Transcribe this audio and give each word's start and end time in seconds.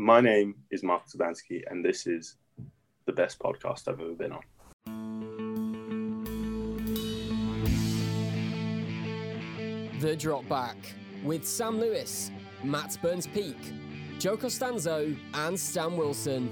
My 0.00 0.22
name 0.22 0.54
is 0.70 0.82
Marcus 0.82 1.14
Urbanski, 1.14 1.60
and 1.70 1.84
this 1.84 2.06
is 2.06 2.36
the 3.04 3.12
best 3.12 3.38
podcast 3.38 3.86
I've 3.86 4.00
ever 4.00 4.14
been 4.14 4.32
on. 4.32 4.40
The 10.00 10.16
Drop 10.16 10.48
Back 10.48 10.78
with 11.22 11.44
Sam 11.46 11.78
Lewis, 11.78 12.30
Matt 12.64 12.96
Burns 13.02 13.26
Peak, 13.26 13.58
Joe 14.18 14.38
Costanzo, 14.38 15.14
and 15.34 15.60
Stan 15.60 15.98
Wilson. 15.98 16.48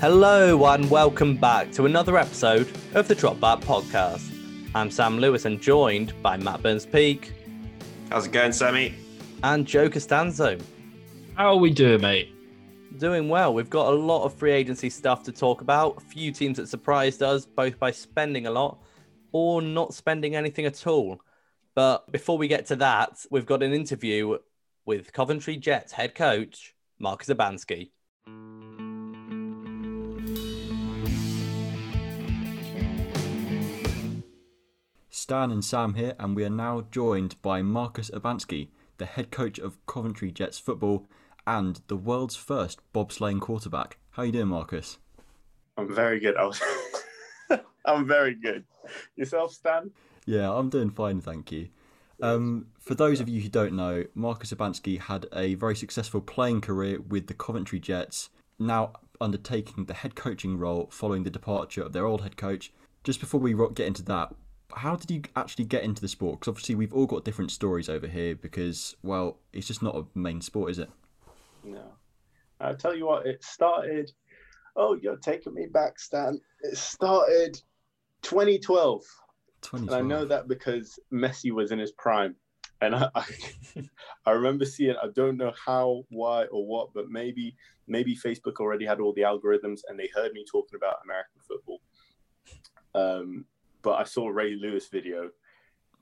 Hello 0.00 0.66
and 0.66 0.90
welcome 0.90 1.36
back 1.36 1.70
to 1.72 1.86
another 1.86 2.16
episode 2.18 2.70
of 2.94 3.08
the 3.08 3.14
Drop 3.14 3.40
Back 3.40 3.60
Podcast. 3.60 4.30
I'm 4.74 4.90
Sam 4.90 5.18
Lewis 5.18 5.44
and 5.46 5.60
joined 5.60 6.12
by 6.22 6.36
Matt 6.36 6.62
Burns 6.62 6.84
Peak 6.86 7.32
How's 8.10 8.26
it 8.26 8.32
going, 8.32 8.52
Sammy? 8.52 8.94
and 9.42 9.66
Joe 9.66 9.88
Costanzo. 9.88 10.58
How 11.34 11.48
are 11.48 11.56
we 11.56 11.70
doing, 11.70 12.00
mate? 12.00 12.32
Doing 12.98 13.28
well. 13.28 13.52
We've 13.52 13.70
got 13.70 13.88
a 13.88 13.96
lot 13.96 14.24
of 14.24 14.34
free 14.34 14.52
agency 14.52 14.90
stuff 14.90 15.22
to 15.24 15.32
talk 15.32 15.60
about. 15.60 15.96
A 15.98 16.00
few 16.00 16.32
teams 16.32 16.56
that 16.58 16.68
surprised 16.68 17.22
us, 17.22 17.44
both 17.46 17.78
by 17.78 17.90
spending 17.90 18.46
a 18.46 18.50
lot 18.50 18.78
or 19.32 19.60
not 19.60 19.92
spending 19.92 20.36
anything 20.36 20.66
at 20.66 20.86
all. 20.86 21.20
But 21.74 22.10
before 22.12 22.38
we 22.38 22.48
get 22.48 22.66
to 22.66 22.76
that, 22.76 23.24
we've 23.30 23.44
got 23.44 23.62
an 23.62 23.72
interview 23.72 24.38
with 24.86 25.12
Coventry 25.12 25.56
Jets 25.56 25.92
head 25.92 26.14
coach 26.14 26.74
Marcus 26.98 27.28
Urbanski. 27.28 27.90
Stan 35.26 35.50
and 35.50 35.64
Sam 35.64 35.94
here, 35.94 36.14
and 36.20 36.36
we 36.36 36.44
are 36.44 36.48
now 36.48 36.86
joined 36.92 37.34
by 37.42 37.60
Marcus 37.60 38.12
Urbanski, 38.14 38.68
the 38.98 39.06
head 39.06 39.32
coach 39.32 39.58
of 39.58 39.84
Coventry 39.84 40.30
Jets 40.30 40.60
football 40.60 41.08
and 41.44 41.80
the 41.88 41.96
world's 41.96 42.36
first 42.36 42.80
bobsleighing 42.94 43.40
quarterback. 43.40 43.98
How 44.12 44.22
are 44.22 44.26
you 44.26 44.30
doing, 44.30 44.46
Marcus? 44.46 44.98
I'm 45.76 45.92
very 45.92 46.20
good. 46.20 46.36
I'm 47.84 48.06
very 48.06 48.36
good. 48.36 48.62
Yourself, 49.16 49.52
Stan? 49.52 49.90
Yeah, 50.26 50.48
I'm 50.48 50.70
doing 50.70 50.90
fine, 50.90 51.20
thank 51.20 51.50
you. 51.50 51.70
Um, 52.22 52.68
for 52.78 52.94
those 52.94 53.18
of 53.18 53.28
you 53.28 53.40
who 53.40 53.48
don't 53.48 53.74
know, 53.74 54.04
Marcus 54.14 54.52
Urbanski 54.52 55.00
had 55.00 55.26
a 55.32 55.54
very 55.54 55.74
successful 55.74 56.20
playing 56.20 56.60
career 56.60 57.00
with 57.00 57.26
the 57.26 57.34
Coventry 57.34 57.80
Jets, 57.80 58.30
now 58.60 58.92
undertaking 59.20 59.86
the 59.86 59.94
head 59.94 60.14
coaching 60.14 60.56
role 60.56 60.88
following 60.92 61.24
the 61.24 61.30
departure 61.30 61.82
of 61.82 61.92
their 61.92 62.06
old 62.06 62.22
head 62.22 62.36
coach. 62.36 62.72
Just 63.02 63.18
before 63.18 63.40
we 63.40 63.54
get 63.74 63.88
into 63.88 64.04
that, 64.04 64.32
how 64.74 64.96
did 64.96 65.10
you 65.10 65.22
actually 65.34 65.64
get 65.64 65.82
into 65.84 66.00
the 66.00 66.08
sport? 66.08 66.40
Because 66.40 66.48
obviously 66.50 66.74
we've 66.74 66.94
all 66.94 67.06
got 67.06 67.24
different 67.24 67.50
stories 67.50 67.88
over 67.88 68.06
here 68.06 68.34
because, 68.34 68.96
well, 69.02 69.38
it's 69.52 69.66
just 69.66 69.82
not 69.82 69.96
a 69.96 70.04
main 70.18 70.40
sport, 70.40 70.70
is 70.70 70.78
it? 70.78 70.90
No. 71.64 71.92
I'll 72.60 72.76
tell 72.76 72.96
you 72.96 73.06
what, 73.06 73.26
it 73.26 73.44
started. 73.44 74.10
Oh, 74.76 74.94
you're 74.94 75.16
taking 75.16 75.54
me 75.54 75.66
back, 75.66 75.98
Stan. 75.98 76.40
It 76.62 76.76
started 76.76 77.60
2012. 78.22 79.02
And 79.72 79.90
I 79.90 80.00
know 80.00 80.24
that 80.24 80.48
because 80.48 80.98
Messi 81.12 81.50
was 81.50 81.72
in 81.72 81.78
his 81.78 81.92
prime. 81.92 82.36
And 82.80 82.94
I, 82.94 83.08
I, 83.14 83.24
I 84.26 84.30
remember 84.32 84.64
seeing, 84.64 84.96
I 85.02 85.08
don't 85.14 85.36
know 85.36 85.52
how, 85.64 86.04
why, 86.10 86.44
or 86.44 86.66
what, 86.66 86.92
but 86.94 87.08
maybe 87.08 87.56
maybe 87.88 88.16
Facebook 88.16 88.56
already 88.56 88.84
had 88.84 89.00
all 89.00 89.12
the 89.12 89.22
algorithms 89.22 89.80
and 89.88 89.98
they 89.98 90.08
heard 90.14 90.32
me 90.32 90.44
talking 90.50 90.76
about 90.76 90.96
American 91.04 91.40
football. 91.46 91.80
Um, 92.94 93.44
but 93.86 94.00
I 94.00 94.02
saw 94.02 94.26
Ray 94.26 94.56
Lewis 94.56 94.88
video, 94.88 95.30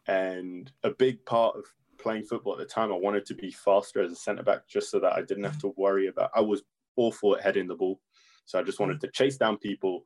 and 0.06 0.72
a 0.84 0.90
big 0.90 1.22
part 1.26 1.54
of 1.54 1.66
playing 1.98 2.24
football 2.24 2.54
at 2.54 2.58
the 2.58 2.64
time, 2.64 2.90
I 2.90 2.96
wanted 2.96 3.26
to 3.26 3.34
be 3.34 3.50
faster 3.50 4.02
as 4.02 4.10
a 4.10 4.16
centre 4.16 4.42
back 4.42 4.66
just 4.66 4.90
so 4.90 4.98
that 5.00 5.12
I 5.12 5.20
didn't 5.20 5.44
have 5.44 5.60
to 5.60 5.74
worry 5.76 6.06
about. 6.06 6.30
I 6.34 6.40
was 6.40 6.62
awful 6.96 7.36
at 7.36 7.42
heading 7.42 7.68
the 7.68 7.74
ball, 7.74 8.00
so 8.46 8.58
I 8.58 8.62
just 8.62 8.80
wanted 8.80 9.02
to 9.02 9.08
chase 9.08 9.36
down 9.36 9.58
people, 9.58 10.04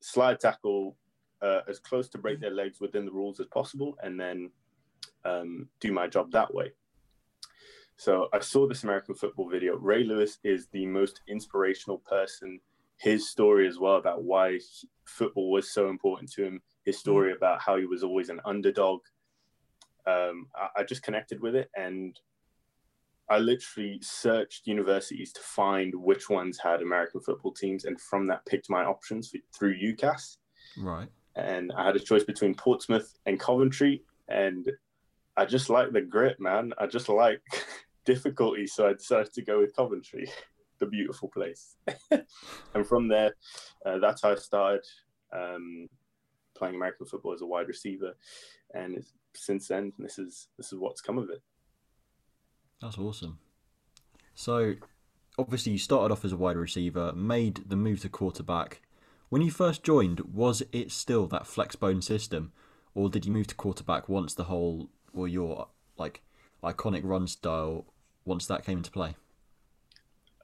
slide 0.00 0.40
tackle 0.40 0.96
uh, 1.40 1.60
as 1.68 1.78
close 1.78 2.08
to 2.08 2.18
break 2.18 2.40
their 2.40 2.50
legs 2.50 2.80
within 2.80 3.04
the 3.04 3.12
rules 3.12 3.38
as 3.38 3.46
possible, 3.46 3.96
and 4.02 4.18
then 4.18 4.50
um, 5.24 5.68
do 5.78 5.92
my 5.92 6.08
job 6.08 6.32
that 6.32 6.52
way. 6.52 6.72
So 7.96 8.26
I 8.32 8.40
saw 8.40 8.66
this 8.66 8.82
American 8.82 9.14
football 9.14 9.48
video. 9.48 9.76
Ray 9.76 10.02
Lewis 10.02 10.38
is 10.42 10.66
the 10.72 10.86
most 10.86 11.20
inspirational 11.28 11.98
person. 11.98 12.58
His 12.96 13.30
story 13.30 13.68
as 13.68 13.78
well 13.78 13.96
about 13.96 14.24
why 14.24 14.58
football 15.04 15.52
was 15.52 15.72
so 15.72 15.88
important 15.88 16.32
to 16.32 16.44
him. 16.44 16.60
His 16.84 16.98
story 16.98 17.32
about 17.32 17.60
how 17.60 17.76
he 17.76 17.86
was 17.86 18.02
always 18.02 18.28
an 18.28 18.40
underdog. 18.44 19.00
Um, 20.06 20.48
I, 20.54 20.80
I 20.80 20.82
just 20.84 21.02
connected 21.02 21.40
with 21.40 21.54
it, 21.54 21.70
and 21.76 22.18
I 23.32 23.38
literally 23.38 23.98
searched 24.02 24.66
universities 24.66 25.32
to 25.32 25.40
find 25.40 25.94
which 25.94 26.28
ones 26.28 26.58
had 26.58 26.82
American 26.82 27.20
football 27.20 27.52
teams, 27.52 27.84
and 27.84 28.00
from 28.00 28.26
that 28.26 28.44
picked 28.46 28.68
my 28.68 28.84
options 28.84 29.30
for, 29.30 29.38
through 29.56 29.78
UCAS. 29.78 30.36
Right. 30.76 31.08
And 31.34 31.72
I 31.76 31.86
had 31.86 31.96
a 31.96 32.00
choice 32.00 32.24
between 32.24 32.54
Portsmouth 32.54 33.14
and 33.26 33.40
Coventry, 33.40 34.02
and 34.28 34.70
I 35.36 35.46
just 35.46 35.70
like 35.70 35.92
the 35.92 36.02
grit, 36.02 36.40
man. 36.40 36.72
I 36.78 36.86
just 36.86 37.08
like 37.08 37.40
difficulty, 38.04 38.66
so 38.66 38.88
I 38.88 38.92
decided 38.92 39.32
to 39.32 39.42
go 39.42 39.60
with 39.60 39.74
Coventry, 39.74 40.28
the 40.78 40.86
beautiful 40.86 41.28
place. 41.28 41.76
and 42.10 42.86
from 42.86 43.08
there, 43.08 43.34
uh, 43.86 43.98
that's 43.98 44.22
how 44.22 44.32
I 44.32 44.34
started 44.34 44.84
um, 45.32 45.88
playing 46.62 46.76
American 46.76 47.06
football 47.06 47.32
as 47.32 47.42
a 47.42 47.46
wide 47.46 47.66
receiver, 47.66 48.12
and 48.72 48.96
it's, 48.96 49.12
since 49.34 49.66
then, 49.66 49.92
this 49.98 50.16
is 50.16 50.46
this 50.56 50.72
is 50.72 50.78
what's 50.78 51.00
come 51.00 51.18
of 51.18 51.28
it. 51.28 51.42
That's 52.80 52.98
awesome. 52.98 53.40
So, 54.36 54.74
obviously, 55.36 55.72
you 55.72 55.78
started 55.78 56.12
off 56.12 56.24
as 56.24 56.30
a 56.30 56.36
wide 56.36 56.56
receiver, 56.56 57.12
made 57.14 57.68
the 57.68 57.74
move 57.74 58.00
to 58.02 58.08
quarterback. 58.08 58.80
When 59.28 59.42
you 59.42 59.50
first 59.50 59.82
joined, 59.82 60.20
was 60.20 60.62
it 60.70 60.92
still 60.92 61.26
that 61.28 61.48
flex 61.48 61.74
bone 61.74 62.00
system, 62.00 62.52
or 62.94 63.08
did 63.08 63.26
you 63.26 63.32
move 63.32 63.48
to 63.48 63.56
quarterback 63.56 64.08
once 64.08 64.34
the 64.34 64.44
whole, 64.44 64.88
or 65.12 65.26
your 65.26 65.66
like 65.96 66.22
iconic 66.62 67.00
run 67.02 67.26
style, 67.26 67.86
once 68.24 68.46
that 68.46 68.64
came 68.64 68.78
into 68.78 68.92
play? 68.92 69.16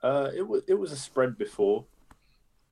Uh, 0.03 0.31
it 0.35 0.49
was 0.49 0.63
it 0.67 0.75
was 0.75 0.91
a 0.91 0.97
spread 0.97 1.39
before. 1.39 1.85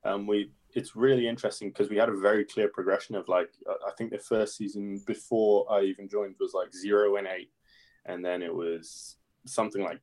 Um, 0.03 0.27
we 0.27 0.51
it's 0.77 0.95
really 0.95 1.27
interesting 1.27 1.69
because 1.69 1.89
we 1.89 1.97
had 1.97 2.07
a 2.07 2.15
very 2.15 2.45
clear 2.45 2.67
progression 2.67 3.15
of 3.15 3.27
like 3.27 3.49
I- 3.67 3.89
I 3.89 3.91
think 3.97 4.11
the 4.11 4.19
first 4.19 4.55
season 4.55 4.99
before 5.07 5.65
I 5.71 5.81
even 5.81 6.07
joined 6.07 6.35
was 6.39 6.53
like 6.53 6.71
zero 6.71 7.15
and 7.15 7.27
eight, 7.27 7.51
and 8.05 8.23
then 8.23 8.43
it 8.43 8.53
was 8.53 9.17
something 9.45 9.83
like 9.83 10.01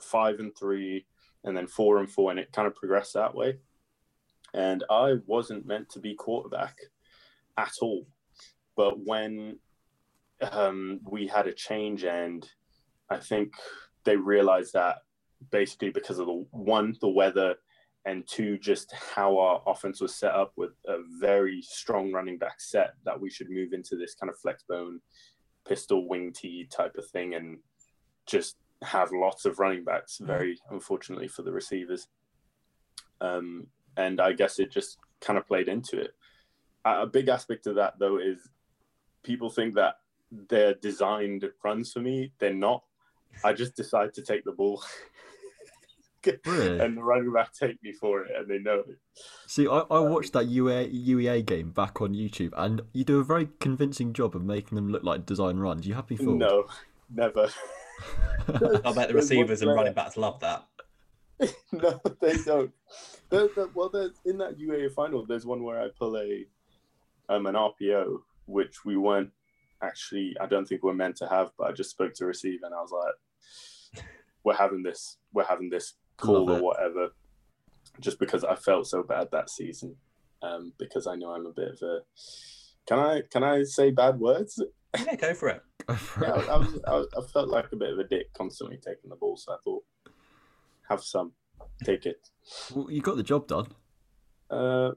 five 0.00 0.40
and 0.40 0.52
three, 0.56 1.06
and 1.44 1.56
then 1.56 1.68
four 1.68 1.98
and 1.98 2.10
four, 2.10 2.32
and 2.32 2.40
it 2.40 2.50
kind 2.52 2.66
of 2.66 2.74
progressed 2.74 3.14
that 3.14 3.36
way. 3.36 3.58
And 4.52 4.82
I 4.90 5.18
wasn't 5.26 5.64
meant 5.64 5.88
to 5.90 6.00
be 6.00 6.16
quarterback 6.16 6.76
at 7.56 7.74
all, 7.80 8.08
but 8.74 8.98
when 8.98 9.60
um, 10.40 11.00
we 11.08 11.28
had 11.28 11.46
a 11.46 11.52
change, 11.54 12.02
and 12.02 12.48
I 13.08 13.18
think 13.18 13.52
they 14.02 14.16
realized 14.16 14.72
that 14.72 14.96
basically 15.52 15.90
because 15.90 16.18
of 16.18 16.26
the 16.26 16.46
one 16.50 16.96
the 17.00 17.08
weather 17.08 17.54
and 18.06 18.26
two 18.26 18.56
just 18.58 18.92
how 18.92 19.38
our 19.38 19.62
offense 19.66 20.00
was 20.00 20.14
set 20.14 20.32
up 20.32 20.52
with 20.56 20.70
a 20.86 20.98
very 21.20 21.60
strong 21.62 22.12
running 22.12 22.38
back 22.38 22.60
set 22.60 22.94
that 23.04 23.20
we 23.20 23.28
should 23.28 23.50
move 23.50 23.72
into 23.72 23.96
this 23.96 24.14
kind 24.14 24.30
of 24.30 24.38
flex 24.38 24.64
bone 24.68 25.00
pistol 25.66 26.08
wing 26.08 26.32
tee 26.32 26.66
type 26.70 26.96
of 26.96 27.06
thing 27.08 27.34
and 27.34 27.58
just 28.26 28.56
have 28.82 29.12
lots 29.12 29.44
of 29.44 29.58
running 29.58 29.84
backs 29.84 30.18
very 30.22 30.58
unfortunately 30.70 31.28
for 31.28 31.42
the 31.42 31.52
receivers. 31.52 32.08
Um, 33.20 33.66
and 33.96 34.20
i 34.20 34.32
guess 34.32 34.58
it 34.58 34.70
just 34.70 34.96
kind 35.20 35.38
of 35.38 35.46
played 35.46 35.68
into 35.68 36.00
it. 36.00 36.14
A 36.86 37.02
a 37.02 37.06
big 37.06 37.28
aspect 37.28 37.66
of 37.66 37.74
that 37.74 37.98
though 37.98 38.18
is 38.18 38.48
people 39.22 39.50
think 39.50 39.74
that 39.74 39.96
they're 40.48 40.74
designed 40.74 41.44
runs 41.62 41.92
for 41.92 42.00
me. 42.00 42.32
They're 42.38 42.54
not. 42.54 42.82
I 43.44 43.52
just 43.52 43.76
decide 43.76 44.14
to 44.14 44.22
take 44.22 44.44
the 44.44 44.52
ball 44.52 44.82
Really? 46.46 46.80
and 46.80 46.96
the 46.96 47.02
running 47.02 47.32
back 47.32 47.52
take 47.52 47.82
me 47.82 47.92
for 47.92 48.24
it, 48.24 48.32
and 48.36 48.48
they 48.48 48.58
know 48.58 48.80
it. 48.80 48.98
See, 49.46 49.66
I, 49.66 49.78
I 49.90 50.00
watched 50.00 50.32
that 50.34 50.46
UEA, 50.46 50.92
UEA 51.06 51.44
game 51.44 51.70
back 51.70 52.00
on 52.00 52.14
YouTube, 52.14 52.52
and 52.56 52.82
you 52.92 53.04
do 53.04 53.20
a 53.20 53.24
very 53.24 53.48
convincing 53.58 54.12
job 54.12 54.36
of 54.36 54.44
making 54.44 54.76
them 54.76 54.90
look 54.90 55.02
like 55.02 55.26
design 55.26 55.58
runs. 55.58 55.86
You 55.86 55.94
happy 55.94 56.16
me 56.16 56.24
fooled. 56.24 56.38
No, 56.38 56.66
never. 57.14 57.48
I 58.48 58.92
bet 58.92 59.08
the 59.08 59.14
receivers 59.14 59.62
and 59.62 59.72
running 59.72 59.94
backs 59.94 60.16
love 60.16 60.40
that. 60.40 60.66
no, 61.72 62.00
they 62.20 62.36
don't. 62.44 62.72
There, 63.30 63.48
there, 63.54 63.68
well, 63.74 63.88
there's, 63.88 64.12
in 64.24 64.38
that 64.38 64.58
UEA 64.58 64.92
final, 64.92 65.24
there's 65.24 65.46
one 65.46 65.62
where 65.62 65.80
I 65.80 65.88
pull 65.98 66.16
a 66.16 66.44
um, 67.28 67.46
an 67.46 67.54
RPO, 67.54 68.18
which 68.46 68.84
we 68.84 68.96
weren't 68.96 69.30
actually. 69.82 70.36
I 70.40 70.46
don't 70.46 70.66
think 70.66 70.82
we're 70.82 70.94
meant 70.94 71.16
to 71.16 71.28
have, 71.28 71.52
but 71.56 71.68
I 71.68 71.72
just 71.72 71.90
spoke 71.90 72.14
to 72.14 72.26
receive, 72.26 72.60
and 72.62 72.74
I 72.74 72.80
was 72.80 72.92
like, 72.92 74.04
"We're 74.44 74.54
having 74.54 74.82
this. 74.82 75.16
We're 75.32 75.44
having 75.44 75.70
this 75.70 75.94
call 76.20 76.50
or 76.50 76.60
whatever, 76.62 77.08
just 78.00 78.18
because 78.18 78.44
I 78.44 78.54
felt 78.54 78.86
so 78.86 79.02
bad 79.02 79.28
that 79.32 79.50
season. 79.50 79.96
Um, 80.42 80.72
because 80.78 81.06
I 81.06 81.16
know 81.16 81.30
I'm 81.30 81.46
a 81.46 81.52
bit 81.52 81.68
of 81.72 81.82
a. 81.82 81.98
Can 82.86 82.98
I 82.98 83.22
can 83.30 83.42
I 83.44 83.62
say 83.64 83.90
bad 83.90 84.18
words? 84.18 84.62
Yeah, 84.98 85.14
go 85.16 85.34
for 85.34 85.48
it. 85.50 85.62
Yeah, 86.20 86.38
it. 86.40 86.48
I, 86.48 86.56
was, 86.56 86.78
I, 86.86 86.90
was- 86.94 87.08
I 87.18 87.32
felt 87.32 87.48
like 87.48 87.66
a 87.72 87.76
bit 87.76 87.92
of 87.92 87.98
a 87.98 88.04
dick 88.04 88.32
constantly 88.32 88.76
taking 88.76 89.10
the 89.10 89.16
ball, 89.16 89.36
so 89.36 89.52
I 89.52 89.56
thought, 89.64 89.82
have 90.88 91.02
some, 91.02 91.32
take 91.84 92.06
it. 92.06 92.28
Well, 92.74 92.90
you 92.90 93.00
got 93.02 93.16
the 93.16 93.22
job 93.22 93.46
done. 93.48 93.68
Uh, 94.50 94.92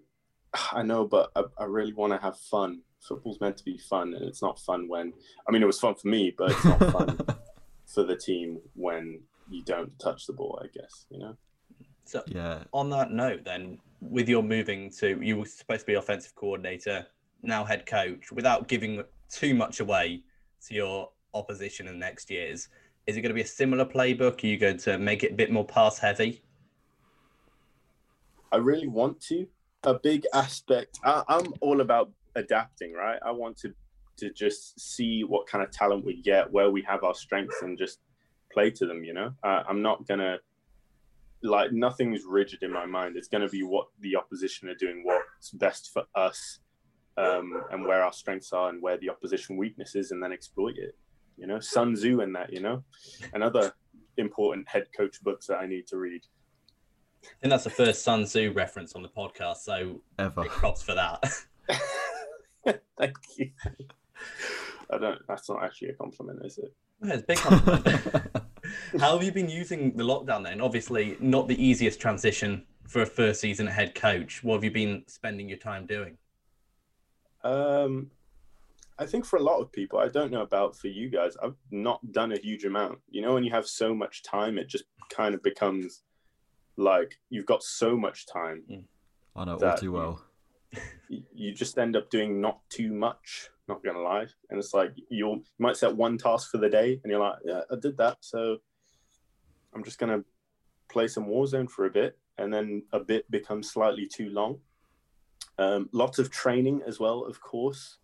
I 0.71 0.83
know, 0.83 1.05
but 1.05 1.31
I, 1.35 1.43
I 1.59 1.65
really 1.65 1.93
want 1.93 2.13
to 2.13 2.19
have 2.19 2.37
fun. 2.37 2.81
Football's 3.01 3.41
meant 3.41 3.57
to 3.57 3.63
be 3.63 3.77
fun, 3.77 4.13
and 4.13 4.23
it's 4.23 4.41
not 4.41 4.59
fun 4.59 4.87
when. 4.87 5.13
I 5.47 5.51
mean, 5.51 5.61
it 5.61 5.67
was 5.67 5.79
fun 5.79 5.95
for 5.95 6.07
me, 6.07 6.33
but 6.37 6.51
it's 6.51 6.63
not 6.65 6.79
fun 6.91 7.19
for 7.93 8.03
the 8.03 8.15
team 8.15 8.59
when 8.75 9.21
you 9.53 9.63
don't 9.63 9.97
touch 9.99 10.27
the 10.27 10.33
ball. 10.33 10.61
I 10.63 10.67
guess 10.67 11.05
you 11.09 11.19
know. 11.19 11.37
So 12.05 12.23
yeah. 12.27 12.63
on 12.73 12.89
that 12.89 13.11
note, 13.11 13.45
then, 13.45 13.79
with 14.01 14.27
your 14.27 14.43
moving 14.43 14.89
to, 14.99 15.19
you 15.21 15.37
were 15.37 15.45
supposed 15.45 15.81
to 15.81 15.85
be 15.85 15.93
offensive 15.93 16.35
coordinator, 16.35 17.07
now 17.41 17.63
head 17.63 17.85
coach, 17.85 18.31
without 18.31 18.67
giving 18.67 19.03
too 19.31 19.53
much 19.53 19.79
away 19.79 20.23
to 20.67 20.73
your 20.73 21.09
opposition 21.33 21.87
in 21.87 21.93
the 21.93 21.99
next 21.99 22.29
years, 22.29 22.69
is 23.07 23.17
it 23.17 23.21
going 23.21 23.29
to 23.29 23.35
be 23.35 23.41
a 23.41 23.47
similar 23.47 23.85
playbook? 23.85 24.43
Are 24.43 24.47
you 24.47 24.57
going 24.57 24.77
to 24.79 24.97
make 24.97 25.23
it 25.23 25.31
a 25.31 25.35
bit 25.35 25.51
more 25.51 25.65
pass 25.65 25.97
heavy? 25.97 26.43
I 28.51 28.57
really 28.57 28.87
want 28.87 29.19
to. 29.21 29.47
A 29.83 29.95
big 29.95 30.25
aspect. 30.33 30.99
I, 31.03 31.23
I'm 31.27 31.53
all 31.59 31.81
about 31.81 32.11
adapting, 32.35 32.93
right? 32.93 33.19
I 33.25 33.31
want 33.31 33.57
to 33.59 33.73
to 34.15 34.31
just 34.31 34.79
see 34.79 35.23
what 35.23 35.47
kind 35.47 35.63
of 35.63 35.71
talent 35.71 36.05
we 36.05 36.21
get, 36.21 36.51
where 36.51 36.69
we 36.69 36.83
have 36.83 37.03
our 37.03 37.15
strengths, 37.15 37.63
and 37.63 37.77
just 37.77 37.99
play 38.53 38.71
to 38.71 38.85
them. 38.85 39.03
You 39.03 39.13
know, 39.13 39.31
uh, 39.43 39.63
I'm 39.67 39.81
not 39.81 40.07
gonna 40.07 40.37
like 41.41 41.71
nothing's 41.71 42.23
rigid 42.23 42.63
in 42.63 42.71
my 42.71 42.85
mind. 42.85 43.17
It's 43.17 43.27
gonna 43.27 43.49
be 43.49 43.63
what 43.63 43.87
the 43.99 44.15
opposition 44.15 44.69
are 44.69 44.75
doing, 44.75 45.01
what's 45.03 45.51
best 45.51 45.91
for 45.91 46.03
us, 46.15 46.59
um, 47.17 47.63
and 47.71 47.85
where 47.85 48.03
our 48.03 48.13
strengths 48.13 48.53
are, 48.53 48.69
and 48.69 48.81
where 48.81 48.97
the 48.97 49.09
opposition 49.09 49.57
weakness 49.57 49.95
is, 49.95 50.11
and 50.11 50.21
then 50.21 50.31
exploit 50.31 50.77
it. 50.77 50.95
You 51.37 51.47
know, 51.47 51.59
Sun 51.59 51.95
Tzu 51.95 52.21
and 52.21 52.35
that. 52.35 52.53
You 52.53 52.61
know, 52.61 52.83
another 53.33 53.73
important 54.17 54.67
head 54.69 54.87
coach 54.95 55.21
books 55.23 55.47
that 55.47 55.57
I 55.57 55.67
need 55.67 55.87
to 55.87 55.97
read. 55.97 56.21
I 57.23 57.27
think 57.41 57.51
that's 57.51 57.63
the 57.63 57.69
first 57.69 58.03
Sun 58.03 58.25
Tzu 58.25 58.51
reference 58.53 58.93
on 58.93 59.01
the 59.01 59.09
podcast, 59.09 59.57
so 59.57 60.01
Ever. 60.19 60.43
props 60.45 60.83
for 60.83 60.93
that. 60.93 61.23
Thank 62.97 63.17
you. 63.37 63.51
I 64.89 64.97
don't. 64.97 65.19
That's 65.27 65.49
not 65.49 65.63
actually 65.63 65.89
a 65.89 65.93
compliment, 65.93 66.39
is 66.45 66.57
it? 66.57 66.73
Yeah, 67.03 67.13
it's 67.13 67.23
a 67.23 67.25
big 67.25 67.37
compliment. 67.37 68.27
How 68.99 69.13
have 69.17 69.23
you 69.23 69.31
been 69.31 69.49
using 69.49 69.95
the 69.95 70.03
lockdown 70.03 70.43
then? 70.43 70.61
Obviously, 70.61 71.17
not 71.19 71.47
the 71.47 71.61
easiest 71.63 71.99
transition 71.99 72.63
for 72.87 73.01
a 73.01 73.05
first 73.05 73.41
season 73.41 73.65
head 73.67 73.95
coach. 73.95 74.43
What 74.43 74.55
have 74.55 74.63
you 74.63 74.71
been 74.71 75.03
spending 75.07 75.49
your 75.49 75.57
time 75.57 75.85
doing? 75.85 76.17
Um, 77.43 78.11
I 78.99 79.05
think 79.05 79.25
for 79.25 79.37
a 79.37 79.41
lot 79.43 79.59
of 79.59 79.71
people, 79.71 79.99
I 79.99 80.07
don't 80.09 80.31
know 80.31 80.41
about 80.43 80.75
for 80.77 80.87
you 80.87 81.09
guys. 81.09 81.35
I've 81.41 81.55
not 81.71 81.99
done 82.11 82.31
a 82.31 82.37
huge 82.37 82.65
amount. 82.65 82.99
You 83.09 83.21
know, 83.21 83.33
when 83.33 83.43
you 83.43 83.51
have 83.51 83.67
so 83.67 83.93
much 83.95 84.21
time, 84.23 84.57
it 84.57 84.67
just 84.69 84.85
kind 85.09 85.33
of 85.33 85.41
becomes 85.41 86.03
like 86.77 87.19
you've 87.29 87.45
got 87.45 87.63
so 87.63 87.97
much 87.97 88.25
time. 88.27 88.63
I 89.35 89.45
know 89.45 89.53
all 89.53 89.57
That- 89.59 89.79
too 89.79 89.91
well. 89.91 90.23
y- 91.09 91.23
You 91.33 91.51
just 91.53 91.77
end 91.77 91.95
up 91.95 92.09
doing 92.09 92.39
not 92.41 92.59
too 92.69 92.93
much. 92.93 93.49
Not 93.67 93.81
gonna 93.83 94.01
lie, 94.01 94.27
and 94.49 94.59
it's 94.59 94.73
like 94.73 94.91
you'll 95.09 95.37
you 95.37 95.43
might 95.57 95.77
set 95.77 95.95
one 95.95 96.17
task 96.17 96.51
for 96.51 96.57
the 96.57 96.69
day, 96.69 96.99
and 97.01 97.09
you're 97.11 97.19
like, 97.21 97.37
yeah, 97.45 97.61
I 97.71 97.75
did 97.81 97.95
that, 97.97 98.17
so 98.19 98.57
I'm 99.75 99.83
just 99.83 99.99
gonna 99.99 100.23
play 100.89 101.07
some 101.07 101.25
Warzone 101.25 101.69
for 101.69 101.85
a 101.85 101.89
bit, 101.89 102.17
and 102.37 102.53
then 102.53 102.83
a 102.91 102.99
bit 102.99 103.29
becomes 103.31 103.71
slightly 103.71 104.07
too 104.07 104.29
long. 104.29 104.59
Um, 105.57 105.89
lots 105.91 106.19
of 106.19 106.31
training 106.31 106.81
as 106.87 106.99
well, 106.99 107.25
of 107.25 107.39
course, 107.41 107.97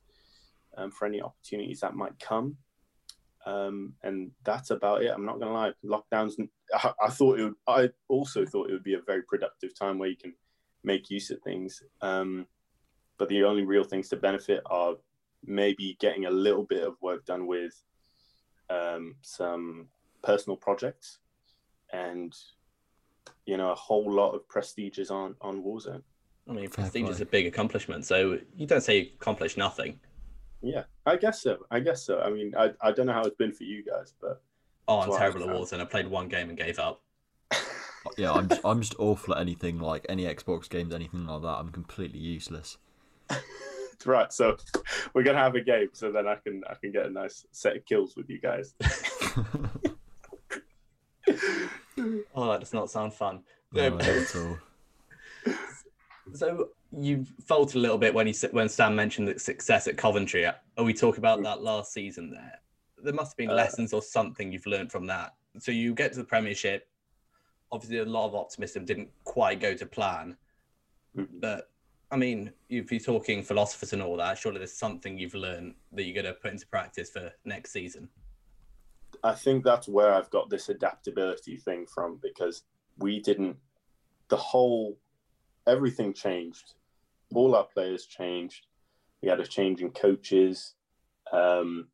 um, 0.78 0.92
for 0.92 1.06
any 1.06 1.22
opportunities 1.22 1.80
that 1.82 1.96
might 1.96 2.20
come. 2.20 2.58
Um, 3.46 3.94
and 4.04 4.32
that's 4.44 4.70
about 4.72 5.02
it. 5.04 5.12
I'm 5.14 5.26
not 5.26 5.40
gonna 5.40 5.54
lie. 5.54 5.74
Lockdowns. 5.84 6.34
I, 6.74 6.94
I 7.02 7.10
thought 7.10 7.40
it 7.40 7.44
would. 7.44 7.56
I 7.68 7.90
also 8.08 8.46
thought 8.46 8.70
it 8.70 8.74
would 8.74 8.84
be 8.84 8.96
a 8.96 9.02
very 9.02 9.24
productive 9.24 9.78
time 9.78 9.98
where 9.98 10.10
you 10.10 10.18
can 10.18 10.34
make 10.84 11.10
use 11.10 11.32
of 11.32 11.42
things. 11.42 11.82
Um, 12.02 12.48
but 13.18 13.30
the 13.30 13.44
only 13.44 13.66
real 13.66 13.84
things 13.84 14.10
to 14.10 14.16
benefit 14.16 14.62
are 14.68 14.96
maybe 15.44 15.98
getting 16.00 16.26
a 16.26 16.32
little 16.32 16.64
bit 16.64 16.84
of 16.84 16.96
work 17.02 17.26
done 17.26 17.48
with 17.48 17.74
um, 18.70 19.16
some 19.22 19.88
personal 20.22 20.58
projects, 20.58 21.20
and 21.94 22.36
you 23.46 23.58
know 23.58 23.72
a 23.72 23.76
whole 23.76 24.12
lot 24.12 24.32
of 24.32 24.48
prestiges 24.48 25.12
on 25.12 25.36
on 25.42 25.64
Warzone. 25.64 26.04
I 26.48 26.54
mean, 26.54 26.70
prestige 26.70 27.10
is 27.10 27.22
a 27.22 27.26
big 27.26 27.46
accomplishment, 27.46 28.06
so 28.06 28.40
you 28.56 28.66
don't 28.66 28.82
say 28.82 29.00
you 29.00 29.10
accomplished 29.22 29.58
nothing. 29.58 30.00
Yeah, 30.62 30.84
I 31.06 31.16
guess 31.16 31.44
so. 31.44 31.58
I 31.70 31.80
guess 31.80 32.04
so. 32.04 32.20
I 32.22 32.32
mean, 32.32 32.54
I, 32.58 32.72
I 32.82 32.92
don't 32.92 33.06
know 33.06 33.14
how 33.14 33.24
it's 33.24 33.36
been 33.36 33.54
for 33.54 33.64
you 33.64 33.84
guys, 33.84 34.14
but 34.20 34.42
Oh, 34.90 35.02
I'm 35.02 35.12
terrible 35.16 35.42
at 35.42 35.48
found. 35.48 35.60
Warzone. 35.60 35.82
I 35.82 35.86
played 35.86 36.08
one 36.08 36.28
game 36.28 36.50
and 36.50 36.58
gave 36.58 36.80
up. 36.80 37.02
Yeah, 38.18 38.32
I'm 38.32 38.48
just, 38.48 38.62
I'm 38.64 38.82
just 38.82 38.96
awful 38.98 39.36
at 39.36 39.42
anything 39.42 39.78
like 39.78 40.06
any 40.08 40.24
Xbox 40.24 40.70
games, 40.70 40.96
anything 40.96 41.28
like 41.28 41.42
that. 41.42 41.48
I'm 41.48 41.70
completely 41.70 42.18
useless. 42.18 42.78
right. 44.06 44.32
So 44.32 44.56
we're 45.14 45.24
gonna 45.24 45.38
have 45.38 45.56
a 45.56 45.62
game, 45.62 45.90
so 45.92 46.10
then 46.10 46.26
I 46.26 46.36
can 46.36 46.64
I 46.70 46.76
can 46.76 46.94
get 46.94 47.06
a 47.06 47.10
nice 47.10 47.46
set 47.52 47.76
of 47.76 47.86
kills 47.86 48.16
with 48.16 48.30
you 48.30 48.40
guys. 48.40 48.74
Oh, 52.36 52.52
that 52.52 52.60
does 52.60 52.74
not 52.74 52.90
sound 52.90 53.14
fun. 53.14 53.44
no, 53.74 53.88
Um, 53.88 53.98
not 53.98 54.08
at 54.08 54.36
all. 54.36 54.58
So 56.36 56.70
you 56.96 57.26
felt 57.48 57.74
a 57.74 57.80
little 57.80 57.98
bit 57.98 58.14
when 58.14 58.28
you 58.28 58.34
said 58.34 58.54
when 58.54 58.70
Sam 58.70 58.96
mentioned 58.96 59.28
the 59.28 59.40
success 59.40 59.88
at 59.88 59.98
Coventry. 59.98 60.46
Are 60.46 60.84
we 60.84 60.94
talking 60.94 61.18
about 61.20 61.42
that 61.42 61.64
last 61.64 61.92
season 61.92 62.30
there? 62.30 62.60
There 63.04 63.14
must 63.14 63.32
have 63.32 63.38
been 63.38 63.50
Uh, 63.50 63.56
lessons 63.56 63.94
or 63.94 64.02
something 64.04 64.52
you've 64.52 64.68
learned 64.68 64.92
from 64.92 65.08
that. 65.08 65.34
So 65.58 65.72
you 65.72 65.96
get 65.96 66.12
to 66.14 66.20
the 66.20 66.26
Premiership. 66.26 66.88
Obviously, 67.72 67.98
a 67.98 68.06
lot 68.06 68.28
of 68.28 68.36
optimism 68.36 68.86
didn't 68.86 69.10
quite 69.24 69.60
go 69.60 69.74
to 69.76 69.86
plan, 69.86 70.38
but 71.16 71.72
I 72.12 72.16
mean, 72.18 72.52
if 72.70 72.92
you're 72.92 73.00
talking 73.00 73.42
philosophers 73.44 73.94
and 73.94 74.02
all 74.02 74.18
that, 74.18 74.38
surely 74.38 74.58
there's 74.60 74.74
something 74.74 75.18
you've 75.18 75.36
learned 75.36 75.76
that 75.94 76.04
you're 76.04 76.20
going 76.22 76.34
to 76.34 76.40
put 76.40 76.52
into 76.52 76.68
practice 76.68 77.10
for 77.12 77.32
next 77.46 77.72
season. 77.72 78.10
I 79.24 79.34
think 79.34 79.64
that's 79.64 79.88
where 79.88 80.14
I've 80.14 80.30
got 80.30 80.50
this 80.50 80.70
adaptability 80.70 81.58
thing 81.58 81.86
from 81.86 82.20
because 82.22 82.64
we 82.98 83.20
didn't, 83.20 83.58
the 84.30 84.38
whole, 84.38 84.98
everything 85.68 86.14
changed. 86.14 86.74
All 87.34 87.56
our 87.56 87.66
players 87.66 88.06
changed. 88.06 88.68
We 89.22 89.30
had 89.30 89.40
a 89.40 89.46
change 89.46 89.82
in 89.82 89.92
coaches. 89.92 90.76
Um, 91.32 91.88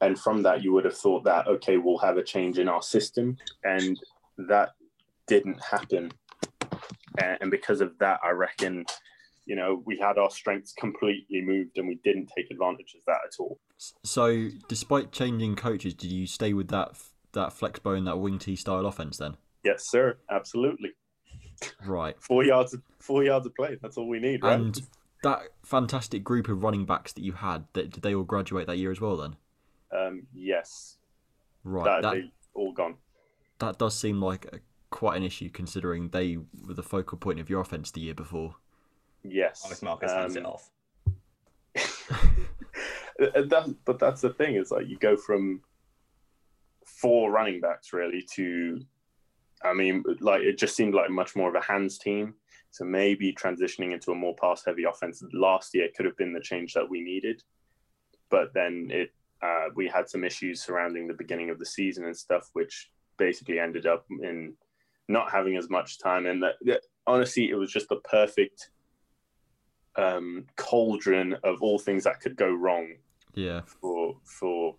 and 0.00 0.18
from 0.18 0.42
that, 0.42 0.62
you 0.62 0.72
would 0.72 0.84
have 0.84 0.96
thought 0.96 1.24
that, 1.24 1.46
okay, 1.46 1.76
we'll 1.76 1.98
have 1.98 2.18
a 2.18 2.22
change 2.22 2.58
in 2.58 2.68
our 2.68 2.82
system. 2.82 3.36
And 3.64 3.98
that 4.36 4.70
didn't 5.26 5.62
happen. 5.62 6.12
And, 7.20 7.38
and 7.40 7.50
because 7.50 7.80
of 7.80 7.96
that, 7.98 8.20
I 8.22 8.30
reckon, 8.30 8.84
you 9.46 9.56
know, 9.56 9.82
we 9.86 9.98
had 9.98 10.18
our 10.18 10.30
strengths 10.30 10.72
completely 10.72 11.40
moved 11.40 11.78
and 11.78 11.88
we 11.88 12.00
didn't 12.04 12.30
take 12.36 12.50
advantage 12.50 12.94
of 12.96 13.04
that 13.06 13.20
at 13.26 13.40
all. 13.40 13.58
So, 14.02 14.48
despite 14.68 15.12
changing 15.12 15.56
coaches, 15.56 15.94
did 15.94 16.10
you 16.12 16.26
stay 16.26 16.52
with 16.52 16.68
that 16.68 16.96
that 17.32 17.52
flex 17.52 17.78
bone, 17.80 18.04
that 18.04 18.16
wing 18.18 18.38
T 18.38 18.54
style 18.56 18.86
offense 18.86 19.18
then? 19.18 19.36
Yes, 19.64 19.84
sir. 19.88 20.18
Absolutely. 20.30 20.90
Right. 21.86 22.16
four 22.20 22.44
yards 22.44 22.76
four 22.98 23.22
yards 23.24 23.46
of 23.46 23.54
play 23.54 23.78
that's 23.80 23.96
all 23.96 24.08
we 24.08 24.18
need 24.18 24.42
right 24.42 24.58
And 24.58 24.82
that 25.22 25.40
fantastic 25.64 26.22
group 26.24 26.48
of 26.48 26.62
running 26.62 26.84
backs 26.84 27.12
that 27.12 27.22
you 27.22 27.32
had, 27.32 27.64
that 27.74 27.90
did 27.90 28.02
they 28.02 28.14
all 28.14 28.24
graduate 28.24 28.66
that 28.66 28.76
year 28.76 28.90
as 28.90 29.00
well 29.00 29.16
then? 29.16 29.36
um 29.92 30.26
yes 30.34 30.98
Right. 31.62 32.02
that, 32.02 32.10
That 32.14 32.22
all 32.54 32.72
gone 32.72 32.96
that 33.60 33.78
does 33.78 33.96
seem 33.96 34.20
like 34.20 34.46
a, 34.52 34.58
quite 34.90 35.16
an 35.16 35.22
issue 35.22 35.48
considering 35.48 36.08
they 36.10 36.36
were 36.66 36.74
the 36.74 36.82
focal 36.82 37.16
point 37.18 37.38
of 37.40 37.48
your 37.48 37.60
offense 37.60 37.90
the 37.92 38.00
year 38.00 38.14
before. 38.14 38.56
yes 39.22 39.62
Alex 39.64 39.80
Marcus 39.82 40.12
hands 40.12 40.36
it 40.36 40.44
Um, 40.44 40.52
off. 40.52 40.70
that, 43.18 43.74
but 43.84 43.98
that's 43.98 44.20
the 44.20 44.30
thing 44.30 44.56
is 44.56 44.70
like 44.70 44.88
you 44.88 44.96
go 44.98 45.16
from 45.16 45.60
four 46.84 47.30
running 47.30 47.60
backs 47.60 47.92
really 47.92 48.26
to 48.34 48.80
i 49.64 49.72
mean 49.72 50.04
like 50.20 50.42
it 50.42 50.58
just 50.58 50.76
seemed 50.76 50.94
like 50.94 51.10
much 51.10 51.34
more 51.34 51.48
of 51.48 51.54
a 51.54 51.60
hands 51.60 51.98
team. 51.98 52.34
So 52.70 52.84
maybe 52.84 53.32
transitioning 53.32 53.92
into 53.92 54.10
a 54.10 54.16
more 54.16 54.34
pass 54.34 54.64
heavy 54.64 54.82
offense 54.82 55.22
last 55.32 55.74
year 55.74 55.88
could 55.96 56.06
have 56.06 56.16
been 56.16 56.32
the 56.32 56.40
change 56.40 56.74
that 56.74 56.90
we 56.90 57.00
needed. 57.00 57.40
But 58.30 58.52
then 58.52 58.88
it 58.90 59.12
uh, 59.40 59.68
we 59.76 59.86
had 59.86 60.08
some 60.08 60.24
issues 60.24 60.62
surrounding 60.62 61.06
the 61.06 61.14
beginning 61.14 61.50
of 61.50 61.58
the 61.58 61.66
season 61.66 62.04
and 62.04 62.16
stuff 62.16 62.50
which 62.52 62.90
basically 63.16 63.60
ended 63.60 63.86
up 63.86 64.04
in 64.22 64.54
not 65.08 65.30
having 65.30 65.56
as 65.56 65.70
much 65.70 66.00
time. 66.00 66.26
And 66.26 66.42
that, 66.42 66.54
that 66.62 66.80
honestly 67.06 67.48
it 67.50 67.54
was 67.54 67.70
just 67.70 67.88
the 67.88 67.96
perfect 67.96 68.70
um, 69.96 70.46
cauldron 70.56 71.36
of 71.44 71.62
all 71.62 71.78
things 71.78 72.04
that 72.04 72.20
could 72.20 72.36
go 72.36 72.52
wrong 72.52 72.94
Yeah. 73.34 73.62
for 73.80 74.16
for 74.24 74.76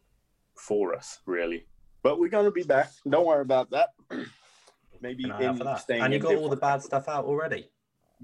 for 0.58 0.96
us 0.96 1.20
really 1.26 1.66
but 2.04 2.20
we're 2.20 2.30
gonna 2.30 2.52
be 2.52 2.64
back 2.64 2.90
don't 3.10 3.26
worry 3.26 3.42
about 3.42 3.70
that 3.72 3.90
maybe 5.02 5.24
Keep 5.24 5.26
an 5.26 5.32
eye 5.32 5.46
out 5.46 5.52
in 5.52 5.58
for 5.58 5.64
that. 5.66 5.80
staying 5.82 6.02
And 6.04 6.14
you 6.14 6.18
in 6.20 6.24
got 6.24 6.30
all 6.36 6.50
the 6.50 6.56
different- 6.56 6.62
bad 6.62 6.82
stuff 6.84 7.08
out 7.10 7.26
already. 7.26 7.70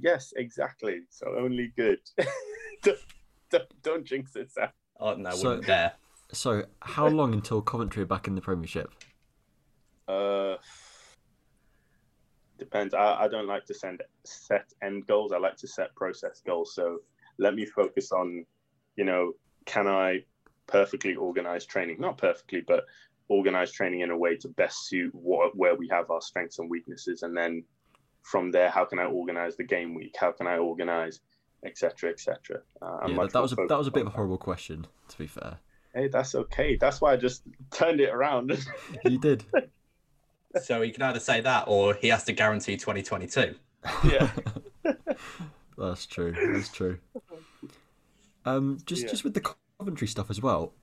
Yes, 0.02 0.34
exactly. 0.38 1.02
So 1.10 1.36
only 1.38 1.74
good. 1.76 2.00
don't, 2.82 2.98
don't, 3.52 3.82
don't 3.84 4.06
jinx 4.06 4.36
it, 4.38 4.50
Sam. 4.52 4.70
Oh 5.00 5.16
no, 5.16 5.32
So- 5.32 5.50
wouldn't 5.50 5.68
dare. 5.68 5.92
So, 6.34 6.64
how 6.80 7.08
long 7.08 7.34
until 7.34 7.62
Coventry 7.62 8.06
back 8.06 8.26
in 8.26 8.36
the 8.36 8.42
Premiership? 8.42 8.90
Uh, 10.08 10.56
depends. 12.58 12.94
I, 12.94 13.24
I 13.24 13.28
don't 13.28 13.48
like 13.48 13.66
to 13.66 13.74
send 13.74 14.02
set 14.24 14.72
end 14.82 15.06
goals. 15.08 15.32
I 15.34 15.38
like 15.40 15.58
to 15.58 15.68
set 15.68 15.94
process 15.96 16.42
goals. 16.46 16.74
So 16.74 17.00
let 17.38 17.54
me 17.56 17.66
focus 17.66 18.14
on, 18.14 18.46
you 18.96 19.04
know, 19.04 19.34
can 19.65 19.88
I 19.88 20.24
perfectly 20.68 21.15
organize 21.15 21.65
training? 21.65 21.98
Not 22.00 22.18
perfectly, 22.18 22.62
but 22.65 22.86
organize 23.27 23.72
training 23.72 24.01
in 24.01 24.12
a 24.12 24.18
way 24.18 24.36
to 24.38 24.48
best 24.50 24.88
suit 24.88 25.13
what 25.13 25.56
where 25.56 25.75
we 25.75 25.88
have 25.89 26.10
our 26.10 26.22
strengths 26.22 26.60
and 26.60 26.70
weaknesses, 26.70 27.24
and 27.24 27.36
then 27.36 27.63
from 28.24 28.51
there, 28.51 28.70
how 28.70 28.86
can 28.86 29.00
I 29.00 29.06
organize 29.06 29.58
the 29.58 29.63
game 29.63 29.96
week? 29.96 30.15
How 30.20 30.32
can 30.32 30.48
I 30.48 30.58
organize, 30.58 31.20
etc., 31.65 32.12
etc. 32.12 32.62
Uh, 32.82 33.00
I'm 33.01 33.12
yeah, 33.12 33.22
that, 33.24 33.34
that 33.34 33.41
was 33.41 33.53
a, 33.53 33.56
that 33.68 33.77
was 33.77 33.88
a 33.88 33.91
bit 33.91 34.01
of 34.01 34.08
a 34.08 34.12
horrible 34.12 34.38
question. 34.38 34.88
To 35.10 35.18
be 35.18 35.27
fair, 35.27 35.58
Hey, 35.94 36.08
that's 36.08 36.36
okay. 36.36 36.77
That's 36.77 37.01
why 37.01 37.13
I 37.13 37.18
just 37.18 37.44
turned 37.72 38.00
it 38.00 38.10
around. 38.10 38.58
you 39.06 39.18
did. 39.18 39.44
So 40.62 40.82
he 40.82 40.91
can 40.91 41.03
either 41.03 41.20
say 41.20 41.41
that 41.41 41.65
or 41.68 41.94
he 41.94 42.10
has 42.10 42.24
to 42.25 42.34
guarantee 42.34 42.77
2022. 42.77 43.56
yeah. 44.06 44.30
That's 45.77 46.06
true. 46.06 46.36
That's 46.53 46.70
true. 46.70 47.00
Um, 48.45 48.79
just 48.86 49.03
Yeah. 49.03 49.10
just 49.10 49.24
with 49.24 49.33
the 49.33 49.53
Coventry 49.79 50.07
stuff 50.07 50.29
as 50.29 50.41
well, 50.41 50.74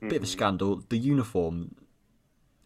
bit 0.00 0.16
of 0.16 0.22
a 0.22 0.26
Mhm. 0.26 0.28
scandal. 0.28 0.76
The 0.88 0.98
uniform, 0.98 1.74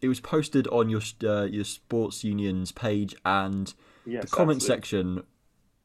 it 0.01 0.07
was 0.07 0.19
posted 0.19 0.67
on 0.67 0.89
your 0.89 1.01
uh, 1.23 1.43
your 1.45 1.63
sports 1.63 2.23
union's 2.23 2.71
page, 2.71 3.15
and 3.25 3.73
Yes, 4.05 4.23
the 4.23 4.29
comment 4.35 4.57
absolutely. 4.57 4.75
section. 4.81 5.23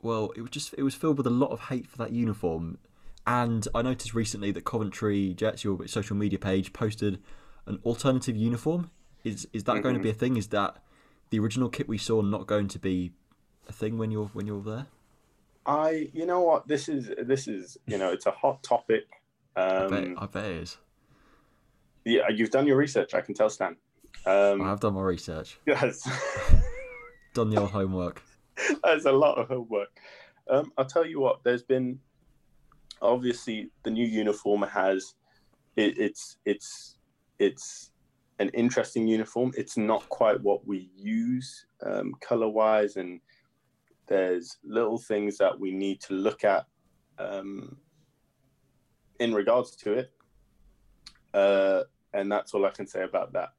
Well, 0.02 0.32
it 0.36 0.40
was 0.42 0.50
just 0.50 0.74
it 0.78 0.82
was 0.82 0.94
filled 0.94 1.18
with 1.18 1.26
a 1.26 1.30
lot 1.30 1.50
of 1.50 1.60
hate 1.62 1.86
for 1.86 1.96
that 1.98 2.12
uniform, 2.12 2.78
and 3.26 3.66
I 3.74 3.82
noticed 3.82 4.14
recently 4.14 4.50
that 4.52 4.64
Coventry 4.64 5.34
Jets, 5.34 5.64
your 5.64 5.86
social 5.88 6.16
media 6.16 6.38
page, 6.38 6.72
posted 6.72 7.22
an 7.66 7.78
alternative 7.84 8.36
uniform. 8.36 8.90
Is 9.24 9.48
is 9.52 9.64
that 9.64 9.82
going 9.82 9.94
to 9.94 10.00
be 10.02 10.10
a 10.10 10.14
thing? 10.14 10.36
Is 10.36 10.48
that 10.48 10.82
the 11.30 11.38
original 11.38 11.68
kit 11.70 11.88
we 11.88 11.96
saw 11.98 12.20
not 12.20 12.46
going 12.46 12.68
to 12.68 12.78
be 12.78 13.12
a 13.68 13.72
thing 13.72 13.96
when 13.96 14.10
you're 14.10 14.26
when 14.34 14.46
you're 14.46 14.62
there? 14.62 14.86
I, 15.66 16.08
you 16.12 16.26
know 16.26 16.40
what, 16.42 16.68
this 16.68 16.88
is 16.88 17.10
this 17.26 17.48
is 17.48 17.76
you 17.86 17.98
know 17.98 18.10
it's 18.12 18.26
a 18.26 18.30
hot 18.30 18.62
topic. 18.62 19.04
I 19.56 19.86
bet 19.88 20.04
Um, 20.04 20.18
I 20.18 20.26
bet 20.26 20.44
it 20.46 20.56
is. 20.62 20.78
yeah, 22.04 22.28
you've 22.28 22.50
done 22.50 22.66
your 22.66 22.76
research. 22.76 23.14
I 23.14 23.20
can 23.20 23.34
tell, 23.34 23.48
Stan. 23.50 23.76
Um, 24.26 24.62
I 24.62 24.68
have 24.68 24.80
done 24.80 24.94
my 24.94 25.02
research, 25.02 25.58
yes, 25.66 26.08
done 27.34 27.50
your 27.52 27.66
homework. 27.66 28.22
that's 28.82 29.04
a 29.06 29.12
lot 29.12 29.38
of 29.38 29.48
homework. 29.48 29.88
Um, 30.48 30.72
I'll 30.78 30.84
tell 30.86 31.04
you 31.06 31.20
what. 31.20 31.42
There's 31.44 31.62
been 31.62 31.98
obviously 33.02 33.70
the 33.82 33.90
new 33.90 34.06
uniform 34.06 34.62
has 34.62 35.14
it, 35.76 35.98
it's 35.98 36.36
it's 36.44 36.96
it's 37.38 37.90
an 38.38 38.48
interesting 38.50 39.06
uniform. 39.08 39.52
It's 39.56 39.76
not 39.76 40.08
quite 40.08 40.40
what 40.42 40.66
we 40.66 40.90
use 40.96 41.66
um, 41.84 42.14
color 42.20 42.48
wise, 42.48 42.96
and 42.96 43.20
there's 44.06 44.58
little 44.64 44.98
things 44.98 45.38
that 45.38 45.58
we 45.58 45.72
need 45.72 46.00
to 46.02 46.14
look 46.14 46.44
at 46.44 46.66
um, 47.18 47.76
in 49.18 49.34
regards 49.34 49.76
to 49.76 49.92
it. 49.94 50.12
Uh, 51.32 51.82
and 52.12 52.30
that's 52.30 52.54
all 52.54 52.64
I 52.64 52.70
can 52.70 52.86
say 52.86 53.02
about 53.02 53.32
that. 53.32 53.50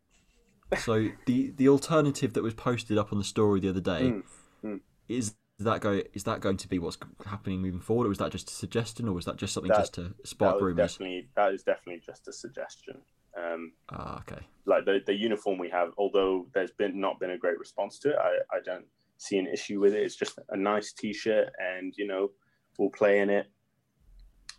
So 0.79 1.09
the 1.25 1.51
the 1.51 1.67
alternative 1.69 2.33
that 2.33 2.43
was 2.43 2.53
posted 2.53 2.97
up 2.97 3.11
on 3.11 3.17
the 3.19 3.23
story 3.23 3.59
the 3.59 3.69
other 3.69 3.81
day 3.81 4.01
Mm, 4.11 4.23
mm. 4.63 4.79
is 5.07 5.35
that 5.59 5.79
go 5.79 6.01
is 6.13 6.23
that 6.23 6.41
going 6.41 6.57
to 6.57 6.67
be 6.67 6.79
what's 6.79 6.97
happening 7.25 7.61
moving 7.61 7.79
forward, 7.81 8.05
or 8.05 8.09
was 8.09 8.17
that 8.17 8.31
just 8.31 8.49
a 8.49 8.53
suggestion, 8.53 9.07
or 9.07 9.13
was 9.13 9.25
that 9.25 9.37
just 9.37 9.53
something 9.53 9.69
That- 9.69 9.77
just 9.79 9.93
to 9.95 10.15
spark 10.23 10.59
rumors? 10.61 10.93
definitely 10.93 11.29
that 11.35 11.53
is 11.53 11.63
definitely 11.63 12.01
just 12.05 12.27
a 12.27 12.33
suggestion. 12.33 13.01
Um, 13.37 13.73
Ah, 13.89 14.19
okay. 14.21 14.41
like 14.65 14.85
the, 14.85 15.01
the 15.05 15.13
uniform 15.13 15.59
we 15.59 15.69
have, 15.69 15.91
although 15.97 16.47
there's 16.53 16.71
been 16.71 16.99
not 16.99 17.19
been 17.19 17.31
a 17.31 17.37
great 17.37 17.59
response 17.59 17.99
to 17.99 18.11
it, 18.11 18.15
I, 18.17 18.37
I 18.51 18.59
don't 18.63 18.85
see 19.17 19.37
an 19.37 19.47
issue 19.47 19.79
with 19.79 19.93
it. 19.93 20.03
It's 20.03 20.15
just 20.15 20.39
a 20.49 20.57
nice 20.57 20.93
t-shirt, 20.93 21.49
and 21.59 21.93
you 21.97 22.07
know 22.07 22.31
we'll 22.77 22.89
play 22.89 23.19
in 23.19 23.29
it, 23.29 23.47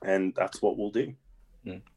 and 0.05 0.35
that's 0.37 0.63
what 0.63 0.77
we'll 0.77 0.91
do. 0.91 1.15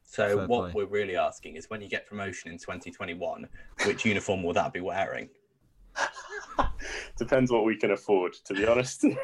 So 0.04 0.38
Fair 0.38 0.48
what 0.48 0.72
play. 0.72 0.84
we're 0.84 0.90
really 0.90 1.16
asking 1.16 1.56
is 1.56 1.70
when 1.70 1.82
you 1.82 1.88
get 1.88 2.08
promotion 2.08 2.52
in 2.52 2.58
2021, 2.58 3.48
which 3.86 4.06
uniform 4.06 4.42
will 4.42 4.54
that 4.54 4.74
be 4.74 4.80
wearing? 4.80 5.30
Depends 7.18 7.52
what 7.52 7.64
we 7.64 7.78
can 7.78 7.92
afford, 7.92 8.34
to 8.46 8.56
be 8.56 8.66
honest. 8.66 9.06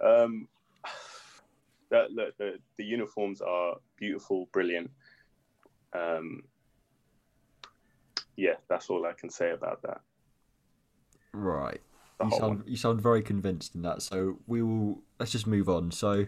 um, 0.00 0.48
that, 1.90 2.10
look, 2.12 2.36
the, 2.38 2.54
the 2.78 2.84
uniforms 2.84 3.42
are 3.42 3.74
beautiful, 3.98 4.48
brilliant. 4.52 4.90
Um, 5.92 6.42
yeah, 8.36 8.54
that's 8.70 8.88
all 8.88 9.04
I 9.04 9.12
can 9.12 9.28
say 9.28 9.50
about 9.50 9.82
that. 9.82 10.00
Right. 11.32 11.80
You 12.22 12.30
sound 12.30 12.64
you 12.66 12.76
sound 12.76 13.00
very 13.00 13.22
convinced 13.22 13.74
in 13.74 13.82
that. 13.82 14.02
So 14.02 14.38
we 14.46 14.62
will 14.62 15.02
let's 15.18 15.32
just 15.32 15.46
move 15.46 15.68
on. 15.68 15.90
So 15.90 16.26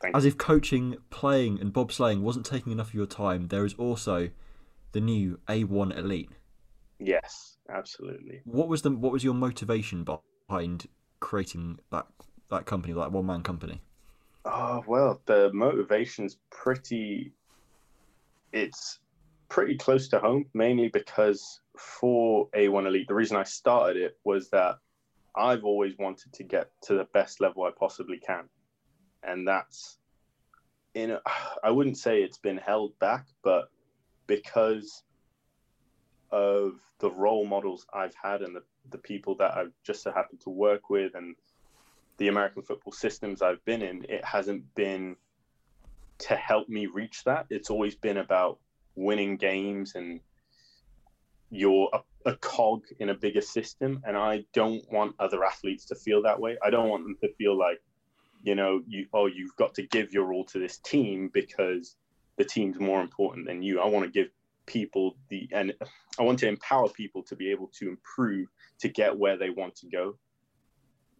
Thank 0.00 0.16
as 0.16 0.24
if 0.24 0.38
coaching, 0.38 0.96
playing, 1.10 1.60
and 1.60 1.72
bobsleighing 1.72 2.20
wasn't 2.20 2.46
taking 2.46 2.72
enough 2.72 2.88
of 2.88 2.94
your 2.94 3.06
time, 3.06 3.48
there 3.48 3.64
is 3.64 3.74
also 3.74 4.30
the 4.92 5.00
new 5.00 5.40
A1 5.48 5.96
Elite. 5.96 6.30
Yes, 6.98 7.56
absolutely. 7.68 8.42
What 8.44 8.68
was 8.68 8.82
the 8.82 8.90
what 8.92 9.12
was 9.12 9.24
your 9.24 9.34
motivation 9.34 10.04
behind 10.04 10.86
creating 11.20 11.80
that 11.90 12.06
that 12.50 12.66
company, 12.66 12.92
that 12.94 13.10
one 13.10 13.26
man 13.26 13.42
company? 13.42 13.80
Oh 14.44 14.84
well, 14.86 15.20
the 15.26 15.50
motivation's 15.52 16.36
pretty. 16.50 17.32
It's 18.52 18.98
pretty 19.48 19.76
close 19.76 20.08
to 20.08 20.18
home, 20.18 20.46
mainly 20.54 20.88
because 20.88 21.60
for 21.82 22.48
A1 22.50 22.86
Elite, 22.86 23.08
the 23.08 23.14
reason 23.14 23.36
I 23.36 23.42
started 23.42 24.00
it 24.00 24.18
was 24.24 24.50
that 24.50 24.78
I've 25.36 25.64
always 25.64 25.96
wanted 25.98 26.32
to 26.34 26.42
get 26.42 26.70
to 26.82 26.94
the 26.94 27.08
best 27.12 27.40
level 27.40 27.64
I 27.64 27.70
possibly 27.76 28.18
can, 28.18 28.48
and 29.22 29.46
that's 29.46 29.98
in. 30.94 31.12
A, 31.12 31.20
I 31.64 31.70
wouldn't 31.70 31.98
say 31.98 32.22
it's 32.22 32.38
been 32.38 32.58
held 32.58 32.98
back, 32.98 33.26
but 33.42 33.70
because 34.26 35.02
of 36.30 36.80
the 36.98 37.10
role 37.10 37.44
models 37.44 37.86
I've 37.92 38.14
had 38.14 38.42
and 38.42 38.56
the, 38.56 38.62
the 38.90 38.98
people 38.98 39.34
that 39.36 39.56
I've 39.56 39.72
just 39.84 40.02
so 40.02 40.12
happened 40.12 40.40
to 40.40 40.50
work 40.50 40.88
with 40.88 41.14
and 41.14 41.34
the 42.16 42.28
American 42.28 42.62
football 42.62 42.92
systems 42.92 43.42
I've 43.42 43.64
been 43.64 43.82
in, 43.82 44.06
it 44.08 44.24
hasn't 44.24 44.74
been 44.74 45.16
to 46.18 46.36
help 46.36 46.68
me 46.68 46.86
reach 46.86 47.24
that. 47.24 47.46
It's 47.50 47.68
always 47.68 47.94
been 47.94 48.18
about 48.18 48.58
winning 48.94 49.36
games 49.36 49.94
and 49.94 50.20
you're 51.52 51.88
a, 51.92 52.30
a 52.30 52.36
cog 52.36 52.82
in 52.98 53.10
a 53.10 53.14
bigger 53.14 53.40
system. 53.40 54.00
And 54.04 54.16
I 54.16 54.44
don't 54.52 54.82
want 54.90 55.14
other 55.18 55.44
athletes 55.44 55.84
to 55.86 55.94
feel 55.94 56.22
that 56.22 56.40
way. 56.40 56.56
I 56.64 56.70
don't 56.70 56.88
want 56.88 57.04
them 57.04 57.16
to 57.22 57.34
feel 57.34 57.56
like, 57.56 57.80
you 58.42 58.54
know, 58.54 58.80
you 58.86 59.06
oh, 59.12 59.26
you've 59.26 59.54
got 59.56 59.74
to 59.74 59.82
give 59.82 60.12
your 60.12 60.32
all 60.32 60.44
to 60.46 60.58
this 60.58 60.78
team 60.78 61.30
because 61.32 61.96
the 62.38 62.44
team's 62.44 62.80
more 62.80 63.00
important 63.00 63.46
than 63.46 63.62
you. 63.62 63.80
I 63.80 63.86
want 63.86 64.04
to 64.04 64.10
give 64.10 64.30
people 64.66 65.16
the 65.28 65.48
and 65.52 65.74
I 66.18 66.22
want 66.22 66.38
to 66.40 66.48
empower 66.48 66.88
people 66.88 67.22
to 67.24 67.36
be 67.36 67.50
able 67.50 67.70
to 67.78 67.88
improve 67.88 68.48
to 68.80 68.88
get 68.88 69.16
where 69.16 69.36
they 69.36 69.50
want 69.50 69.76
to 69.76 69.88
go 69.88 70.16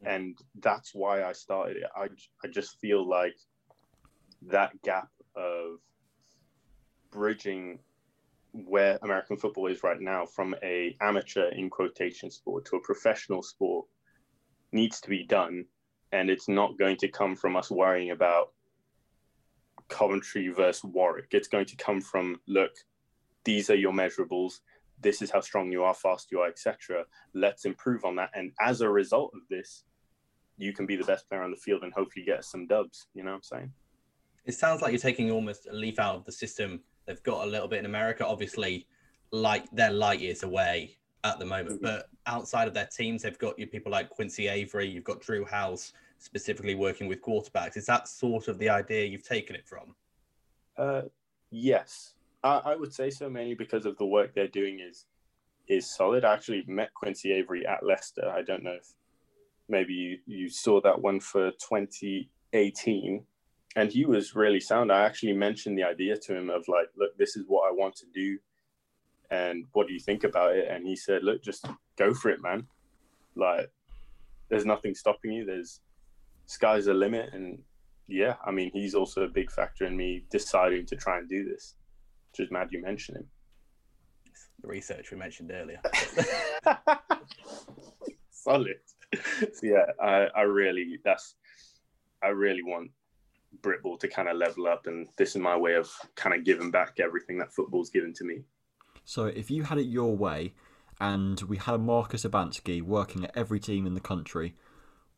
and 0.04 0.36
that's 0.60 0.94
why 0.94 1.24
I 1.24 1.32
started 1.32 1.78
it. 1.78 1.90
I, 1.94 2.08
I 2.44 2.48
just 2.48 2.78
feel 2.80 3.08
like 3.08 3.36
that 4.48 4.80
gap 4.82 5.08
of 5.36 5.78
bridging 7.10 7.78
where 8.52 8.98
American 9.02 9.36
football 9.36 9.66
is 9.66 9.82
right 9.82 10.00
now 10.00 10.26
from 10.26 10.54
a 10.62 10.96
amateur 11.00 11.48
in 11.48 11.70
quotation 11.70 12.30
sport 12.30 12.64
to 12.66 12.76
a 12.76 12.80
professional 12.80 13.42
sport 13.42 13.86
needs 14.72 15.00
to 15.00 15.08
be 15.08 15.24
done 15.24 15.64
and 16.12 16.28
it's 16.28 16.48
not 16.48 16.78
going 16.78 16.96
to 16.98 17.08
come 17.08 17.34
from 17.34 17.56
us 17.56 17.70
worrying 17.70 18.10
about 18.10 18.52
Coventry 19.88 20.48
versus 20.48 20.84
Warwick. 20.84 21.28
It's 21.32 21.48
going 21.48 21.66
to 21.66 21.76
come 21.76 22.00
from 22.00 22.40
look, 22.46 22.72
these 23.44 23.70
are 23.70 23.74
your 23.74 23.92
measurables. 23.92 24.60
This 25.00 25.20
is 25.22 25.30
how 25.30 25.40
strong 25.40 25.72
you 25.72 25.82
are, 25.82 25.94
fast 25.94 26.30
you 26.30 26.40
are, 26.40 26.48
etc. 26.48 27.04
Let's 27.34 27.64
improve 27.64 28.04
on 28.04 28.16
that. 28.16 28.30
And 28.34 28.52
as 28.60 28.82
a 28.82 28.88
result 28.88 29.32
of 29.34 29.40
this, 29.50 29.84
you 30.58 30.72
can 30.72 30.86
be 30.86 30.96
the 30.96 31.04
best 31.04 31.28
player 31.28 31.42
on 31.42 31.50
the 31.50 31.56
field 31.56 31.82
and 31.82 31.92
hopefully 31.92 32.24
get 32.24 32.44
some 32.44 32.66
dubs. 32.66 33.06
You 33.14 33.24
know 33.24 33.30
what 33.30 33.36
I'm 33.36 33.42
saying? 33.42 33.72
It 34.44 34.54
sounds 34.54 34.82
like 34.82 34.92
you're 34.92 35.00
taking 35.00 35.30
almost 35.30 35.66
a 35.66 35.72
leaf 35.72 35.98
out 35.98 36.16
of 36.16 36.24
the 36.24 36.32
system 36.32 36.80
they've 37.06 37.22
got 37.22 37.46
a 37.46 37.50
little 37.50 37.68
bit 37.68 37.80
in 37.80 37.86
America. 37.86 38.26
Obviously, 38.26 38.86
like 39.30 39.64
they're 39.72 39.90
light 39.90 40.20
years 40.20 40.42
away 40.42 40.96
at 41.24 41.38
the 41.38 41.44
moment, 41.44 41.80
Mhm. 41.80 41.82
but 41.82 42.08
outside 42.26 42.68
of 42.68 42.74
their 42.74 42.86
teams, 42.86 43.22
they've 43.22 43.38
got 43.38 43.58
you 43.58 43.66
people 43.66 43.92
like 43.92 44.10
Quincy 44.10 44.48
Avery. 44.48 44.86
You've 44.88 45.04
got 45.04 45.20
Drew 45.20 45.44
House 45.44 45.92
specifically 46.18 46.74
working 46.74 47.08
with 47.08 47.20
quarterbacks. 47.22 47.76
Is 47.76 47.86
that 47.86 48.08
sort 48.08 48.48
of 48.48 48.58
the 48.58 48.68
idea 48.68 49.04
you've 49.04 49.24
taken 49.26 49.56
it 49.56 49.66
from? 49.66 49.94
Uh, 50.76 51.02
yes, 51.50 52.14
I, 52.42 52.58
I 52.64 52.76
would 52.76 52.92
say 52.92 53.10
so 53.10 53.28
mainly 53.28 53.54
because 53.54 53.86
of 53.86 53.96
the 53.98 54.06
work 54.06 54.34
they're 54.34 54.48
doing 54.48 54.80
is 54.80 55.06
is 55.68 55.94
solid. 55.94 56.24
I 56.24 56.34
actually 56.34 56.64
met 56.66 56.92
Quincy 56.92 57.32
Avery 57.32 57.64
at 57.66 57.84
Leicester. 57.84 58.28
I 58.28 58.42
don't 58.42 58.64
know 58.64 58.72
if 58.74 58.92
maybe 59.68 59.92
you, 59.94 60.18
you 60.26 60.48
saw 60.48 60.80
that 60.80 61.00
one 61.00 61.20
for 61.20 61.52
2018 61.52 63.24
and 63.76 63.90
he 63.90 64.04
was 64.04 64.34
really 64.34 64.60
sound. 64.60 64.92
I 64.92 65.04
actually 65.04 65.32
mentioned 65.32 65.78
the 65.78 65.84
idea 65.84 66.16
to 66.16 66.36
him 66.36 66.50
of 66.50 66.66
like, 66.68 66.88
look, 66.96 67.16
this 67.16 67.36
is 67.36 67.44
what 67.46 67.68
I 67.68 67.72
want 67.72 67.96
to 67.96 68.06
do. 68.12 68.38
And 69.30 69.64
what 69.72 69.86
do 69.86 69.94
you 69.94 70.00
think 70.00 70.24
about 70.24 70.54
it? 70.54 70.68
And 70.68 70.86
he 70.86 70.94
said, 70.94 71.24
look, 71.24 71.42
just 71.42 71.66
go 71.96 72.12
for 72.12 72.30
it, 72.30 72.42
man. 72.42 72.66
Like, 73.34 73.70
there's 74.50 74.66
nothing 74.66 74.94
stopping 74.94 75.32
you. 75.32 75.46
There's 75.46 75.80
sky's 76.44 76.84
the 76.84 76.92
limit. 76.92 77.32
And 77.32 77.58
yeah, 78.08 78.34
I 78.44 78.50
mean, 78.50 78.70
he's 78.74 78.94
also 78.94 79.22
a 79.22 79.28
big 79.28 79.50
factor 79.50 79.86
in 79.86 79.96
me 79.96 80.26
deciding 80.30 80.84
to 80.86 80.96
try 80.96 81.18
and 81.18 81.28
do 81.28 81.48
this, 81.48 81.76
Just 82.34 82.52
mad 82.52 82.68
you 82.70 82.82
mentioned 82.82 83.18
him. 83.18 83.26
The 84.60 84.68
research 84.68 85.10
we 85.10 85.16
mentioned 85.16 85.50
earlier. 85.50 85.80
Solid. 88.30 88.76
So 89.14 89.66
yeah, 89.66 89.86
I, 90.00 90.28
I 90.36 90.42
really, 90.42 90.98
that's, 91.04 91.36
I 92.22 92.28
really 92.28 92.62
want 92.62 92.90
Britball 93.60 93.98
to 94.00 94.08
kind 94.08 94.28
of 94.28 94.36
level 94.36 94.66
up, 94.66 94.86
and 94.86 95.08
this 95.16 95.30
is 95.30 95.36
my 95.36 95.56
way 95.56 95.74
of 95.74 95.90
kind 96.16 96.34
of 96.34 96.44
giving 96.44 96.70
back 96.70 96.98
everything 97.00 97.38
that 97.38 97.52
football's 97.52 97.90
given 97.90 98.12
to 98.14 98.24
me. 98.24 98.42
So 99.04 99.26
if 99.26 99.50
you 99.50 99.64
had 99.64 99.78
it 99.78 99.86
your 99.86 100.16
way, 100.16 100.52
and 101.00 101.40
we 101.42 101.56
had 101.56 101.74
a 101.74 101.78
Marcus 101.78 102.24
Urbanski 102.24 102.82
working 102.82 103.24
at 103.24 103.36
every 103.36 103.60
team 103.60 103.86
in 103.86 103.94
the 103.94 104.00
country, 104.00 104.54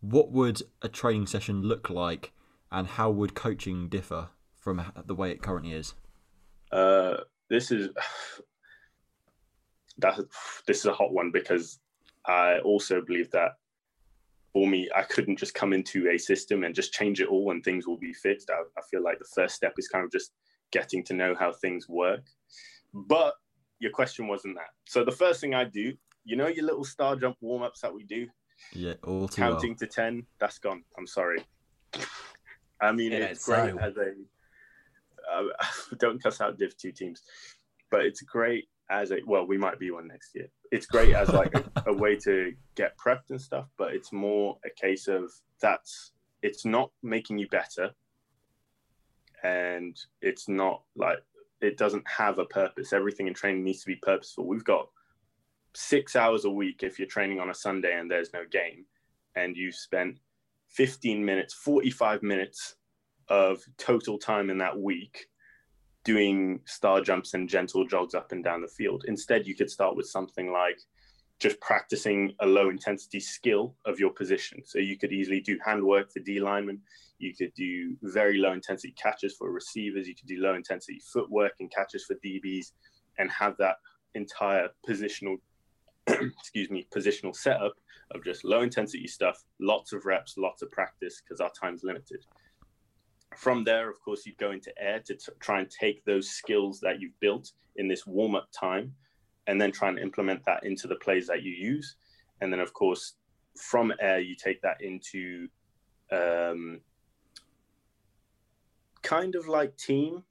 what 0.01 0.31
would 0.31 0.63
a 0.83 0.89
training 0.89 1.27
session 1.27 1.63
look 1.63 1.91
like, 1.91 2.33
and 2.71 2.87
how 2.87 3.11
would 3.11 3.35
coaching 3.35 3.89
differ 3.89 4.29
from 4.57 4.85
the 5.05 5.15
way 5.15 5.31
it 5.31 5.43
currently 5.43 5.73
is? 5.73 5.95
Uh, 6.73 7.19
this 7.49 7.71
is 7.71 7.91
that. 9.99 10.19
This 10.67 10.79
is 10.79 10.87
a 10.87 10.93
hot 10.93 11.13
one 11.13 11.31
because 11.31 11.79
I 12.27 12.59
also 12.61 13.01
believe 13.01 13.31
that 13.33 13.53
for 14.55 14.69
me, 14.69 14.89
I 14.95 15.03
couldn't 15.03 15.37
just 15.37 15.53
come 15.53 15.73
into 15.73 16.09
a 16.09 16.17
system 16.17 16.63
and 16.63 16.75
just 16.75 16.93
change 16.93 17.21
it 17.21 17.27
all 17.29 17.51
and 17.51 17.63
things 17.63 17.89
will 17.89 17.99
be 17.99 18.13
fixed. 18.13 18.51
I, 18.51 18.63
I, 18.79 18.83
feel 18.89 19.03
like 19.03 19.19
the 19.19 19.29
first 19.35 19.57
step 19.57 19.75
is 19.79 19.89
kind 19.89 20.05
of 20.05 20.13
just 20.13 20.31
getting 20.71 21.03
to 21.07 21.13
know 21.13 21.35
how 21.35 21.53
things 21.53 21.89
work. 21.89 22.23
But 22.95 23.35
your 23.81 23.91
question 23.91 24.29
wasn't 24.29 24.55
that. 24.55 24.71
So 24.85 25.05
the 25.05 25.11
first 25.11 25.41
thing 25.41 25.55
I 25.55 25.65
do, 25.65 25.93
you 26.25 26.37
know, 26.37 26.47
your 26.47 26.65
little 26.67 26.85
star 26.85 27.17
jump 27.17 27.37
warm 27.41 27.65
ups 27.65 27.81
that 27.81 27.93
we 27.93 28.05
do. 28.05 28.29
Yeah, 28.73 28.95
all 29.03 29.27
too 29.27 29.43
counting 29.43 29.71
well. 29.71 29.79
to 29.79 29.87
ten. 29.89 30.25
That's 30.39 30.59
gone. 30.59 30.85
I'm 30.97 31.09
sorry. 31.09 31.45
I 32.81 32.93
mean, 32.93 33.11
yeah, 33.11 33.19
it's 33.25 33.45
great 33.45 33.75
so... 33.75 33.79
as 33.81 33.97
a. 33.97 34.13
Uh, 35.25 35.45
don't 35.99 36.23
cuss 36.23 36.43
out 36.43 36.59
Div 36.59 36.77
Two 36.77 36.93
teams, 36.93 37.23
but 37.91 38.05
it's 38.05 38.21
great 38.21 38.69
as 38.91 39.11
a 39.11 39.19
well 39.27 39.47
we 39.47 39.57
might 39.57 39.79
be 39.79 39.91
one 39.91 40.09
next 40.09 40.35
year. 40.35 40.49
It's 40.71 40.87
great 40.87 41.15
as 41.15 41.31
like 41.31 41.55
a, 41.55 41.65
a, 41.87 41.93
way 41.93 42.17
to 42.17 42.53
get 42.75 42.97
prepped 42.99 43.31
and 43.31 43.41
stuff 43.41 43.67
but 43.79 43.95
it's 43.95 44.13
more 44.13 44.59
a 44.65 44.71
case 44.71 45.09
of 45.09 45.33
that's 45.61 46.13
it's 46.43 46.65
not 46.65 46.91
making 47.03 47.39
you 47.39 47.49
better. 47.49 47.91
And 49.43 49.99
it's 50.21 50.49
not 50.49 50.83
like 50.97 51.19
it 51.61 51.77
doesn't 51.79 52.07
have 52.09 52.39
a 52.39 52.45
purpose. 52.45 52.93
Everything 52.93 53.27
in 53.27 53.35
training 53.35 53.65
needs 53.65 53.81
to 53.81 53.87
be 53.87 53.97
purposeful. 53.97 54.47
We've 54.47 54.65
got 54.65 54.89
six 55.75 56.17
hours 56.17 56.45
a 56.45 56.51
week 56.51 56.83
if 56.83 56.99
you're 56.99 57.09
training 57.09 57.41
on 57.41 57.51
a 57.51 57.55
sunday 57.55 57.99
and 57.99 58.11
there's 58.11 58.33
no 58.33 58.45
game 58.51 58.85
and 59.35 59.57
you've 59.57 59.75
spent 59.75 60.19
15 60.69 61.25
minutes 61.25 61.53
45 61.53 62.23
minutes 62.23 62.77
of 63.29 63.61
total 63.77 64.19
time 64.19 64.51
in 64.51 64.59
that 64.59 64.79
week 64.79 65.27
doing 66.05 66.61
star 66.67 67.01
jumps 67.01 67.35
and 67.35 67.49
gentle 67.49 67.87
jogs 67.87 68.15
up 68.15 68.33
and 68.33 68.45
down 68.45 68.61
the 68.61 68.69
field. 68.69 69.05
Instead, 69.09 69.47
you 69.47 69.55
could 69.55 69.71
start 69.71 69.97
with 69.97 70.07
something 70.07 70.53
like 70.53 70.79
just 71.41 71.61
practicing 71.61 72.33
a 72.41 72.47
low 72.47 72.69
intensity 72.69 73.21
skill 73.21 73.75
of 73.87 73.99
your 73.99 74.11
position. 74.11 74.63
So 74.65 74.79
you 74.79 74.97
could 74.97 75.13
easily 75.13 75.41
do 75.41 75.59
handwork 75.65 76.13
for 76.13 76.21
D 76.21 76.41
linemen. 76.41 76.81
You 77.19 77.35
could 77.35 77.53
do 77.55 77.97
very 78.03 78.39
low 78.39 78.53
intensity 78.53 78.95
catches 79.01 79.35
for 79.37 79.51
receivers. 79.51 80.07
You 80.07 80.15
could 80.15 80.29
do 80.29 80.41
low 80.41 80.55
intensity 80.55 81.01
footwork 81.13 81.53
and 81.61 81.73
catches 81.73 82.05
for 82.05 82.17
DBs 82.25 82.73
and 83.19 83.31
have 83.31 83.57
that 83.59 83.77
entire 84.15 84.69
positional, 84.89 85.37
excuse 86.07 86.71
me, 86.71 86.87
positional 86.95 87.35
setup 87.35 87.75
of 88.15 88.23
just 88.23 88.45
low 88.45 88.61
intensity 88.61 89.07
stuff, 89.07 89.43
lots 89.61 89.93
of 89.93 90.05
reps, 90.05 90.35
lots 90.37 90.63
of 90.63 90.71
practice 90.71 91.23
because 91.23 91.41
our 91.41 91.51
time's 91.59 91.83
limited 91.83 92.25
from 93.37 93.65
there, 93.65 93.91
of 93.91 94.01
course, 94.01 94.27
you 94.27 94.33
go 94.39 94.51
into 94.53 94.73
air 94.79 95.01
to 95.01 95.15
t- 95.15 95.33
try 95.41 95.61
and 95.61 95.71
take 95.71 96.05
those 96.05 96.31
skills 96.31 96.81
that 96.81 97.01
you've 97.01 97.19
built 97.21 97.53
in 97.77 97.89
this 97.89 98.07
warm 98.07 98.35
up 98.35 98.49
time 98.53 98.95
and 99.47 99.61
then 99.61 99.73
try 99.73 99.89
and 99.89 99.99
implement 99.99 100.45
that 100.47 100.65
into 100.65 100.87
the 100.87 100.97
plays 100.97 101.27
that 101.27 101.43
you 101.43 101.53
use. 101.53 101.97
And 102.41 102.53
then, 102.53 102.61
of 102.61 102.73
course, 102.73 103.15
from 103.57 103.93
air, 104.01 104.21
you 104.21 104.35
take 104.37 104.61
that 104.63 104.81
into 104.81 105.49
um, 106.11 106.81
kind 109.03 109.35
of 109.35 109.49
like 109.49 109.77
team, 109.77 110.23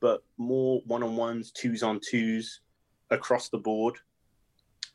but 0.00 0.24
more 0.38 0.82
one 0.86 1.02
on 1.02 1.16
ones, 1.16 1.52
twos 1.52 1.82
on 1.82 2.00
twos 2.00 2.60
across 3.10 3.48
the 3.48 3.58
board. 3.58 3.96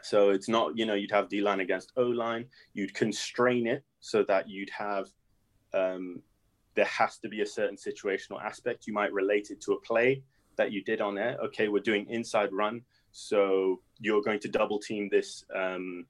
So 0.04 0.30
it's 0.30 0.48
not, 0.48 0.78
you 0.78 0.86
know, 0.86 0.94
you'd 0.94 1.12
have 1.12 1.30
D 1.30 1.42
line 1.42 1.60
against 1.60 1.92
O 1.98 2.04
line, 2.04 2.46
you'd 2.74 2.94
constrain 2.94 3.68
it 3.68 3.84
so 4.00 4.24
that 4.24 4.50
you'd 4.50 4.70
have 4.70 5.08
um, 5.74 6.22
there 6.78 6.86
has 6.86 7.18
to 7.18 7.28
be 7.28 7.42
a 7.42 7.46
certain 7.46 7.76
situational 7.76 8.42
aspect. 8.42 8.86
You 8.86 8.94
might 8.94 9.12
relate 9.12 9.50
it 9.50 9.60
to 9.62 9.74
a 9.74 9.82
play 9.82 10.22
that 10.58 10.72
you 10.72 10.84
did 10.84 11.02
on 11.02 11.18
air. 11.18 11.36
Okay, 11.46 11.68
we're 11.68 11.82
doing 11.82 12.06
inside 12.10 12.54
run, 12.54 12.84
so 13.12 13.82
you're 14.00 14.22
going 14.22 14.40
to 14.42 14.48
double 14.48 14.80
team 14.80 15.10
this 15.12 15.44
um, 15.54 16.06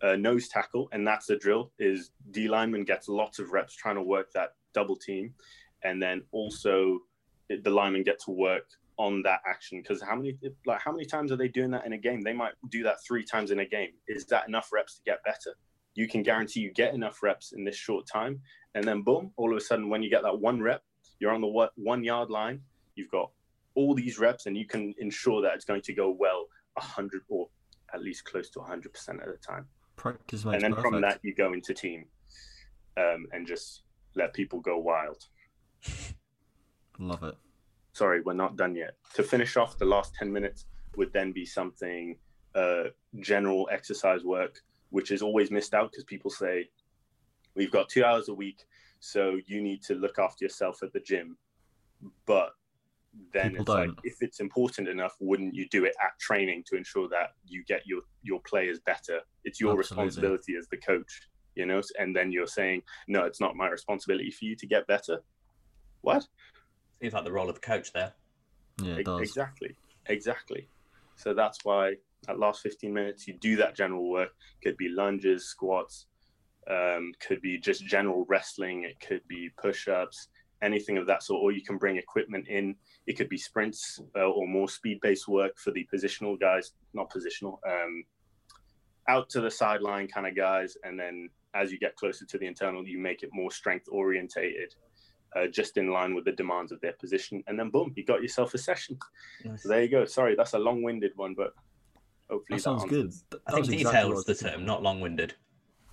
uh, 0.00 0.14
nose 0.14 0.48
tackle, 0.48 0.88
and 0.92 1.06
that's 1.06 1.26
the 1.26 1.36
drill. 1.36 1.72
Is 1.78 2.12
D 2.30 2.48
lineman 2.48 2.84
gets 2.84 3.08
lots 3.08 3.40
of 3.40 3.50
reps 3.50 3.74
trying 3.74 3.96
to 3.96 4.02
work 4.02 4.32
that 4.32 4.50
double 4.72 4.96
team, 4.96 5.34
and 5.82 6.00
then 6.00 6.22
also 6.30 7.00
the 7.48 7.70
lineman 7.70 8.04
get 8.04 8.20
to 8.20 8.30
work 8.30 8.66
on 8.96 9.22
that 9.22 9.40
action 9.46 9.80
because 9.80 10.02
how 10.02 10.14
many 10.14 10.36
like 10.66 10.80
how 10.80 10.92
many 10.92 11.04
times 11.04 11.30
are 11.32 11.36
they 11.36 11.48
doing 11.48 11.72
that 11.72 11.84
in 11.84 11.94
a 11.94 11.98
game? 11.98 12.20
They 12.20 12.32
might 12.32 12.52
do 12.70 12.84
that 12.84 12.98
three 13.06 13.24
times 13.24 13.50
in 13.50 13.58
a 13.58 13.66
game. 13.66 13.90
Is 14.06 14.24
that 14.26 14.46
enough 14.46 14.68
reps 14.72 14.96
to 14.96 15.02
get 15.04 15.24
better? 15.24 15.56
You 15.94 16.06
can 16.06 16.22
guarantee 16.22 16.60
you 16.60 16.72
get 16.72 16.94
enough 16.94 17.24
reps 17.24 17.52
in 17.52 17.64
this 17.64 17.76
short 17.76 18.06
time, 18.06 18.40
and 18.74 18.84
then 18.84 19.02
boom, 19.02 19.32
all 19.36 19.50
of 19.50 19.56
a 19.56 19.60
sudden, 19.60 19.88
when 19.88 20.02
you 20.02 20.10
get 20.10 20.22
that 20.22 20.38
one 20.38 20.60
rep, 20.60 20.82
you're 21.18 21.32
on 21.32 21.40
the 21.40 21.68
one 21.76 22.04
yard 22.04 22.30
line. 22.30 22.60
You've 22.94 23.10
got 23.10 23.30
all 23.74 23.94
these 23.94 24.18
reps, 24.18 24.46
and 24.46 24.56
you 24.56 24.66
can 24.66 24.94
ensure 24.98 25.42
that 25.42 25.54
it's 25.54 25.64
going 25.64 25.82
to 25.82 25.92
go 25.92 26.10
well 26.10 26.46
100 26.74 27.22
or 27.28 27.48
at 27.94 28.02
least 28.02 28.24
close 28.24 28.50
to 28.50 28.58
100% 28.58 28.86
of 28.86 29.32
the 29.32 29.38
time. 29.40 29.66
Practice 29.96 30.44
and 30.44 30.60
then 30.60 30.74
perfect. 30.74 30.80
from 30.82 31.00
that, 31.00 31.18
you 31.22 31.34
go 31.34 31.52
into 31.52 31.74
team 31.74 32.04
um, 32.96 33.26
and 33.32 33.46
just 33.46 33.82
let 34.14 34.32
people 34.32 34.60
go 34.60 34.78
wild. 34.78 35.24
Love 36.98 37.22
it. 37.22 37.36
Sorry, 37.92 38.20
we're 38.20 38.34
not 38.34 38.56
done 38.56 38.74
yet. 38.76 38.94
To 39.14 39.22
finish 39.22 39.56
off, 39.56 39.78
the 39.78 39.84
last 39.84 40.14
10 40.14 40.32
minutes 40.32 40.66
would 40.96 41.12
then 41.12 41.32
be 41.32 41.44
something 41.44 42.16
uh, 42.54 42.84
general 43.20 43.68
exercise 43.72 44.24
work, 44.24 44.60
which 44.90 45.10
is 45.10 45.22
always 45.22 45.50
missed 45.50 45.74
out 45.74 45.90
because 45.90 46.04
people 46.04 46.30
say, 46.30 46.68
we've 47.54 47.70
got 47.70 47.88
two 47.88 48.04
hours 48.04 48.28
a 48.28 48.34
week, 48.34 48.64
so 49.00 49.38
you 49.46 49.62
need 49.62 49.82
to 49.84 49.94
look 49.94 50.18
after 50.18 50.44
yourself 50.44 50.82
at 50.82 50.92
the 50.92 51.00
gym. 51.00 51.36
But 52.26 52.50
then 53.32 53.50
People 53.50 53.62
it's 53.62 53.66
don't. 53.74 53.88
like, 53.88 53.90
if 54.04 54.16
it's 54.20 54.40
important 54.40 54.88
enough, 54.88 55.14
wouldn't 55.20 55.54
you 55.54 55.68
do 55.68 55.84
it 55.84 55.94
at 56.02 56.18
training 56.20 56.64
to 56.66 56.76
ensure 56.76 57.08
that 57.08 57.30
you 57.46 57.64
get 57.64 57.86
your 57.86 58.02
your 58.22 58.40
players 58.46 58.78
better? 58.80 59.20
It's 59.44 59.60
your 59.60 59.78
Absolutely. 59.78 60.04
responsibility 60.06 60.56
as 60.56 60.68
the 60.70 60.76
coach, 60.76 61.22
you 61.54 61.66
know. 61.66 61.80
And 61.98 62.14
then 62.14 62.32
you're 62.32 62.46
saying, 62.46 62.82
no, 63.08 63.24
it's 63.24 63.40
not 63.40 63.56
my 63.56 63.68
responsibility 63.68 64.30
for 64.30 64.44
you 64.44 64.56
to 64.56 64.66
get 64.66 64.86
better. 64.86 65.20
What? 66.02 66.26
Seems 67.00 67.14
like 67.14 67.24
the 67.24 67.32
role 67.32 67.48
of 67.48 67.54
the 67.54 67.60
coach 67.60 67.92
there. 67.92 68.14
Yeah, 68.82 68.94
it 68.94 69.00
E- 69.00 69.04
does. 69.04 69.20
Exactly, 69.22 69.76
exactly. 70.06 70.68
So 71.16 71.34
that's 71.34 71.64
why 71.64 71.94
at 72.28 72.38
last 72.38 72.60
15 72.60 72.92
minutes 72.92 73.26
you 73.26 73.34
do 73.34 73.56
that 73.56 73.76
general 73.76 74.08
work. 74.10 74.30
Could 74.62 74.76
be 74.76 74.88
lunges, 74.88 75.48
squats, 75.48 76.06
um, 76.70 77.12
could 77.20 77.40
be 77.40 77.58
just 77.58 77.84
general 77.86 78.24
wrestling. 78.28 78.84
It 78.84 79.00
could 79.00 79.26
be 79.28 79.50
push-ups, 79.60 80.28
anything 80.62 80.98
of 80.98 81.06
that 81.06 81.22
sort. 81.22 81.42
Or 81.42 81.52
you 81.52 81.62
can 81.62 81.78
bring 81.78 81.96
equipment 81.96 82.48
in. 82.48 82.74
It 83.06 83.16
could 83.16 83.28
be 83.28 83.38
sprints 83.38 84.00
uh, 84.16 84.28
or 84.28 84.46
more 84.46 84.68
speed-based 84.68 85.28
work 85.28 85.58
for 85.58 85.70
the 85.70 85.86
positional 85.92 86.38
guys, 86.38 86.72
not 86.94 87.10
positional, 87.10 87.58
um, 87.66 88.04
out 89.08 89.28
to 89.30 89.40
the 89.40 89.50
sideline 89.50 90.08
kind 90.08 90.26
of 90.26 90.36
guys. 90.36 90.76
And 90.84 90.98
then 90.98 91.30
as 91.54 91.72
you 91.72 91.78
get 91.78 91.96
closer 91.96 92.26
to 92.26 92.38
the 92.38 92.46
internal, 92.46 92.86
you 92.86 92.98
make 92.98 93.22
it 93.22 93.30
more 93.32 93.50
strength 93.50 93.86
orientated. 93.90 94.74
Uh, 95.36 95.46
just 95.46 95.76
in 95.76 95.90
line 95.90 96.14
with 96.14 96.24
the 96.24 96.32
demands 96.32 96.72
of 96.72 96.80
their 96.80 96.94
position, 96.94 97.44
and 97.48 97.58
then 97.58 97.68
boom, 97.68 97.92
you 97.96 98.02
got 98.02 98.22
yourself 98.22 98.54
a 98.54 98.58
session. 98.58 98.98
Nice. 99.44 99.62
So 99.62 99.68
there 99.68 99.82
you 99.82 99.88
go. 99.90 100.06
Sorry, 100.06 100.34
that's 100.34 100.54
a 100.54 100.58
long-winded 100.58 101.12
one, 101.16 101.34
but 101.34 101.52
hopefully 102.30 102.56
That 102.56 102.62
sounds 102.62 102.84
answers. 102.84 102.98
good. 102.98 103.12
Th- 103.32 103.42
I 103.46 103.50
think 103.52 103.66
was 103.66 103.68
exactly 103.74 103.92
detail 103.92 104.08
what 104.08 104.18
is 104.20 104.24
I 104.24 104.32
the 104.32 104.50
term, 104.56 104.64
not 104.64 104.82
long-winded. 104.82 105.34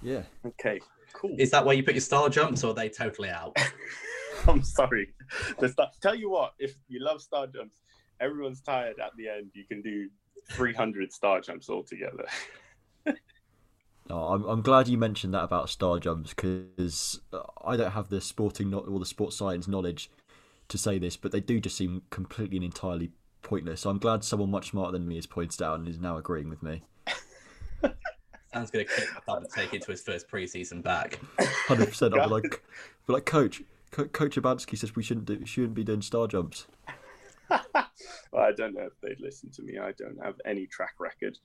Yeah. 0.02 0.24
Okay, 0.46 0.80
cool. 1.14 1.36
Is 1.38 1.52
that 1.52 1.66
where 1.66 1.76
you 1.76 1.84
put 1.84 1.94
your 1.94 2.02
star 2.02 2.30
jumps, 2.30 2.64
or 2.64 2.72
are 2.72 2.74
they 2.74 2.90
totally 2.90 3.30
out? 3.30 3.56
I'm 4.48 4.64
sorry. 4.64 5.14
The 5.60 5.70
star- 5.70 5.92
tell 6.02 6.16
you 6.16 6.30
what, 6.30 6.54
if 6.60 6.76
you 6.88 7.04
love 7.04 7.22
star 7.22 7.48
jumps, 7.48 7.78
everyone's 8.20 8.62
tired 8.62 9.00
at 9.00 9.12
the 9.18 9.28
end. 9.30 9.52
You 9.54 9.64
can 9.66 9.82
do 9.82 10.10
300 10.52 11.12
star 11.12 11.42
jumps 11.42 11.70
altogether. 11.70 12.26
No, 13.06 13.14
oh, 14.10 14.34
I'm, 14.34 14.44
I'm 14.46 14.62
glad 14.62 14.88
you 14.88 14.98
mentioned 14.98 15.34
that 15.34 15.44
about 15.44 15.70
star 15.70 16.00
jumps 16.00 16.34
because 16.34 17.20
I 17.64 17.76
don't 17.78 17.92
have 17.92 18.10
the 18.10 18.22
sporting 18.22 18.70
no- 18.70 18.80
or 18.80 19.00
the 19.00 19.06
sports 19.06 19.36
science 19.36 19.68
knowledge 19.68 20.12
to 20.68 20.78
say 20.78 21.00
this, 21.00 21.18
but 21.18 21.32
they 21.32 21.40
do 21.40 21.60
just 21.60 21.78
seem 21.78 22.04
completely 22.10 22.58
and 22.58 22.66
entirely 22.66 23.12
pointless. 23.42 23.82
So 23.82 23.90
I'm 23.90 24.00
glad 24.00 24.24
someone 24.24 24.52
much 24.52 24.72
smarter 24.72 24.94
than 24.94 25.08
me 25.08 25.16
has 25.16 25.28
pointed 25.28 25.62
out 25.62 25.80
and 25.80 25.88
is 25.88 26.00
now 26.00 26.18
agreeing 26.18 26.50
with 26.50 26.64
me. 26.64 26.84
Sam's 28.56 28.72
going 28.72 28.86
to 28.86 28.94
kick 28.94 29.10
the 29.14 29.22
club 29.22 29.44
and 29.44 29.52
take 29.52 29.74
it 29.74 29.82
to 29.82 29.92
his 29.92 30.02
first 30.02 30.30
preseason 30.30 30.82
back. 30.82 31.20
Hundred 31.40 31.90
percent. 31.90 32.14
I'll 32.14 32.30
be 32.30 32.34
like, 32.34 32.64
be 33.06 33.14
like, 33.14 33.26
coach, 33.26 33.62
Co- 33.92 34.06
Coach 34.06 34.38
Urbanski 34.38 34.78
says 34.78 34.96
we 34.96 35.04
shouldn't 35.04 35.26
do, 35.26 35.46
shouldn't 35.46 35.74
be 35.74 35.84
doing 35.84 36.02
star 36.02 36.28
jumps. 36.28 36.68
well, 37.50 37.64
I 38.34 38.52
don't 38.56 38.74
know 38.74 38.88
if 38.88 38.94
they'd 39.02 39.20
listen 39.20 39.52
to 39.52 39.62
me. 39.62 39.78
I 39.78 39.92
don't 39.92 40.18
have 40.24 40.36
any 40.46 40.68
track 40.68 40.94
record. 41.00 41.38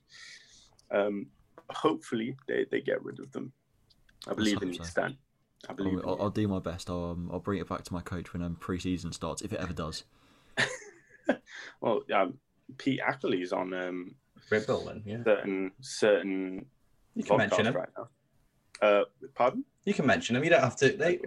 Um, 0.89 1.27
hopefully, 1.69 2.37
they, 2.47 2.65
they 2.71 2.79
get 2.79 3.03
rid 3.03 3.19
of 3.19 3.29
them. 3.33 3.51
I 4.27 4.33
believe 4.33 4.61
in 4.61 4.69
you, 4.69 4.75
so. 4.75 4.83
Stan. 4.83 5.17
I 5.69 5.73
believe 5.73 5.99
in 5.99 6.05
I'll, 6.05 6.15
you. 6.15 6.21
I'll 6.21 6.29
do 6.29 6.47
my 6.47 6.59
best. 6.59 6.89
I'll, 6.89 7.11
um, 7.11 7.29
I'll 7.31 7.39
bring 7.39 7.59
it 7.59 7.67
back 7.67 7.83
to 7.83 7.93
my 7.93 8.01
coach 8.01 8.31
when 8.31 8.41
um, 8.41 8.55
pre-season 8.55 9.11
starts, 9.11 9.41
if 9.41 9.51
it 9.51 9.59
ever 9.59 9.73
does. 9.73 10.05
Well, 11.81 12.01
um, 12.13 12.37
Pete 12.77 12.99
Ackley's 12.99 13.53
on 13.53 13.73
um, 13.73 14.15
Brit 14.49 14.67
Bowling, 14.67 15.01
yeah. 15.05 15.23
certain 15.23 15.71
certain 15.79 16.65
You 17.15 17.23
can 17.23 17.37
mention 17.37 17.65
podcasts 17.65 17.67
him. 17.67 17.75
right 17.75 17.89
now. 17.97 18.09
Uh, 18.81 19.03
pardon? 19.35 19.65
You 19.85 19.93
can 19.93 20.05
mention 20.05 20.35
him. 20.35 20.43
You 20.43 20.49
don't 20.51 20.61
have 20.61 20.75
to. 20.77 20.89
They, 20.89 21.19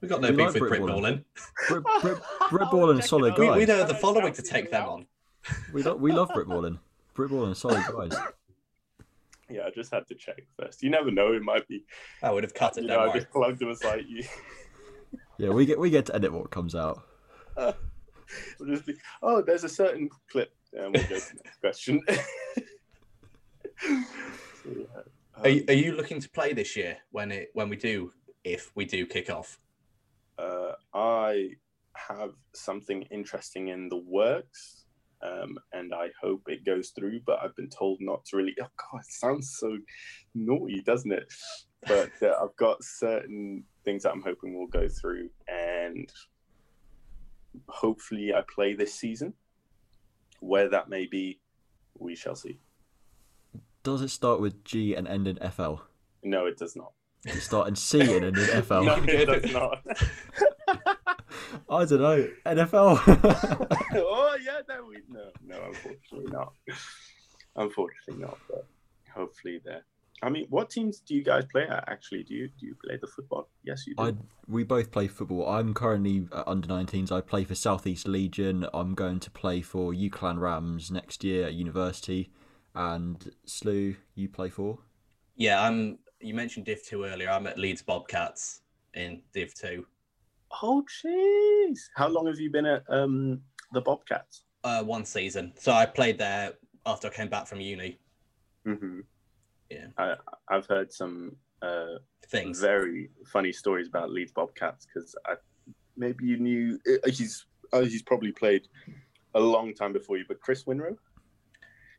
we 0.00 0.08
got 0.08 0.20
no 0.20 0.30
We 0.30 0.36
beef 0.36 0.46
like 0.46 0.54
with 0.54 0.60
Brit 0.60 0.70
Brit 0.70 0.80
Bowling. 0.80 1.24
Bowling. 1.68 1.84
Brit, 1.84 2.02
Brit, 2.02 2.18
Brit 2.50 2.70
Ballin, 2.70 3.02
solid 3.02 3.38
We, 3.38 3.46
guys. 3.46 3.56
we 3.56 3.66
know 3.66 3.84
the 3.84 3.94
following 3.94 4.32
to 4.32 4.42
take 4.42 4.70
them 4.70 4.88
on. 4.88 5.06
We, 5.72 5.82
lo- 5.82 5.96
we 5.96 6.12
love 6.12 6.30
Brit 6.34 6.48
Ballin. 6.48 6.78
Brit 7.14 7.30
Ballin, 7.30 7.54
solid 7.54 7.84
guys. 7.86 8.18
Yeah, 9.48 9.62
I 9.66 9.70
just 9.70 9.92
had 9.92 10.06
to 10.08 10.14
check 10.14 10.42
first. 10.58 10.82
You 10.82 10.90
never 10.90 11.10
know; 11.10 11.32
it 11.32 11.42
might 11.42 11.68
be. 11.68 11.84
I 12.22 12.32
would 12.32 12.42
have 12.42 12.52
cut 12.52 12.76
it. 12.76 12.82
You 12.82 12.88
know, 12.88 13.00
I 13.00 13.12
just 13.12 13.30
plugged 13.30 13.62
it 13.62 13.66
was 13.66 13.82
like 13.84 14.02
you. 14.08 14.24
Yeah, 15.38 15.50
we 15.50 15.66
get 15.66 15.78
we 15.78 15.90
get 15.90 16.06
to 16.06 16.14
edit 16.14 16.32
what 16.32 16.50
comes 16.50 16.74
out. 16.74 17.02
We'll 18.58 18.70
just 18.70 18.86
be, 18.86 18.94
oh, 19.22 19.40
there's 19.40 19.62
a 19.62 19.68
certain 19.68 20.10
clip, 20.32 20.52
and 20.72 20.92
we'll 20.92 21.04
go 21.04 21.16
to 21.16 21.36
the 21.36 21.40
next 21.44 21.60
question. 21.60 22.02
So, 23.78 23.90
yeah. 24.64 25.02
Are, 25.42 25.48
you- 25.48 25.64
are 25.68 25.74
you 25.74 25.92
looking 25.92 26.20
to 26.20 26.30
play 26.30 26.52
this 26.52 26.76
year 26.76 26.98
when 27.10 27.30
it 27.30 27.50
when 27.52 27.68
we 27.68 27.76
do 27.76 28.12
if 28.44 28.70
we 28.74 28.84
do 28.84 29.06
kick 29.06 29.30
off? 29.30 29.58
uh, 30.38 30.72
I 30.94 31.50
have 31.94 32.32
something 32.54 33.02
interesting 33.10 33.68
in 33.68 33.88
the 33.88 33.96
works, 33.98 34.84
um, 35.22 35.58
and 35.72 35.94
I 35.94 36.08
hope 36.22 36.42
it 36.46 36.64
goes 36.64 36.90
through. 36.90 37.20
But 37.26 37.40
I've 37.42 37.56
been 37.56 37.70
told 37.70 37.98
not 38.00 38.24
to 38.26 38.36
really. 38.36 38.54
Oh 38.60 38.66
God, 38.92 39.00
it 39.00 39.06
sounds 39.06 39.56
so 39.58 39.76
naughty, 40.34 40.82
doesn't 40.82 41.12
it? 41.12 41.32
But 41.86 42.10
uh, 42.22 42.34
I've 42.42 42.56
got 42.56 42.82
certain 42.82 43.64
things 43.84 44.02
that 44.02 44.12
I'm 44.12 44.22
hoping 44.22 44.54
will 44.56 44.66
go 44.66 44.88
through, 44.88 45.30
and 45.48 46.10
hopefully 47.68 48.32
I 48.34 48.42
play 48.54 48.74
this 48.74 48.94
season. 48.94 49.34
Where 50.40 50.68
that 50.68 50.88
may 50.88 51.06
be, 51.06 51.40
we 51.98 52.14
shall 52.14 52.36
see. 52.36 52.58
Does 53.86 54.02
it 54.02 54.08
start 54.08 54.40
with 54.40 54.64
G 54.64 54.96
and 54.96 55.06
end 55.06 55.28
in 55.28 55.36
FL? 55.36 55.74
No, 56.24 56.46
it 56.46 56.58
does 56.58 56.74
not. 56.74 56.90
Does 57.24 57.36
it 57.36 57.40
start 57.42 57.68
in 57.68 57.76
C 57.76 58.00
and 58.00 58.24
end 58.24 58.36
in 58.36 58.62
FL? 58.64 58.82
No, 58.84 58.96
it 58.96 59.26
does 59.26 59.52
not. 59.52 59.78
I 61.70 61.84
don't 61.84 62.00
know. 62.00 62.28
NFL. 62.46 63.00
oh 63.94 64.36
yeah, 64.44 64.58
no, 64.68 64.86
we 64.88 64.96
no, 65.08 65.30
no, 65.46 65.66
unfortunately 65.68 66.32
not. 66.32 66.52
Unfortunately 67.54 68.24
not, 68.24 68.36
but 68.50 68.66
hopefully 69.14 69.60
there. 69.64 69.84
I 70.20 70.30
mean, 70.30 70.48
what 70.50 70.68
teams 70.68 70.98
do 70.98 71.14
you 71.14 71.22
guys 71.22 71.44
play 71.52 71.68
at? 71.68 71.88
Actually, 71.88 72.24
do 72.24 72.34
you 72.34 72.48
do 72.58 72.66
you 72.66 72.74
play 72.84 72.98
the 73.00 73.06
football? 73.06 73.48
Yes, 73.62 73.86
you 73.86 73.94
do. 73.94 74.02
I 74.02 74.14
we 74.48 74.64
both 74.64 74.90
play 74.90 75.06
football. 75.06 75.48
I'm 75.48 75.74
currently 75.74 76.26
uh, 76.32 76.42
under 76.44 76.66
19s. 76.66 77.12
I 77.12 77.20
play 77.20 77.44
for 77.44 77.54
Southeast 77.54 78.08
Legion. 78.08 78.66
I'm 78.74 78.96
going 78.96 79.20
to 79.20 79.30
play 79.30 79.62
for 79.62 79.92
UClan 79.92 80.40
Rams 80.40 80.90
next 80.90 81.22
year 81.22 81.46
at 81.46 81.54
university. 81.54 82.32
And 82.76 83.32
Slew, 83.46 83.96
you 84.14 84.28
play 84.28 84.50
for? 84.50 84.78
Yeah, 85.36 85.62
I'm. 85.62 85.98
You 86.20 86.34
mentioned 86.34 86.66
Div 86.66 86.82
two 86.84 87.04
earlier. 87.04 87.30
I'm 87.30 87.46
at 87.46 87.58
Leeds 87.58 87.82
Bobcats 87.82 88.60
in 88.94 89.22
Div 89.32 89.54
two. 89.54 89.86
Oh, 90.62 90.84
jeez! 91.02 91.78
How 91.96 92.08
long 92.08 92.26
have 92.26 92.38
you 92.38 92.50
been 92.50 92.66
at 92.66 92.84
um 92.88 93.40
the 93.72 93.80
Bobcats? 93.80 94.42
Uh, 94.62 94.82
one 94.82 95.04
season. 95.04 95.52
So 95.58 95.72
I 95.72 95.86
played 95.86 96.18
there 96.18 96.52
after 96.84 97.08
I 97.08 97.10
came 97.10 97.28
back 97.28 97.46
from 97.46 97.60
uni. 97.60 97.98
hmm 98.64 99.00
Yeah. 99.70 99.86
I 99.98 100.16
I've 100.48 100.66
heard 100.66 100.92
some 100.92 101.36
uh 101.62 101.96
Things. 102.28 102.60
very 102.60 103.08
funny 103.26 103.52
stories 103.52 103.88
about 103.88 104.10
Leeds 104.10 104.32
Bobcats 104.32 104.86
because 104.86 105.14
I 105.26 105.34
maybe 105.96 106.26
you 106.26 106.38
knew 106.38 106.78
uh, 106.88 107.08
he's 107.10 107.46
oh, 107.72 107.84
he's 107.84 108.02
probably 108.02 108.32
played 108.32 108.68
a 109.34 109.40
long 109.40 109.72
time 109.74 109.92
before 109.92 110.18
you, 110.18 110.24
but 110.28 110.40
Chris 110.40 110.64
Winrow. 110.64 110.96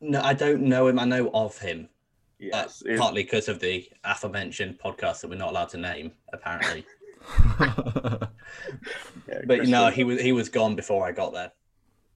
No, 0.00 0.20
I 0.22 0.32
don't 0.34 0.62
know 0.62 0.86
him. 0.88 0.98
I 0.98 1.04
know 1.04 1.30
of 1.34 1.58
him. 1.58 1.84
Uh, 1.84 1.94
Yes, 2.40 2.82
it- 2.86 2.98
partly 2.98 3.24
because 3.24 3.48
of 3.48 3.58
the 3.58 3.88
aforementioned 4.04 4.78
podcast 4.78 5.20
that 5.22 5.28
we're 5.28 5.36
not 5.36 5.50
allowed 5.50 5.70
to 5.70 5.76
name, 5.78 6.12
apparently. 6.32 6.86
yeah, 7.60 9.40
But 9.46 9.66
no, 9.66 9.90
he 9.90 10.04
was 10.04 10.20
he 10.20 10.30
was 10.32 10.48
gone 10.48 10.76
before 10.76 11.04
I 11.06 11.12
got 11.12 11.32
there. 11.32 11.52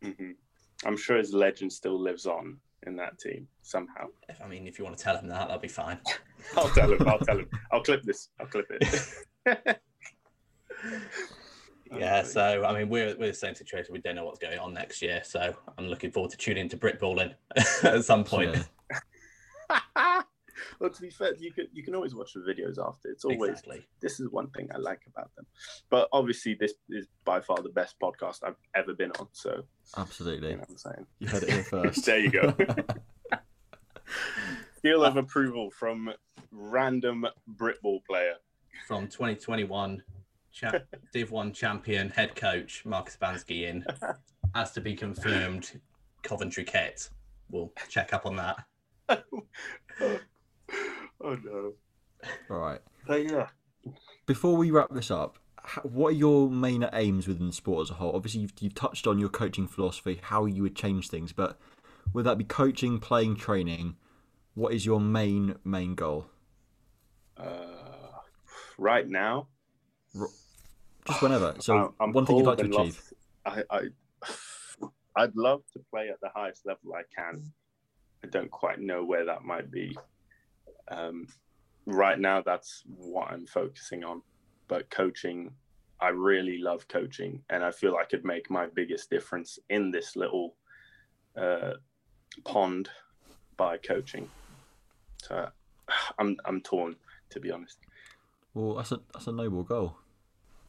hmm 0.03 0.31
I'm 0.85 0.97
sure 0.97 1.17
his 1.17 1.33
legend 1.33 1.73
still 1.73 1.99
lives 2.01 2.27
on 2.27 2.59
in 2.87 2.97
that 2.97 3.19
team 3.19 3.47
somehow. 3.63 4.07
If, 4.29 4.41
I 4.43 4.49
mean, 4.49 4.67
if 4.67 4.79
you 4.79 4.85
want 4.85 4.97
to 4.99 5.03
tell 5.03 5.17
him 5.17 5.29
that, 5.29 5.41
that'll 5.49 5.59
be 5.59 5.69
fine. 5.69 5.99
I'll 6.57 6.69
tell 6.71 6.93
him. 6.93 7.07
I'll 7.09 7.21
tell 7.21 7.39
him. 7.39 7.49
I'll 7.73 7.83
clip 7.85 8.03
this. 8.03 8.29
I'll 8.41 8.47
clip 8.47 8.67
it. 8.71 9.81
Yeah, 11.99 12.23
so 12.23 12.65
I 12.65 12.79
mean, 12.79 12.89
we're 12.89 13.17
we're 13.17 13.29
the 13.29 13.35
same 13.35 13.55
situation. 13.55 13.93
We 13.93 14.01
don't 14.01 14.17
know 14.17 14.25
what's 14.25 14.39
going 14.39 14.59
on 14.59 14.73
next 14.75 15.03
year, 15.03 15.23
so 15.25 15.55
I'm 15.79 15.87
looking 15.87 16.11
forward 16.11 16.31
to 16.33 16.37
tuning 16.37 16.63
into 16.63 16.77
Brit 16.77 16.99
Balling 17.01 17.35
at 17.83 18.05
some 18.05 18.25
point. 18.25 18.57
Yeah. 18.57 18.99
well, 20.81 20.91
to 20.91 21.01
be 21.01 21.11
fair, 21.11 21.35
you 21.39 21.53
can 21.53 21.67
you 21.73 21.83
can 21.83 21.95
always 21.95 22.15
watch 22.15 22.33
the 22.35 22.41
videos 22.41 22.79
after. 22.79 23.09
It's 23.09 23.25
always 23.25 23.51
Exactly. 23.51 23.87
this 24.01 24.21
is 24.21 24.31
one 24.31 24.49
thing 24.51 24.69
I 24.75 24.79
like 24.79 25.03
about 25.07 25.35
them. 25.37 25.47
But 25.91 26.09
obviously, 26.13 26.55
this 26.55 26.75
is 26.89 27.07
by 27.25 27.41
far 27.41 27.57
the 27.63 27.69
best 27.69 27.97
podcast 28.01 28.41
I've 28.45 28.57
ever 28.75 28.95
been 28.95 29.11
on. 29.19 29.29
So 29.33 29.63
Absolutely. 29.97 30.51
you 30.51 30.57
know 30.57 30.65
I'm 30.69 30.77
saying. 30.77 31.07
You 31.19 31.29
heard 31.29 31.43
it 31.43 31.51
here 31.51 31.65
first. 31.65 32.05
there 32.07 32.19
you 32.19 32.31
go. 32.31 32.55
Seal 34.83 35.05
of 35.05 35.17
approval 35.17 35.71
from 35.71 36.11
random 36.51 37.27
Britball 37.57 38.05
player. 38.05 38.35
From 38.87 39.07
2021, 39.07 40.03
cha- 40.53 40.81
Div 41.13 41.31
One 41.31 41.53
champion 41.53 42.11
head 42.11 42.37
coach 42.37 42.85
Marcus 42.85 43.17
Urbanski 43.21 43.69
in, 43.69 43.85
as 44.55 44.73
to 44.73 44.81
be 44.81 44.95
confirmed. 44.95 45.81
Coventry 46.23 46.65
Ket. 46.65 47.09
We'll 47.51 47.73
check 47.89 48.13
up 48.13 48.27
on 48.27 48.37
that. 48.37 48.65
oh, 49.09 49.23
oh 51.21 51.37
no. 51.45 51.73
All 52.51 52.59
right. 52.59 52.81
But 53.07 53.29
yeah. 53.29 53.49
Before 54.27 54.57
we 54.57 54.71
wrap 54.71 54.91
this 54.91 55.11
up, 55.11 55.39
what 55.83 56.09
are 56.09 56.17
your 56.17 56.51
main 56.51 56.89
aims 56.93 57.27
within 57.27 57.49
the 57.49 57.53
sport 57.53 57.87
as 57.87 57.91
a 57.91 57.95
whole? 57.95 58.15
Obviously, 58.15 58.43
you've, 58.43 58.53
you've 58.61 58.75
touched 58.75 59.07
on 59.07 59.19
your 59.19 59.29
coaching 59.29 59.67
philosophy, 59.67 60.21
how 60.23 60.47
you 60.47 60.63
would 60.63 60.77
change 60.77 61.09
things, 61.09 61.33
but 61.33 61.59
would 62.13 62.25
that 62.25 62.39
be 62.39 62.45
coaching, 62.45 62.99
playing, 62.99 63.37
training? 63.37 63.97
What 64.55 64.73
is 64.73 64.85
your 64.85 65.01
main 65.01 65.57
main 65.65 65.95
goal? 65.95 66.27
Uh, 67.37 68.21
right 68.77 69.09
now, 69.09 69.49
Just 71.07 71.23
whenever. 71.23 71.55
So 71.61 71.95
I'm- 72.01 72.13
one 72.13 72.27
thing 72.27 72.37
you'd 72.37 72.47
like 72.47 72.59
to 72.59 72.67
achieve. 72.67 73.13
I, 73.45 73.63
I, 73.71 73.81
I'd 75.17 75.37
love 75.37 75.63
to 75.75 75.81
play 75.91 76.09
at 76.09 76.21
the 76.21 76.31
highest 76.35 76.65
level 76.67 76.95
I 76.95 77.03
can. 77.15 77.43
I 78.25 78.29
don't 78.29 78.51
quite 78.51 78.81
know 78.81 79.05
where 79.05 79.25
that 79.25 79.43
might 79.43 79.71
be. 79.71 79.97
Um, 80.89 81.27
right 81.87 82.19
now, 82.19 82.41
that's 82.41 82.83
what 82.87 83.31
I'm 83.31 83.47
focusing 83.47 84.05
on. 84.05 84.23
But 84.69 84.89
coaching, 84.91 85.51
I 86.01 86.09
really 86.09 86.59
love 86.59 86.87
coaching, 86.89 87.43
and 87.51 87.65
I 87.65 87.73
feel 87.73 87.97
I 87.97 88.05
could 88.05 88.25
make 88.25 88.49
my 88.51 88.67
biggest 88.67 89.11
difference 89.11 89.59
in 89.71 89.91
this 89.91 90.17
little 90.17 90.55
uh, 91.37 91.73
pond 92.45 92.89
by 93.57 93.77
coaching. 93.79 94.29
So 95.23 95.49
I'm 96.19 96.37
I'm 96.45 96.61
torn, 96.61 96.97
to 97.31 97.41
be 97.41 97.51
honest. 97.51 97.79
Well, 98.55 98.77
that's 98.77 98.93
a 98.93 99.01
that's 99.13 99.27
a 99.27 99.33
noble 99.33 99.65
goal. 99.65 99.97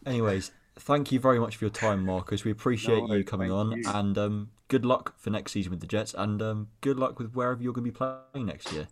Anyways, 0.06 0.52
thank 0.78 1.12
you 1.12 1.20
very 1.20 1.40
much 1.40 1.56
for 1.58 1.66
your 1.66 1.72
time, 1.72 2.06
Marcus. 2.06 2.44
We 2.44 2.52
appreciate 2.52 3.04
No 3.08 3.14
you 3.16 3.24
coming 3.24 3.52
on, 3.52 3.72
you. 3.72 3.84
and 3.88 4.18
um, 4.18 4.50
good 4.68 4.86
luck 4.86 5.16
for 5.18 5.30
next 5.30 5.52
season 5.54 5.72
with 5.72 5.80
the 5.82 5.88
Jets, 5.88 6.14
and 6.18 6.42
um, 6.42 6.68
good 6.82 6.98
luck 7.00 7.20
with 7.20 7.34
wherever 7.34 7.62
you're 7.62 7.74
going 7.74 7.86
to 7.86 7.92
be 7.92 7.96
playing 7.96 8.46
next 8.46 8.72
year 8.74 8.88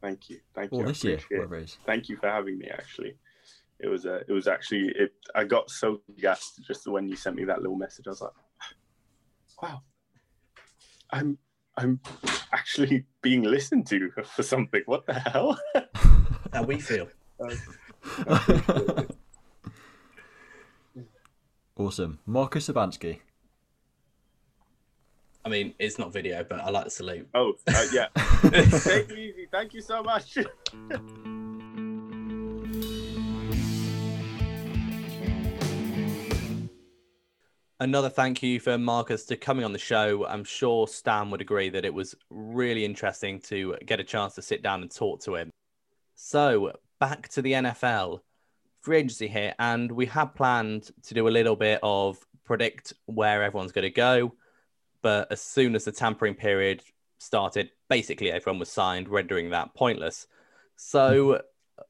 Thank 0.00 0.28
you, 0.28 0.38
thank 0.54 0.70
you. 0.70 0.82
I 0.82 0.84
this 0.84 1.02
year, 1.02 1.14
appreciate 1.14 1.38
whatever 1.38 1.56
it 1.56 1.64
is. 1.64 1.78
thank 1.86 2.08
you 2.10 2.16
for 2.18 2.28
having 2.28 2.58
me 2.58 2.68
actually 2.68 3.16
it 3.80 3.88
was 3.88 4.04
a 4.04 4.16
it 4.28 4.32
was 4.32 4.46
actually 4.46 4.92
it 4.96 5.12
i 5.34 5.44
got 5.44 5.70
so 5.70 6.00
gassed 6.20 6.60
just 6.66 6.86
when 6.86 7.08
you 7.08 7.16
sent 7.16 7.36
me 7.36 7.44
that 7.44 7.60
little 7.62 7.76
message 7.76 8.06
i 8.06 8.10
was 8.10 8.20
like 8.20 8.30
wow 9.62 9.80
i'm 11.10 11.38
I'm 11.76 11.98
actually 12.52 13.04
being 13.20 13.42
listened 13.42 13.88
to 13.88 14.08
for 14.24 14.42
something. 14.44 14.82
What 14.86 15.06
the 15.06 15.14
hell? 15.14 15.58
How 16.52 16.62
we 16.62 16.78
feel. 16.78 17.08
Awesome. 21.76 22.20
Marcus 22.24 22.68
Urbanski. 22.68 23.18
I 25.44 25.48
mean, 25.48 25.74
it's 25.78 25.98
not 25.98 26.12
video, 26.12 26.44
but 26.44 26.60
I 26.60 26.70
like 26.70 26.84
the 26.84 26.90
salute. 26.90 27.28
Oh, 27.34 27.54
uh, 27.66 27.86
yeah. 27.92 28.06
Take 28.42 29.10
it 29.10 29.18
easy. 29.18 29.48
Thank 29.50 29.74
you 29.74 29.80
so 29.80 30.02
much. 30.02 30.38
Another 37.80 38.08
thank 38.08 38.42
you 38.42 38.60
for 38.60 38.78
Marcus 38.78 39.26
to 39.26 39.36
coming 39.36 39.64
on 39.64 39.72
the 39.72 39.78
show. 39.78 40.24
I'm 40.26 40.44
sure 40.44 40.86
Stan 40.86 41.30
would 41.30 41.40
agree 41.40 41.68
that 41.70 41.84
it 41.84 41.92
was 41.92 42.14
really 42.30 42.84
interesting 42.84 43.40
to 43.40 43.76
get 43.84 43.98
a 43.98 44.04
chance 44.04 44.36
to 44.36 44.42
sit 44.42 44.62
down 44.62 44.82
and 44.82 44.90
talk 44.90 45.20
to 45.22 45.34
him. 45.34 45.50
So, 46.14 46.72
back 47.00 47.28
to 47.30 47.42
the 47.42 47.52
NFL, 47.52 48.20
free 48.84 48.98
agency 48.98 49.26
here, 49.26 49.54
and 49.58 49.90
we 49.90 50.04
had 50.04 50.34
planned 50.34 50.90
to 51.04 51.14
do 51.14 51.26
a 51.26 51.30
little 51.30 51.56
bit 51.56 51.80
of 51.82 52.18
predict 52.44 52.92
where 53.06 53.42
everyone's 53.42 53.72
going 53.72 53.84
to 53.84 53.90
go. 53.90 54.34
But 55.00 55.32
as 55.32 55.40
soon 55.40 55.74
as 55.74 55.84
the 55.84 55.92
tampering 55.92 56.34
period 56.34 56.82
started, 57.18 57.70
basically 57.88 58.30
everyone 58.30 58.60
was 58.60 58.70
signed, 58.70 59.08
rendering 59.08 59.50
that 59.50 59.74
pointless. 59.74 60.26
So, 60.76 61.40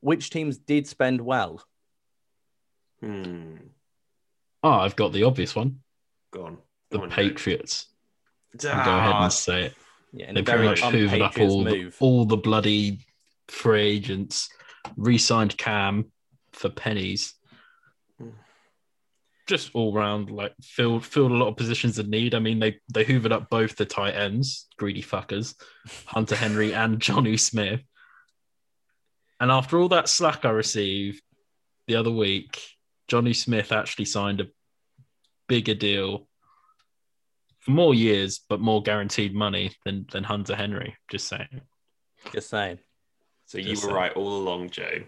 which 0.01 0.31
teams 0.31 0.57
did 0.57 0.87
spend 0.87 1.21
well? 1.21 1.63
Hmm. 3.01 3.57
Oh, 4.63 4.71
I've 4.71 4.97
got 4.97 5.13
the 5.13 5.25
obvious 5.25 5.55
one. 5.55 5.81
Go 6.31 6.45
on. 6.45 6.59
The 6.91 6.99
Go 6.99 7.05
on, 7.05 7.11
Patriots. 7.11 7.87
Ah, 8.65 8.85
go 8.85 8.97
ahead 8.97 9.15
and 9.17 9.33
say 9.33 9.63
it. 9.65 9.75
Yeah, 10.13 10.33
They 10.33 10.43
pretty 10.43 10.65
much 10.65 10.81
hoovered 10.81 11.21
up 11.21 11.39
all 11.41 11.65
the, 11.65 11.93
all 11.99 12.25
the 12.25 12.37
bloody 12.37 13.01
free 13.49 13.83
agents, 13.83 14.49
re-signed 14.97 15.59
Cam 15.59 16.13
for 16.55 16.69
pennies. 16.69 17.35
Hmm. 18.19 18.31
Just 19.47 19.71
all 19.75 19.93
round, 19.93 20.31
like 20.31 20.55
filled 20.63 21.05
filled 21.05 21.33
a 21.33 21.37
lot 21.37 21.49
of 21.49 21.57
positions 21.57 21.99
of 21.99 22.09
need. 22.09 22.35
I 22.35 22.39
mean, 22.39 22.59
they 22.59 22.81
they 22.93 23.05
hoovered 23.05 23.33
up 23.33 23.51
both 23.51 23.77
the 23.77 23.85
tight 23.85 24.15
ends, 24.15 24.69
greedy 24.79 25.03
fuckers, 25.03 25.55
Hunter 26.07 26.37
Henry 26.37 26.73
and 26.73 26.99
Jonnu 27.01 27.39
Smith. 27.39 27.81
And 29.41 29.51
after 29.51 29.79
all 29.79 29.89
that 29.89 30.09
slack 30.09 30.45
I 30.45 30.51
received 30.51 31.21
the 31.87 31.97
other 31.97 32.11
week, 32.11 32.63
Jonnu 33.11 33.37
Smith 33.37 33.73
actually 33.73 34.07
signed 34.07 34.41
a 34.41 34.47
bigger 35.49 35.75
deal 35.75 36.27
for 37.61 37.73
more 37.73 37.95
years, 37.95 38.41
but 38.49 38.61
more 38.61 38.83
guaranteed 38.83 39.35
money 39.35 39.73
than 39.85 40.07
than 40.11 40.25
Hunter 40.25 40.57
Henry. 40.57 40.97
Just 41.11 41.29
saying. 41.29 41.61
Just 42.33 42.49
saying. 42.49 42.79
So 43.47 43.59
you 43.59 43.71
were 43.71 43.77
saying. 43.77 43.95
right 43.95 44.13
all 44.13 44.39
along, 44.39 44.71
Joe. 44.71 45.05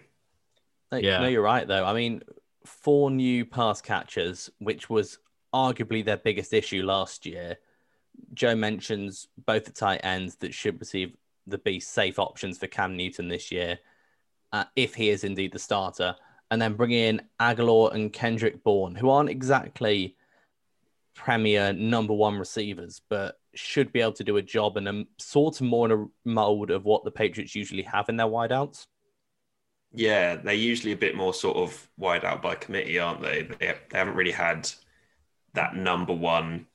No, 0.91 0.97
Yeah. 0.97 1.19
no, 1.19 1.27
you're 1.27 1.41
right 1.41 1.67
though. 1.67 1.85
I 1.85 1.93
mean, 1.93 2.23
four 2.65 3.11
new 3.11 3.45
pass 3.45 3.81
catchers, 3.81 4.49
which 4.59 4.89
was 4.89 5.19
arguably 5.53 6.03
their 6.03 6.17
biggest 6.17 6.53
issue 6.53 6.83
last 6.83 7.25
year. 7.25 7.57
Joe 8.33 8.55
mentions 8.55 9.27
both 9.45 9.65
the 9.65 9.71
tight 9.71 10.01
ends 10.03 10.35
that 10.37 10.53
should 10.53 10.79
receive 10.79 11.15
the 11.45 11.57
be 11.57 11.79
safe 11.79 12.19
options 12.19 12.57
for 12.57 12.67
Cam 12.67 12.97
Newton 12.97 13.27
this 13.29 13.51
year, 13.51 13.79
uh, 14.51 14.65
if 14.75 14.95
he 14.95 15.09
is 15.09 15.23
indeed 15.23 15.53
the 15.53 15.59
starter, 15.59 16.15
and 16.51 16.61
then 16.61 16.73
bring 16.73 16.91
in 16.91 17.21
Agholor 17.39 17.93
and 17.93 18.11
Kendrick 18.11 18.63
Bourne, 18.63 18.95
who 18.95 19.09
aren't 19.09 19.29
exactly 19.29 20.15
premier 21.15 21.73
number 21.73 22.13
one 22.13 22.37
receivers, 22.37 23.01
but 23.09 23.39
should 23.53 23.91
be 23.91 24.01
able 24.01 24.13
to 24.13 24.23
do 24.23 24.37
a 24.37 24.41
job 24.41 24.77
and 24.77 24.87
a 24.87 25.05
sort 25.17 25.59
of 25.59 25.67
more 25.67 25.85
in 25.85 25.91
a 25.91 26.05
mold 26.29 26.69
of 26.69 26.85
what 26.85 27.03
the 27.03 27.11
Patriots 27.11 27.55
usually 27.55 27.81
have 27.83 28.09
in 28.09 28.17
their 28.17 28.27
wideouts. 28.27 28.85
Yeah, 29.93 30.35
they're 30.35 30.53
usually 30.53 30.91
a 30.91 30.97
bit 30.97 31.15
more 31.15 31.33
sort 31.33 31.57
of 31.57 31.87
wide 31.97 32.25
out 32.25 32.41
by 32.41 32.55
committee, 32.55 32.99
aren't 32.99 33.21
they? 33.21 33.43
They, 33.43 33.75
they 33.89 33.97
haven't 33.97 34.15
really 34.15 34.31
had 34.31 34.69
that 35.53 35.75
number 35.75 36.13
one 36.13 36.67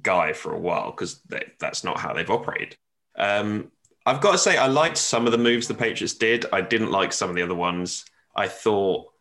guy 0.00 0.32
for 0.32 0.54
a 0.54 0.58
while 0.58 0.90
because 0.90 1.20
that's 1.58 1.84
not 1.84 1.98
how 1.98 2.12
they've 2.12 2.30
operated. 2.30 2.76
Um, 3.16 3.70
I've 4.06 4.20
got 4.20 4.32
to 4.32 4.38
say, 4.38 4.56
I 4.56 4.66
liked 4.66 4.96
some 4.96 5.26
of 5.26 5.32
the 5.32 5.38
moves 5.38 5.68
the 5.68 5.74
Patriots 5.74 6.14
did. 6.14 6.46
I 6.52 6.60
didn't 6.60 6.90
like 6.90 7.12
some 7.12 7.28
of 7.30 7.36
the 7.36 7.42
other 7.42 7.54
ones. 7.54 8.04
I 8.34 8.48
thought 8.48 9.12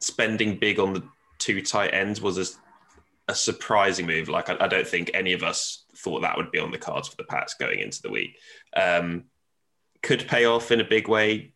spending 0.00 0.58
big 0.58 0.78
on 0.78 0.92
the 0.92 1.02
two 1.38 1.62
tight 1.62 1.92
ends 1.92 2.20
was 2.20 2.38
a, 2.38 3.32
a 3.32 3.34
surprising 3.34 4.06
move. 4.06 4.28
Like, 4.28 4.48
I, 4.48 4.56
I 4.60 4.68
don't 4.68 4.86
think 4.86 5.10
any 5.14 5.32
of 5.32 5.42
us 5.42 5.84
thought 5.96 6.20
that 6.20 6.36
would 6.36 6.50
be 6.50 6.58
on 6.58 6.70
the 6.70 6.78
cards 6.78 7.08
for 7.08 7.16
the 7.16 7.24
Pats 7.24 7.54
going 7.54 7.80
into 7.80 8.00
the 8.02 8.10
week. 8.10 8.38
Um, 8.76 9.24
could 10.02 10.28
pay 10.28 10.44
off 10.44 10.70
in 10.70 10.80
a 10.80 10.84
big 10.84 11.08
way 11.08 11.53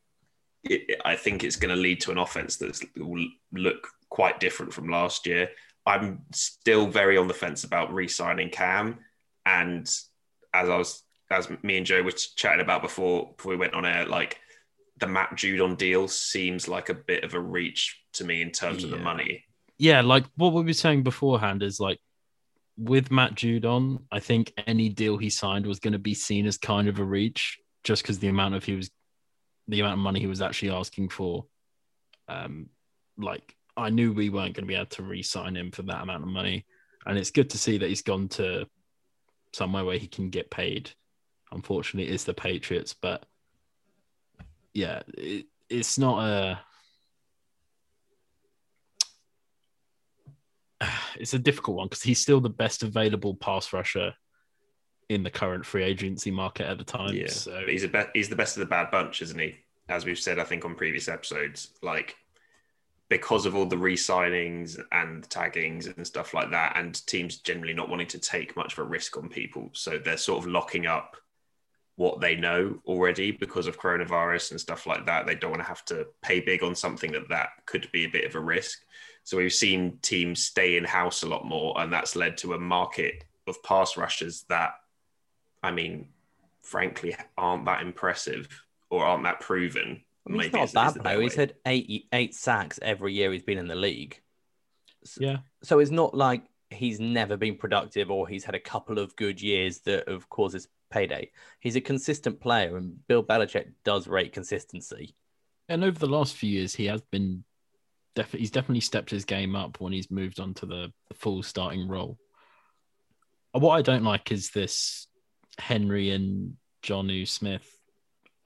it, 0.71 1.01
I 1.05 1.17
think 1.17 1.45
it's 1.45 1.57
going 1.57 1.75
to 1.75 1.81
lead 1.81 2.01
to 2.03 2.11
an 2.11 2.19
offense 2.19 2.57
that 2.57 2.79
will 2.97 3.27
look 3.53 3.89
quite 4.11 4.41
different 4.41 4.73
from 4.73 4.89
last 4.89 5.27
year. 5.27 5.51
I'm 5.87 6.23
still 6.33 6.87
very 6.87 7.17
on 7.17 7.29
the 7.29 7.35
fence 7.35 7.65
about 7.65 7.93
re-signing 7.93 8.51
Cam, 8.51 8.99
and 9.47 9.87
as 10.55 10.69
I 10.69 10.77
was, 10.77 11.03
as 11.31 11.49
me 11.63 11.79
and 11.79 11.87
Joe 11.87 12.03
were 12.03 12.13
chatting 12.13 12.61
about 12.61 12.83
before, 12.83 13.35
before 13.37 13.51
we 13.51 13.57
went 13.57 13.75
on 13.75 13.87
air, 13.87 14.07
like 14.07 14.39
the 14.99 15.07
Matt 15.07 15.31
Judon 15.37 15.77
deal 15.77 16.09
seems 16.09 16.69
like 16.69 16.89
a 16.89 16.95
bit 16.95 17.25
of 17.25 17.35
a 17.35 17.41
reach 17.41 18.01
to 18.15 18.25
me 18.25 18.43
in 18.43 18.51
terms 18.51 18.85
of 18.85 18.91
the 18.91 18.97
money. 18.97 19.45
Yeah, 19.79 20.01
like 20.01 20.25
what 20.37 20.53
we 20.53 20.63
were 20.63 20.73
saying 20.73 21.05
beforehand 21.05 21.63
is 21.63 21.79
like 21.79 22.01
with 22.77 23.11
Matt 23.11 23.35
Judon, 23.35 24.03
I 24.11 24.21
think 24.21 24.53
any 24.67 24.89
deal 24.89 25.17
he 25.17 25.31
signed 25.31 25.67
was 25.67 25.81
going 25.81 25.93
to 25.93 25.99
be 25.99 26.15
seen 26.15 26.47
as 26.47 26.59
kind 26.59 26.89
of 26.89 26.99
a 26.99 27.05
reach, 27.05 27.59
just 27.85 28.03
because 28.03 28.19
the 28.19 28.29
amount 28.29 28.55
of 28.55 28.65
he 28.65 28.75
was, 28.75 28.91
the 29.69 29.81
amount 29.81 29.95
of 29.95 29.99
money 30.01 30.21
he 30.21 30.27
was 30.27 30.43
actually 30.43 30.71
asking 30.71 31.11
for. 31.11 31.45
Um, 32.27 32.71
like 33.17 33.55
I 33.77 33.91
knew 33.91 34.13
we 34.13 34.31
weren't 34.31 34.55
going 34.55 34.65
to 34.65 34.69
be 34.69 34.75
able 34.75 34.87
to 34.87 35.03
re-sign 35.03 35.57
him 35.57 35.71
for 35.71 35.83
that 35.83 36.03
amount 36.03 36.23
of 36.23 36.29
money, 36.29 36.67
and 37.07 37.19
it's 37.19 37.31
good 37.31 37.51
to 37.51 37.59
see 37.59 37.79
that 37.79 37.89
he's 37.89 38.03
gone 38.03 38.29
to 38.31 38.67
somewhere 39.53 39.85
where 39.85 39.99
he 39.99 40.09
can 40.09 40.31
get 40.31 40.51
paid. 40.51 40.91
Unfortunately, 41.53 42.13
it's 42.13 42.25
the 42.25 42.35
Patriots, 42.35 42.95
but 43.01 43.25
yeah, 44.75 45.03
it, 45.17 45.47
it's 45.69 45.99
not 45.99 46.25
a. 46.25 46.61
it's 51.17 51.35
a 51.35 51.39
difficult 51.39 51.77
one 51.77 51.89
because 51.89 52.03
he's 52.03 52.21
still 52.21 52.41
the 52.41 52.49
best 52.49 52.83
available 52.83 53.35
pass 53.35 53.73
rusher 53.73 54.15
in 55.09 55.23
the 55.23 55.31
current 55.31 55.65
free 55.65 55.83
agency 55.85 56.31
market 56.31 56.67
at 56.67 56.79
the 56.79 56.85
time. 56.85 57.15
Yeah, 57.15 57.29
So 57.29 57.53
but 57.65 57.69
he's 57.69 57.85
a 57.85 57.89
be- 57.89 58.05
he's 58.15 58.29
the 58.29 58.37
best 58.37 58.57
of 58.57 58.61
the 58.61 58.67
bad 58.67 58.91
bunch, 58.91 59.23
isn't 59.23 59.39
he? 59.39 59.57
As 59.89 60.05
we've 60.05 60.19
said, 60.19 60.39
I 60.39 60.45
think 60.45 60.65
on 60.65 60.75
previous 60.75 61.09
episodes, 61.09 61.71
like 61.83 62.17
because 63.09 63.47
of 63.47 63.57
all 63.57 63.65
the 63.65 63.79
re-signings 63.79 64.79
and 64.93 65.27
taggings 65.31 65.87
and 65.97 66.07
stuff 66.07 66.35
like 66.35 66.51
that, 66.51 66.77
and 66.77 67.07
teams 67.07 67.39
generally 67.39 67.73
not 67.73 67.89
wanting 67.89 68.07
to 68.09 68.19
take 68.19 68.55
much 68.55 68.75
of 68.75 68.81
a 68.81 68.83
risk 68.85 69.17
on 69.17 69.29
people, 69.31 69.71
so 69.73 69.97
they're 69.97 70.19
sort 70.19 70.45
of 70.45 70.51
locking 70.51 70.87
up 70.87 71.17
what 71.97 72.21
they 72.21 72.37
know 72.37 72.79
already 72.87 73.33
because 73.33 73.67
of 73.67 73.81
coronavirus 73.81 74.53
and 74.53 74.61
stuff 74.61 74.87
like 74.87 75.07
that. 75.07 75.27
They 75.27 75.35
don't 75.35 75.51
want 75.51 75.63
to 75.63 75.69
have 75.69 75.85
to 75.87 76.07
pay 76.23 76.39
big 76.39 76.63
on 76.63 76.75
something 76.75 77.11
that 77.13 77.29
that 77.31 77.49
could 77.67 77.91
be 77.93 78.05
a 78.05 78.09
bit 78.11 78.25
of 78.25 78.35
a 78.35 78.41
risk. 78.41 78.79
So 79.25 79.37
we've 79.39 79.53
seen 79.53 79.99
teams 80.03 80.45
stay 80.45 80.77
in 80.77 80.85
house 80.85 81.23
a 81.23 81.29
lot 81.29 81.47
more, 81.47 81.81
and 81.81 81.91
that's 81.93 82.15
led 82.15 82.37
to 82.39 82.53
a 82.53 82.59
market 82.59 83.25
of 83.49 83.61
pass 83.63 83.97
rushers 83.97 84.45
that, 84.51 84.75
I 85.63 85.71
mean, 85.71 86.09
frankly, 86.63 87.17
aren't 87.37 87.65
that 87.67 87.83
impressive 87.83 88.49
or 88.91 89.05
aren't 89.05 89.25
that 89.25 89.41
proven. 89.41 90.03
I 90.29 90.33
he's 90.33 90.39
Maybe 90.39 90.59
not 90.59 90.65
is- 90.65 90.73
bad 90.73 90.97
is 90.97 91.03
though. 91.03 91.21
He's 91.21 91.35
had 91.35 91.55
eight 91.67 92.07
eight 92.13 92.35
sacks 92.35 92.79
every 92.83 93.15
year 93.15 93.33
he's 93.33 93.43
been 93.43 93.59
in 93.59 93.69
the 93.69 93.75
league. 93.75 94.21
yeah, 95.19 95.39
So 95.63 95.79
it's 95.79 95.91
not 95.91 96.15
like 96.15 96.43
he's 96.71 97.01
never 97.01 97.37
been 97.39 97.57
productive 97.57 98.11
or 98.11 98.29
he's 98.29 98.45
had 98.45 98.55
a 98.55 98.61
couple 98.61 98.99
of 98.99 99.17
good 99.17 99.41
years 99.41 99.79
that 99.81 100.07
have 100.09 100.29
caused 100.29 100.53
his 100.55 100.69
payday. 100.91 101.31
He's 101.61 101.77
a 101.77 101.81
consistent 101.81 102.41
player, 102.41 102.77
and 102.77 103.07
Bill 103.07 103.23
Belichick 103.25 103.73
does 103.85 104.07
rate 104.07 104.33
consistency. 104.33 105.15
and 105.69 105.83
over 105.85 105.99
the 105.99 106.07
last 106.07 106.37
few 106.37 106.51
years, 106.51 106.75
he 106.75 106.87
has 106.87 107.01
been 107.01 107.45
definitely 108.15 108.41
he's 108.41 108.51
definitely 108.51 108.81
stepped 108.81 109.11
his 109.11 109.25
game 109.25 109.55
up 109.57 109.81
when 109.81 109.93
he's 109.93 110.11
moved 110.11 110.41
on 110.41 110.55
to 110.55 110.67
the, 110.67 110.93
the 111.09 111.15
full 111.15 111.43
starting 111.43 111.89
role. 111.89 112.19
What 113.53 113.75
I 113.77 113.83
don't 113.83 114.05
like 114.05 114.31
is 114.31 114.51
this 114.51 115.08
Henry 115.59 116.11
and 116.11 116.55
Jonnu 116.83 117.27
Smith 117.27 117.69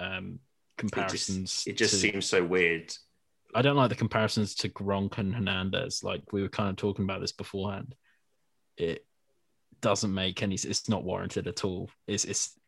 um, 0.01 0.39
It 0.79 0.83
just, 0.83 0.93
comparisons. 0.95 1.65
it 1.67 1.77
just 1.77 1.93
to- 1.95 2.01
seems 2.01 2.27
so 2.27 2.45
weird. 2.45 2.93
I 3.55 3.61
don't 3.61 3.77
like 3.77 3.91
the 3.91 3.95
comparisons 3.97 4.55
to 4.57 4.71
Gronk 4.71 5.19
and 5.19 5.35
Hernandez. 5.35 6.03
Like 6.03 6.23
we 6.33 6.41
were 6.41 6.49
kind 6.49 6.71
of 6.71 6.77
talking 6.77 7.05
about 7.05 7.21
this 7.21 7.33
beforehand. 7.33 7.95
It 8.79 9.05
doesn't 9.83 10.15
make 10.15 10.43
any. 10.43 10.55
It's 10.55 10.89
not 10.89 11.05
warranted 11.05 11.47
at 11.47 11.63
all. 11.65 11.91
It's 12.07 12.25
it's. 12.25 12.59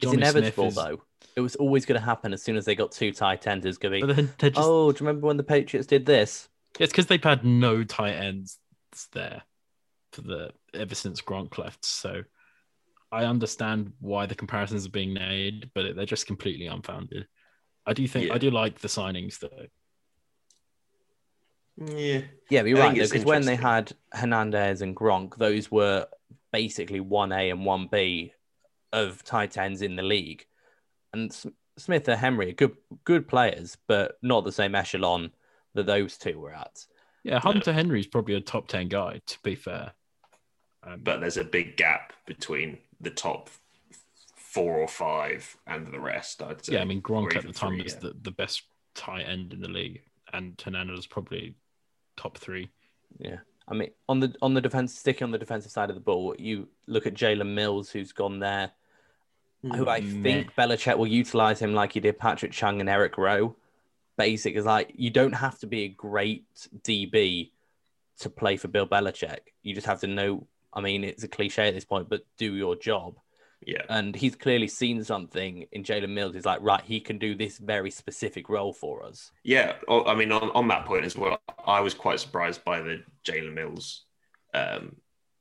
It's 0.00 0.12
inevitable 0.12 0.68
is- 0.68 0.74
though. 0.74 1.02
It 1.36 1.40
was 1.42 1.56
always 1.56 1.84
going 1.84 2.00
to 2.00 2.04
happen 2.04 2.32
as 2.32 2.42
soon 2.42 2.56
as 2.56 2.64
they 2.64 2.74
got 2.74 2.92
two 2.92 3.12
tight 3.12 3.46
ends. 3.46 3.66
It's 3.66 3.76
going 3.78 4.00
to 4.00 4.06
But 4.06 4.16
be, 4.16 4.22
then 4.22 4.32
they're 4.38 4.50
just, 4.50 4.66
oh, 4.66 4.90
do 4.92 5.02
you 5.04 5.06
remember 5.06 5.26
when 5.26 5.36
the 5.36 5.42
Patriots 5.42 5.86
did 5.86 6.06
this? 6.06 6.48
it's 6.80 6.92
because 6.92 7.06
they've 7.06 7.22
had 7.22 7.44
no 7.44 7.84
tight 7.84 8.14
ends 8.14 8.58
there 9.12 9.42
for 10.12 10.22
the 10.22 10.50
ever 10.74 10.94
since 10.94 11.20
Gronk 11.20 11.58
left. 11.58 11.84
So 11.84 12.22
I 13.12 13.24
understand 13.24 13.92
why 14.00 14.26
the 14.26 14.34
comparisons 14.34 14.86
are 14.86 14.90
being 14.90 15.12
made, 15.12 15.70
but 15.74 15.94
they're 15.94 16.06
just 16.06 16.26
completely 16.26 16.66
unfounded. 16.66 17.26
I 17.86 17.92
do 17.92 18.06
think 18.08 18.28
Yeah. 18.28 18.34
I 18.34 18.38
do 18.38 18.50
like 18.50 18.80
the 18.80 18.88
signings 18.88 19.38
though. 19.38 19.66
Yeah. 21.76 22.22
Yeah, 22.50 22.62
but 22.62 22.68
you're 22.68 22.78
I 22.78 22.86
right 22.86 22.96
think 22.96 23.10
because 23.10 23.24
when 23.24 23.44
they 23.44 23.56
had 23.56 23.92
Hernandez 24.12 24.82
and 24.82 24.96
Gronk, 24.96 25.36
those 25.36 25.70
were 25.70 26.06
basically 26.52 27.00
one 27.00 27.32
A 27.32 27.50
and 27.50 27.64
one 27.64 27.88
B 27.90 28.32
of 28.92 29.22
tight 29.24 29.58
ends 29.58 29.82
in 29.82 29.96
the 29.96 30.02
league, 30.02 30.46
and 31.12 31.30
S- 31.30 31.46
Smith 31.76 32.08
and 32.08 32.18
Henry 32.18 32.50
are 32.50 32.54
good 32.54 32.76
good 33.04 33.28
players, 33.28 33.76
but 33.86 34.16
not 34.22 34.44
the 34.44 34.52
same 34.52 34.74
echelon 34.74 35.32
that 35.74 35.86
those 35.86 36.16
two 36.16 36.38
were 36.38 36.54
at. 36.54 36.86
Yeah, 37.24 37.40
Hunter 37.40 37.72
Henry's 37.72 38.06
probably 38.06 38.34
a 38.34 38.40
top 38.40 38.68
ten 38.68 38.88
guy. 38.88 39.20
To 39.26 39.38
be 39.42 39.54
fair, 39.54 39.92
um, 40.82 41.00
But 41.02 41.20
there's 41.20 41.36
a 41.36 41.44
big 41.44 41.76
gap 41.76 42.14
between 42.24 42.78
the 43.00 43.10
top 43.10 43.50
four 44.36 44.78
or 44.78 44.88
five 44.88 45.56
and 45.66 45.92
the 45.92 46.00
rest, 46.00 46.42
I'd 46.42 46.64
say. 46.64 46.74
yeah, 46.74 46.80
I 46.80 46.84
mean 46.84 47.02
Gronk 47.02 47.36
at 47.36 47.46
the 47.46 47.52
time 47.52 47.72
three, 47.72 47.82
was 47.82 47.94
yeah. 47.94 48.00
the, 48.00 48.16
the 48.22 48.30
best 48.30 48.62
tight 48.94 49.22
end 49.22 49.52
in 49.52 49.60
the 49.60 49.68
league, 49.68 50.02
and 50.32 50.60
Hernandez 50.62 50.96
was 50.96 51.06
probably 51.06 51.54
top 52.16 52.38
three. 52.38 52.70
Yeah, 53.18 53.38
I 53.68 53.74
mean 53.74 53.90
on 54.08 54.20
the 54.20 54.34
on 54.40 54.54
the 54.54 54.60
defense, 54.60 54.94
sticking 54.98 55.24
on 55.24 55.30
the 55.30 55.38
defensive 55.38 55.70
side 55.70 55.90
of 55.90 55.94
the 55.94 56.00
ball, 56.00 56.34
you 56.38 56.68
look 56.86 57.06
at 57.06 57.14
Jalen 57.14 57.54
Mills, 57.54 57.90
who's 57.90 58.12
gone 58.12 58.38
there, 58.38 58.72
who 59.62 59.88
I 59.88 60.00
mm. 60.00 60.14
Meh. 60.14 60.22
think 60.22 60.54
Belichick 60.54 60.96
will 60.96 61.06
utilize 61.06 61.60
him 61.60 61.74
like 61.74 61.92
he 61.92 62.00
did 62.00 62.18
Patrick 62.18 62.52
Chung 62.52 62.80
and 62.80 62.88
Eric 62.88 63.18
Rowe. 63.18 63.56
Basic 64.16 64.54
is 64.54 64.64
like 64.64 64.92
you 64.94 65.10
don't 65.10 65.34
have 65.34 65.58
to 65.58 65.66
be 65.66 65.84
a 65.84 65.88
great 65.88 66.46
DB 66.82 67.50
to 68.20 68.30
play 68.30 68.56
for 68.56 68.68
Bill 68.68 68.86
Belichick. 68.86 69.40
You 69.62 69.74
just 69.74 69.86
have 69.86 70.00
to 70.00 70.06
know. 70.06 70.46
I 70.76 70.82
mean, 70.82 71.02
it's 71.02 71.24
a 71.24 71.28
cliche 71.28 71.68
at 71.68 71.74
this 71.74 71.86
point, 71.86 72.08
but 72.08 72.20
do 72.36 72.54
your 72.54 72.76
job. 72.76 73.16
Yeah. 73.66 73.82
And 73.88 74.14
he's 74.14 74.36
clearly 74.36 74.68
seen 74.68 75.02
something 75.02 75.66
in 75.72 75.82
Jalen 75.82 76.10
Mills. 76.10 76.34
He's 76.34 76.44
like, 76.44 76.60
right, 76.60 76.82
he 76.84 77.00
can 77.00 77.18
do 77.18 77.34
this 77.34 77.56
very 77.56 77.90
specific 77.90 78.50
role 78.50 78.74
for 78.74 79.02
us. 79.02 79.32
Yeah, 79.42 79.72
I 79.88 80.14
mean, 80.14 80.30
on, 80.30 80.50
on 80.50 80.68
that 80.68 80.84
point 80.84 81.06
as 81.06 81.16
well, 81.16 81.38
I 81.66 81.80
was 81.80 81.94
quite 81.94 82.20
surprised 82.20 82.62
by 82.62 82.80
the 82.80 83.02
Jalen 83.24 83.54
Mills 83.54 84.04
um, 84.52 84.96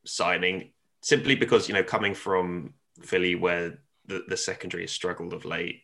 signing, 0.05 0.71
simply 1.01 1.35
because 1.35 1.67
you 1.67 1.73
know, 1.73 1.83
coming 1.83 2.15
from 2.15 2.73
Philly, 3.03 3.35
where 3.35 3.79
the, 4.05 4.23
the 4.29 4.37
secondary 4.37 4.83
has 4.83 4.91
struggled 4.91 5.33
of 5.33 5.43
late 5.43 5.81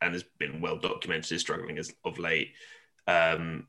and 0.00 0.12
has 0.12 0.22
been 0.38 0.60
well 0.60 0.78
documented 0.78 1.32
as 1.32 1.40
struggling 1.40 1.78
as 1.78 1.92
of 2.04 2.18
late, 2.20 2.52
um, 3.08 3.66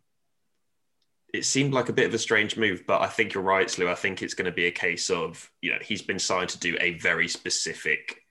it 1.35 1.45
seemed 1.45 1.73
like 1.73 1.89
a 1.89 1.93
bit 1.93 2.07
of 2.07 2.13
a 2.13 2.19
strange 2.19 2.57
move. 2.57 2.83
But 2.87 3.01
I 3.01 3.07
think 3.07 3.33
you're 3.33 3.43
right, 3.43 3.69
Slew. 3.69 3.89
I 3.89 3.95
think 3.95 4.21
it's 4.21 4.33
going 4.33 4.45
to 4.45 4.51
be 4.51 4.65
a 4.65 4.71
case 4.71 5.09
of 5.09 5.51
you 5.61 5.71
know 5.71 5.79
he's 5.81 6.01
been 6.01 6.19
signed 6.19 6.49
to 6.49 6.59
do 6.59 6.77
a 6.79 6.97
very 6.99 7.27
specific 7.27 8.21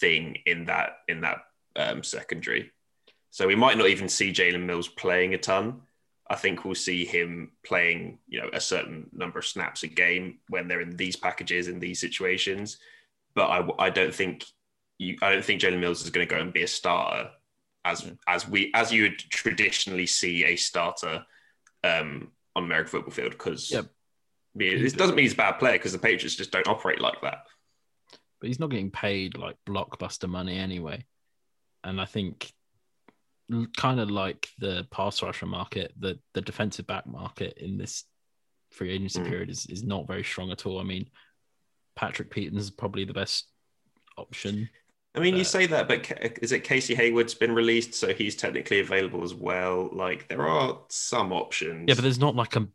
thing 0.00 0.38
in 0.46 0.66
that 0.66 0.98
in 1.08 1.20
that 1.22 1.38
um, 1.76 2.02
secondary. 2.02 2.70
So 3.30 3.46
we 3.46 3.56
might 3.56 3.78
not 3.78 3.88
even 3.88 4.08
see 4.08 4.32
Jalen 4.32 4.64
Mills 4.64 4.88
playing 4.88 5.34
a 5.34 5.38
ton. 5.38 5.82
I 6.28 6.36
think 6.36 6.64
we'll 6.64 6.74
see 6.74 7.04
him 7.04 7.52
playing, 7.64 8.18
you 8.28 8.40
know, 8.40 8.48
a 8.52 8.60
certain 8.60 9.10
number 9.12 9.38
of 9.38 9.46
snaps 9.46 9.82
a 9.82 9.86
game 9.88 10.38
when 10.48 10.68
they're 10.68 10.80
in 10.80 10.96
these 10.96 11.16
packages 11.16 11.68
in 11.68 11.78
these 11.78 12.00
situations. 12.00 12.78
But 13.34 13.48
I, 13.48 13.86
I 13.86 13.90
don't 13.90 14.14
think 14.14 14.44
you, 14.98 15.16
I 15.22 15.32
don't 15.32 15.44
think 15.44 15.60
Jalen 15.60 15.80
Mills 15.80 16.02
is 16.02 16.10
going 16.10 16.26
to 16.26 16.34
go 16.34 16.40
and 16.40 16.52
be 16.52 16.62
a 16.62 16.68
starter 16.68 17.30
as 17.84 18.10
as 18.28 18.48
we 18.48 18.70
as 18.74 18.92
you 18.92 19.02
would 19.02 19.18
traditionally 19.18 20.06
see 20.06 20.44
a 20.44 20.56
starter 20.56 21.24
um, 21.84 22.30
on 22.56 22.64
American 22.64 22.90
football 22.90 23.12
field 23.12 23.32
because 23.32 23.70
Yep. 23.70 23.86
it 24.56 24.96
doesn't 24.96 25.14
mean 25.16 25.24
he's 25.24 25.32
a 25.32 25.36
bad 25.36 25.58
player 25.58 25.74
because 25.74 25.92
the 25.92 25.98
Patriots 25.98 26.36
just 26.36 26.50
don't 26.50 26.66
operate 26.68 27.00
like 27.00 27.20
that. 27.22 27.46
but 28.40 28.48
he's 28.48 28.58
not 28.60 28.70
getting 28.70 28.90
paid 28.90 29.36
like 29.38 29.56
blockbuster 29.66 30.28
money 30.28 30.58
anyway. 30.58 31.04
And 31.84 32.00
I 32.00 32.04
think, 32.06 32.52
kind 33.76 34.00
of 34.00 34.10
like 34.10 34.48
the 34.58 34.86
pass 34.90 35.22
rusher 35.22 35.46
market, 35.46 35.92
the 35.98 36.18
the 36.34 36.40
defensive 36.40 36.86
back 36.86 37.06
market 37.06 37.58
in 37.58 37.76
this 37.78 38.04
free 38.70 38.90
agency 38.90 39.20
Mm. 39.20 39.28
period 39.28 39.50
is, 39.50 39.66
is 39.66 39.82
not 39.84 40.06
very 40.06 40.24
strong 40.24 40.50
at 40.50 40.64
all. 40.66 40.80
I 40.80 40.84
mean, 40.84 41.08
Patrick 41.94 42.30
Peterson 42.30 42.58
is 42.58 42.70
probably 42.70 43.04
the 43.04 43.12
best 43.12 43.48
option. 44.16 44.68
I 45.14 45.20
mean, 45.20 45.34
you 45.34 45.42
Uh, 45.42 45.44
say 45.44 45.66
that, 45.66 45.88
but 45.88 46.10
is 46.42 46.52
it 46.52 46.64
Casey 46.64 46.94
Hayward's 46.94 47.34
been 47.34 47.52
released, 47.52 47.94
so 47.94 48.14
he's 48.14 48.34
technically 48.34 48.80
available 48.80 49.22
as 49.22 49.34
well? 49.34 49.90
Like, 49.92 50.28
there 50.28 50.46
are 50.48 50.78
some 50.88 51.32
options. 51.32 51.84
Yeah, 51.88 51.94
but 51.94 52.02
there's 52.02 52.18
not 52.18 52.34
like 52.34 52.56
a 52.56 52.66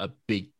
a 0.00 0.08
big 0.26 0.50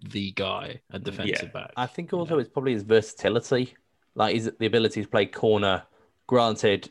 the 0.00 0.30
guy 0.32 0.80
at 0.92 1.02
defensive 1.02 1.52
back. 1.52 1.72
I 1.76 1.86
think 1.86 2.12
also 2.12 2.38
it's 2.38 2.48
probably 2.48 2.72
his 2.72 2.82
versatility, 2.84 3.74
like 4.14 4.34
his 4.36 4.50
the 4.58 4.66
ability 4.66 5.02
to 5.02 5.08
play 5.08 5.26
corner. 5.26 5.82
Granted, 6.26 6.90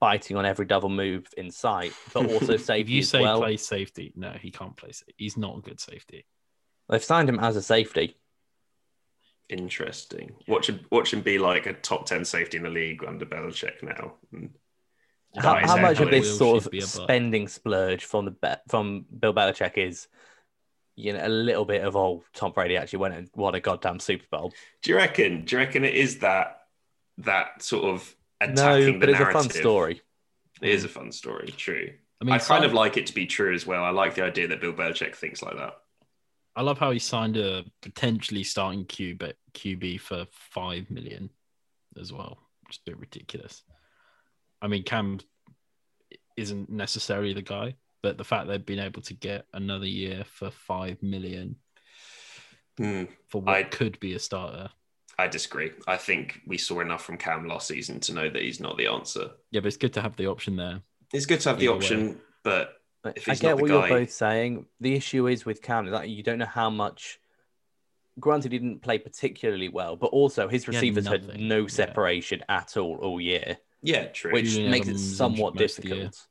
biting 0.00 0.36
on 0.36 0.44
every 0.46 0.64
double 0.66 0.88
move 0.90 1.26
in 1.36 1.50
sight, 1.50 1.92
but 2.14 2.26
also 2.30 2.52
if 2.54 2.64
safety 2.64 2.92
you 2.92 2.98
as 3.00 3.08
say 3.10 3.20
well. 3.22 3.40
play 3.40 3.56
safety, 3.56 4.12
no, 4.16 4.30
he 4.40 4.50
can't 4.50 4.76
play. 4.76 4.92
sa- 4.92 5.04
He's 5.16 5.36
not 5.36 5.58
a 5.58 5.60
good 5.60 5.80
safety. 5.80 6.24
They've 6.88 7.02
signed 7.02 7.28
him 7.28 7.40
as 7.40 7.56
a 7.56 7.62
safety. 7.62 8.16
Interesting. 9.48 10.34
Watch 10.48 10.68
him, 10.68 10.80
watch 10.90 11.12
him 11.12 11.20
be 11.20 11.38
like 11.38 11.66
a 11.66 11.72
top 11.72 12.06
10 12.06 12.24
safety 12.24 12.56
in 12.56 12.64
the 12.64 12.70
league 12.70 13.04
under 13.04 13.24
Belichick 13.24 13.82
now. 13.82 14.14
Hmm. 14.30 14.46
How, 15.36 15.54
how 15.56 15.76
much 15.76 16.00
of 16.00 16.10
this 16.10 16.38
sort 16.38 16.62
should 16.62 16.72
be 16.72 16.80
a 16.80 16.84
of 16.84 16.88
spending 16.88 17.46
splurge 17.46 18.04
from 18.04 18.24
the 18.24 18.30
be- 18.30 18.62
from 18.68 19.04
Bill 19.18 19.34
Belichick 19.34 19.76
is, 19.76 20.08
you 20.96 21.12
know, 21.12 21.26
a 21.26 21.28
little 21.28 21.66
bit 21.66 21.82
of 21.84 21.94
oh, 21.94 22.24
Tom 22.34 22.52
Brady 22.52 22.76
actually 22.76 23.00
went 23.00 23.14
and 23.14 23.28
won 23.34 23.54
a 23.54 23.60
goddamn 23.60 24.00
Super 24.00 24.24
Bowl. 24.30 24.52
do 24.82 24.90
you 24.90 24.96
reckon? 24.96 25.44
Do 25.44 25.56
you 25.56 25.60
reckon 25.60 25.84
it 25.84 25.94
is 25.94 26.20
that 26.20 26.60
that 27.18 27.62
sort 27.62 27.84
of 27.84 28.16
No, 28.40 28.46
attacking 28.46 28.98
but 28.98 29.06
the 29.06 29.12
it's 29.12 29.20
a 29.20 29.32
fun 29.32 29.50
story. 29.50 30.00
It 30.62 30.70
is 30.70 30.82
hmm. 30.82 30.86
a 30.86 30.90
fun 30.90 31.12
story. 31.12 31.52
True. 31.56 31.90
I 32.20 32.24
mean, 32.24 32.32
I 32.32 32.38
kind 32.38 32.64
of 32.64 32.72
like 32.72 32.96
it 32.96 33.06
to 33.08 33.14
be 33.14 33.26
true 33.26 33.54
as 33.54 33.66
well. 33.66 33.84
I 33.84 33.90
like 33.90 34.14
the 34.14 34.24
idea 34.24 34.48
that 34.48 34.60
Bill 34.62 34.72
Belichick 34.72 35.14
thinks 35.14 35.42
like 35.42 35.56
that. 35.56 35.74
I 36.56 36.62
love 36.62 36.78
how 36.78 36.90
he 36.90 36.98
signed 36.98 37.36
a 37.36 37.64
potentially 37.82 38.42
starting 38.42 38.86
QB 38.86 39.32
QB 39.52 40.00
for 40.00 40.26
five 40.30 40.90
million 40.90 41.30
as 42.00 42.12
well. 42.12 42.38
Just 42.68 42.80
a 42.86 42.90
bit 42.90 42.98
ridiculous. 42.98 43.62
I 44.62 44.68
mean, 44.68 44.82
Cam 44.82 45.20
isn't 46.36 46.70
necessarily 46.70 47.32
the 47.34 47.42
guy, 47.42 47.76
but 48.02 48.16
the 48.18 48.24
fact 48.24 48.48
they've 48.48 48.64
been 48.64 48.78
able 48.78 49.02
to 49.02 49.14
get 49.14 49.46
another 49.52 49.86
year 49.86 50.24
for 50.24 50.50
five 50.50 51.02
million 51.02 51.56
Hmm. 52.78 53.04
for 53.28 53.40
what 53.40 53.54
I- 53.56 53.62
could 53.64 53.98
be 54.00 54.14
a 54.14 54.18
starter. 54.18 54.70
I 55.18 55.28
disagree. 55.28 55.72
I 55.86 55.96
think 55.96 56.42
we 56.46 56.58
saw 56.58 56.80
enough 56.80 57.02
from 57.04 57.16
Cam 57.16 57.46
last 57.48 57.68
season 57.68 58.00
to 58.00 58.12
know 58.12 58.28
that 58.28 58.42
he's 58.42 58.60
not 58.60 58.76
the 58.76 58.86
answer. 58.86 59.30
Yeah, 59.50 59.60
but 59.60 59.68
it's 59.68 59.78
good 59.78 59.94
to 59.94 60.02
have 60.02 60.14
the 60.16 60.26
option 60.26 60.56
there. 60.56 60.82
It's 61.14 61.24
good 61.24 61.40
to 61.40 61.48
have 61.50 61.58
the 61.58 61.66
Either 61.68 61.72
way. 61.72 61.78
option, 61.78 62.20
but 62.42 62.75
I 63.08 63.12
he's 63.30 63.40
get 63.40 63.50
not 63.50 63.56
the 63.56 63.62
what 63.62 63.68
guy- 63.68 63.88
you're 63.88 63.98
both 64.00 64.10
saying. 64.10 64.66
The 64.80 64.94
issue 64.94 65.26
is 65.28 65.44
with 65.46 65.62
Cam 65.62 65.86
is 65.86 65.92
that 65.92 66.08
you 66.08 66.22
don't 66.22 66.38
know 66.38 66.44
how 66.46 66.70
much. 66.70 67.18
Granted, 68.18 68.52
he 68.52 68.58
didn't 68.58 68.80
play 68.80 68.98
particularly 68.98 69.68
well, 69.68 69.94
but 69.96 70.06
also 70.06 70.48
his 70.48 70.64
He 70.64 70.72
had 70.72 70.74
receivers 70.80 71.06
had, 71.06 71.26
nothing, 71.26 71.48
no 71.48 71.60
yeah. 71.62 71.66
separation 71.68 72.42
at 72.48 72.76
all 72.78 72.96
all 72.96 73.20
year, 73.20 73.58
yeah, 73.82 74.06
true. 74.06 74.32
which 74.32 74.46
Julian 74.50 74.70
makes 74.70 74.88
it 74.88 74.98
somewhat 74.98 75.52
injured 75.52 75.60
most 75.60 75.78
of 75.78 75.82
the 75.84 75.88
year. 75.90 75.96
difficult. 76.04 76.26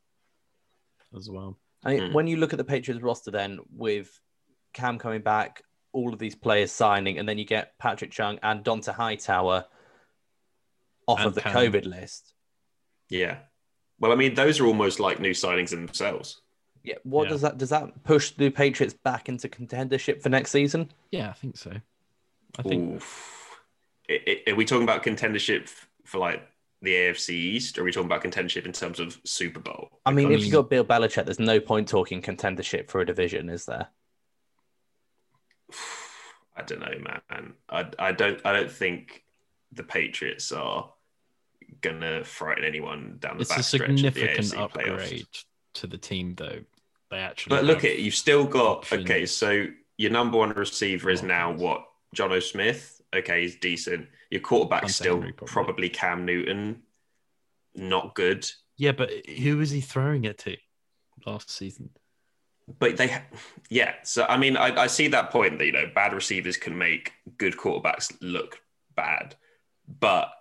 as 1.15 1.29
well. 1.29 1.57
I 1.83 1.89
mean, 1.93 1.99
Mm. 2.09 2.13
when 2.13 2.25
you 2.27 2.37
look 2.37 2.53
at 2.53 2.57
the 2.57 2.63
Patriots 2.63 3.03
roster, 3.03 3.29
then 3.31 3.59
with 3.71 4.19
Cam 4.73 4.97
coming 4.97 5.21
back, 5.21 5.61
all 5.93 6.11
of 6.11 6.17
these 6.19 6.35
players 6.35 6.71
signing, 6.71 7.19
and 7.19 7.29
then 7.29 7.37
you 7.37 7.45
get 7.45 7.77
Patrick 7.77 8.09
Chung 8.11 8.39
and 8.41 8.63
Dont'a 8.65 8.93
Hightower 8.93 9.65
off 11.07 11.19
And 11.19 11.27
of 11.27 11.35
the 11.35 11.41
Cam. 11.41 11.53
COVID 11.53 11.85
list. 11.85 12.33
yeah. 13.09 13.37
Well, 13.99 14.11
I 14.11 14.15
mean, 14.15 14.33
those 14.33 14.59
are 14.59 14.65
almost 14.65 14.99
like 14.99 15.21
new 15.21 15.31
signings 15.31 15.71
in 15.71 15.85
themselves. 15.85 16.41
Yeah, 16.85 16.95
what 17.03 17.23
Yeah. 17.23 17.29
does 17.29 17.41
that 17.41 17.57
does 17.57 17.69
that 17.69 18.03
push 18.03 18.31
the 18.31 18.49
Patriots 18.51 18.93
back 18.93 19.27
into 19.27 19.49
contendership 19.49 20.21
for 20.21 20.29
next 20.29 20.51
season? 20.51 20.91
Yeah, 21.11 21.29
I 21.29 21.33
think 21.33 21.57
so. 21.57 21.71
I 22.59 22.61
think 22.61 22.95
Oof. 22.97 23.59
I- 24.09 24.21
I- 24.47 24.51
Are 24.51 24.55
we 24.55 24.65
talking 24.65 24.83
about 24.83 25.03
contendership 25.03 25.67
for 26.05 26.19
like 26.19 26.47
the 26.83 26.93
AFC 26.93 27.29
East, 27.33 27.77
or 27.77 27.81
are 27.81 27.85
we 27.85 27.91
talking 27.91 28.05
about 28.05 28.23
contendership 28.23 28.65
in 28.67 28.71
terms 28.71 28.99
of 28.99 29.19
Super 29.23 29.59
Bowl? 29.59 29.99
I 30.05 30.11
mean, 30.11 30.31
if 30.31 30.39
you 30.39 30.45
mean- 30.45 30.51
got 30.51 30.69
Bill 30.69 30.85
Belichick, 30.85 31.25
there's 31.25 31.39
no 31.39 31.59
point 31.59 31.87
talking 31.87 32.21
contendership 32.21 32.89
for 32.91 33.01
a 33.01 33.05
division, 33.05 33.49
is 33.49 33.65
there? 33.65 33.87
I 36.55 36.61
don't 36.61 36.79
know, 36.79 36.99
man. 37.29 37.53
I, 37.69 37.89
I 37.99 38.11
don't 38.11 38.39
I 38.45 38.53
don't 38.53 38.71
think 38.71 39.23
the 39.71 39.83
Patriots 39.83 40.51
are 40.51 40.91
gonna 41.81 42.23
frighten 42.23 42.63
anyone 42.63 43.17
down 43.19 43.37
the 43.37 43.41
it's 43.41 43.51
a 43.51 43.55
backstretch 43.55 43.89
of 43.89 43.89
the 43.89 43.97
significant 43.97 44.47
AFC 44.47 44.71
playoffs. 44.71 45.43
to 45.73 45.87
the 45.87 45.97
team, 45.97 46.35
though. 46.35 46.59
They 47.15 47.21
actually. 47.21 47.55
But 47.55 47.63
look 47.63 47.85
at 47.85 47.99
you've 47.99 48.13
still 48.13 48.43
got 48.43 48.79
options. 48.79 49.05
okay. 49.05 49.25
So 49.25 49.67
your 49.97 50.11
number 50.11 50.37
one 50.37 50.49
receiver 50.49 51.09
is 51.09 51.23
now 51.23 51.53
what? 51.53 51.85
Jonnu 52.13 52.43
Smith. 52.43 53.01
Okay, 53.15 53.43
he's 53.43 53.55
decent. 53.55 54.07
Your 54.29 54.41
quarterback's 54.41 54.81
Hunter 54.81 54.93
still 54.93 55.15
Henry, 55.15 55.31
probably. 55.31 55.53
probably 55.53 55.89
Cam 55.89 56.25
Newton. 56.25 56.81
Not 57.73 58.15
good. 58.15 58.49
Yeah, 58.75 58.91
but 58.91 59.11
who 59.27 59.57
was 59.57 59.71
he 59.71 59.79
throwing 59.79 60.25
it 60.25 60.39
to 60.39 60.57
last 61.25 61.49
season? 61.49 61.91
But 62.79 62.97
they, 62.97 63.17
yeah. 63.69 63.93
So 64.03 64.25
I 64.27 64.35
mean, 64.35 64.57
I, 64.57 64.83
I 64.83 64.87
see 64.87 65.07
that 65.07 65.31
point 65.31 65.57
that 65.59 65.65
you 65.65 65.71
know 65.71 65.89
bad 65.95 66.11
receivers 66.11 66.57
can 66.57 66.77
make 66.77 67.13
good 67.37 67.55
quarterbacks 67.55 68.13
look 68.19 68.59
bad. 68.93 69.35
but 69.87 70.31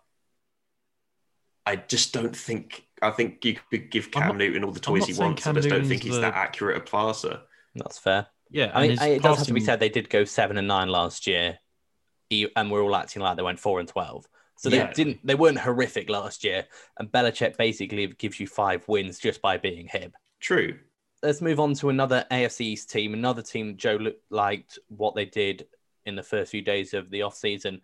I 1.67 1.77
just 1.77 2.13
don't 2.13 2.35
think. 2.35 2.85
I 3.05 3.11
think 3.11 3.45
you 3.45 3.57
could 3.71 3.91
give 3.91 4.07
I'm 4.07 4.11
Cam 4.13 4.29
not- 4.29 4.37
Newton 4.39 4.65
all 4.65 4.73
the 4.73 4.81
toys 4.81 5.07
he 5.07 5.15
wants. 5.15 5.43
Cam 5.45 5.57
I 5.57 5.61
just 5.61 5.69
don't 5.69 5.79
Newton's 5.83 5.89
think 5.89 6.03
he's 6.03 6.15
the- 6.15 6.21
that 6.23 6.35
accurate 6.35 6.77
a 6.77 6.81
passer. 6.81 7.43
That's 7.75 7.99
fair. 7.99 8.27
Yeah, 8.51 8.71
I 8.75 8.83
mean, 8.83 8.91
his 8.93 9.01
I- 9.01 9.07
it 9.09 9.23
does 9.23 9.39
have 9.39 9.47
to 9.49 9.53
be 9.55 9.61
said 9.61 9.81
they 9.81 9.89
did 9.89 10.09
go 10.11 10.25
seven 10.25 10.57
and 10.59 10.69
nine 10.69 10.89
last 10.89 11.27
year, 11.27 11.59
and 12.31 12.71
we're 12.71 12.83
all 12.83 12.95
acting 12.97 13.23
like 13.23 13.37
they 13.37 13.43
went 13.43 13.61
four 13.61 13.81
and 13.81 13.89
twelve. 13.89 14.27
So 14.57 14.71
they 14.71 14.77
Yeah. 14.79 14.93
didn't. 14.93 15.27
They 15.27 15.35
weren't 15.35 15.59
horrific 15.59 16.09
last 16.09 16.45
year, 16.45 16.67
and 16.99 17.11
Belichick 17.11 17.57
basically 17.57 18.07
gives 18.07 18.39
you 18.39 18.47
five 18.47 18.87
wins 18.89 19.19
just 19.19 19.43
by 19.43 19.57
being 19.59 19.89
him. 19.89 20.13
True. 20.41 20.79
Let's 21.23 21.41
move 21.41 21.59
on 21.59 21.75
to 21.75 21.89
another 21.89 22.27
AFC 22.31 22.67
East 22.67 22.91
team, 22.91 23.15
another 23.15 23.43
team 23.43 23.77
Joe 23.77 23.97
looked 23.97 24.23
liked 24.31 24.79
what 24.89 25.15
they 25.15 25.25
did 25.25 25.67
in 26.07 26.15
the 26.15 26.23
first 26.23 26.51
few 26.53 26.63
days 26.63 26.95
of 26.95 27.11
the 27.11 27.21
offseason. 27.21 27.81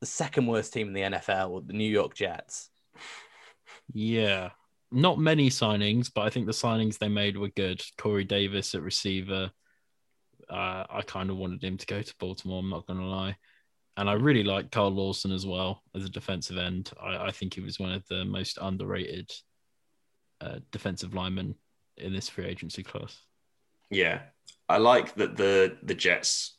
The 0.00 0.06
second 0.06 0.46
worst 0.46 0.72
team 0.72 0.88
in 0.88 0.92
the 0.92 1.02
NFL, 1.02 1.60
the 1.66 1.72
New 1.72 1.90
York 1.90 2.14
Jets. 2.14 2.68
Yeah, 3.92 4.50
not 4.90 5.18
many 5.18 5.50
signings, 5.50 6.10
but 6.14 6.22
I 6.22 6.30
think 6.30 6.46
the 6.46 6.52
signings 6.52 6.98
they 6.98 7.08
made 7.08 7.36
were 7.36 7.48
good. 7.48 7.82
Corey 7.98 8.24
Davis 8.24 8.74
at 8.74 8.82
receiver. 8.82 9.50
Uh, 10.48 10.84
I 10.88 11.02
kind 11.06 11.30
of 11.30 11.36
wanted 11.36 11.62
him 11.62 11.76
to 11.76 11.86
go 11.86 12.00
to 12.00 12.14
Baltimore. 12.18 12.60
I'm 12.60 12.70
not 12.70 12.86
going 12.86 13.00
to 13.00 13.06
lie, 13.06 13.36
and 13.96 14.08
I 14.08 14.14
really 14.14 14.44
like 14.44 14.70
Carl 14.70 14.90
Lawson 14.90 15.32
as 15.32 15.46
well 15.46 15.82
as 15.94 16.04
a 16.04 16.10
defensive 16.10 16.56
end. 16.56 16.90
I, 17.02 17.26
I 17.26 17.30
think 17.30 17.54
he 17.54 17.60
was 17.60 17.78
one 17.78 17.92
of 17.92 18.06
the 18.08 18.24
most 18.24 18.58
underrated 18.60 19.30
uh, 20.40 20.60
defensive 20.70 21.14
linemen 21.14 21.54
in 21.96 22.12
this 22.12 22.28
free 22.28 22.46
agency 22.46 22.82
class. 22.82 23.20
Yeah, 23.90 24.20
I 24.68 24.78
like 24.78 25.14
that 25.16 25.36
the 25.36 25.76
the 25.82 25.94
Jets 25.94 26.56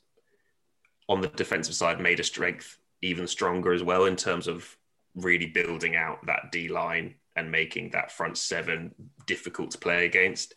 on 1.08 1.22
the 1.22 1.28
defensive 1.28 1.76
side 1.76 2.00
made 2.00 2.20
a 2.20 2.24
strength 2.24 2.78
even 3.02 3.28
stronger 3.28 3.74
as 3.74 3.82
well 3.82 4.06
in 4.06 4.16
terms 4.16 4.48
of 4.48 4.78
really 5.22 5.48
building 5.48 5.96
out 5.96 6.26
that 6.26 6.52
D 6.52 6.68
line 6.68 7.16
and 7.36 7.52
making 7.52 7.92
that 7.92 8.12
front 8.12 8.38
seven 8.38 8.94
difficult 9.26 9.72
to 9.72 9.78
play 9.78 10.06
against. 10.06 10.54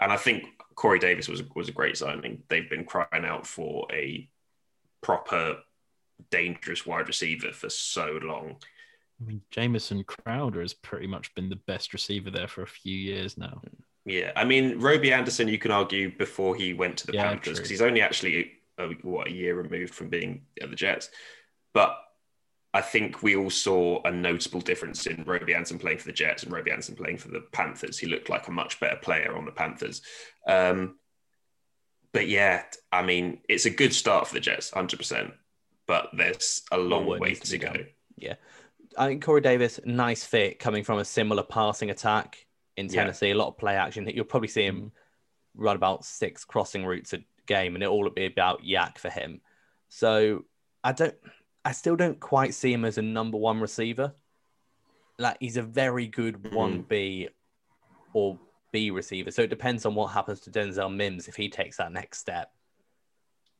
And 0.00 0.12
I 0.12 0.16
think 0.16 0.44
Corey 0.74 0.98
Davis 0.98 1.28
was 1.28 1.42
was 1.54 1.68
a 1.68 1.72
great 1.72 1.96
signing. 1.96 2.42
They've 2.48 2.68
been 2.68 2.84
crying 2.84 3.24
out 3.24 3.46
for 3.46 3.86
a 3.92 4.28
proper 5.02 5.58
dangerous 6.30 6.86
wide 6.86 7.08
receiver 7.08 7.52
for 7.52 7.68
so 7.68 8.18
long. 8.22 8.56
I 9.20 9.26
mean, 9.26 9.42
Jamison 9.50 10.02
Crowder 10.04 10.60
has 10.60 10.74
pretty 10.74 11.06
much 11.06 11.34
been 11.34 11.48
the 11.48 11.56
best 11.56 11.92
receiver 11.92 12.30
there 12.30 12.48
for 12.48 12.62
a 12.62 12.66
few 12.66 12.96
years 12.96 13.38
now. 13.38 13.62
Yeah, 14.04 14.32
I 14.36 14.44
mean, 14.44 14.80
Robby 14.80 15.12
Anderson, 15.12 15.48
you 15.48 15.58
can 15.58 15.70
argue 15.70 16.16
before 16.16 16.56
he 16.56 16.74
went 16.74 16.98
to 16.98 17.06
the 17.06 17.14
Yeah, 17.14 17.28
Panthers 17.28 17.58
because 17.58 17.70
he's 17.70 17.80
only 17.80 18.02
actually 18.02 18.52
uh, 18.78 18.88
what 19.02 19.28
a 19.28 19.32
year 19.32 19.54
removed 19.54 19.94
from 19.94 20.08
being 20.08 20.42
at 20.60 20.70
the 20.70 20.76
Jets. 20.76 21.10
But 21.72 21.96
I 22.74 22.80
think 22.80 23.22
we 23.22 23.36
all 23.36 23.50
saw 23.50 24.02
a 24.04 24.10
notable 24.10 24.60
difference 24.60 25.06
in 25.06 25.22
Robby 25.24 25.54
Anderson 25.54 25.78
playing 25.78 25.98
for 25.98 26.06
the 26.06 26.12
Jets 26.12 26.42
and 26.42 26.52
Robby 26.52 26.72
Anderson 26.72 26.96
playing 26.96 27.18
for 27.18 27.28
the 27.28 27.40
Panthers. 27.52 27.98
He 27.98 28.08
looked 28.08 28.28
like 28.28 28.48
a 28.48 28.50
much 28.50 28.80
better 28.80 28.96
player 28.96 29.36
on 29.36 29.44
the 29.44 29.52
Panthers. 29.52 30.02
Um, 30.46 30.96
but 32.12 32.26
yeah, 32.28 32.64
I 32.92 33.02
mean, 33.02 33.40
it's 33.48 33.64
a 33.64 33.70
good 33.70 33.94
start 33.94 34.26
for 34.26 34.34
the 34.34 34.40
Jets, 34.40 34.70
hundred 34.70 34.98
percent. 34.98 35.32
But 35.86 36.08
there's 36.16 36.62
a 36.72 36.78
long 36.78 37.06
way 37.06 37.34
to 37.34 37.58
go. 37.58 37.68
done. 37.72 38.36
I 38.96 39.06
think 39.06 39.24
Corey 39.24 39.40
Davis, 39.40 39.80
nice 39.84 40.24
fit 40.24 40.58
coming 40.58 40.84
from 40.84 40.98
a 40.98 41.04
similar 41.04 41.42
passing 41.42 41.90
attack 41.90 42.46
in 42.76 42.86
Yeah. 42.86 43.02
Tennessee. 43.02 43.30
A 43.30 43.34
lot 43.34 43.48
of 43.48 43.58
play 43.58 43.76
action. 43.76 44.08
You'll 44.12 44.24
probably 44.24 44.48
see 44.48 44.64
him 44.64 44.92
run 45.54 45.76
about 45.76 46.04
six 46.04 46.44
crossing 46.44 46.84
routes 46.84 47.12
a 47.12 47.18
game, 47.46 47.74
and 47.74 47.82
it'll 47.82 47.94
all 47.94 48.10
be 48.10 48.26
about 48.26 48.62
YAC 48.64 48.98
for 48.98 49.10
him. 49.10 49.40
So 49.88 50.44
I 50.82 50.92
don't, 50.92 51.14
I 51.64 51.72
still 51.72 51.96
don't 51.96 52.20
quite 52.20 52.54
see 52.54 52.72
him 52.72 52.84
as 52.84 52.98
a 52.98 53.02
number 53.02 53.38
one 53.38 53.60
receiver. 53.60 54.14
Like 55.18 55.36
he's 55.40 55.56
a 55.56 55.62
very 55.62 56.06
good 56.06 56.42
mm-hmm. 56.42 56.54
one 56.54 56.82
B 56.82 57.28
or 58.12 58.38
B 58.72 58.90
receiver. 58.90 59.30
So 59.30 59.42
it 59.42 59.50
depends 59.50 59.86
on 59.86 59.94
what 59.94 60.08
happens 60.08 60.40
to 60.40 60.50
Denzel 60.50 60.94
Mims 60.94 61.28
if 61.28 61.36
he 61.36 61.48
takes 61.48 61.76
that 61.78 61.92
next 61.92 62.18
step. 62.18 62.50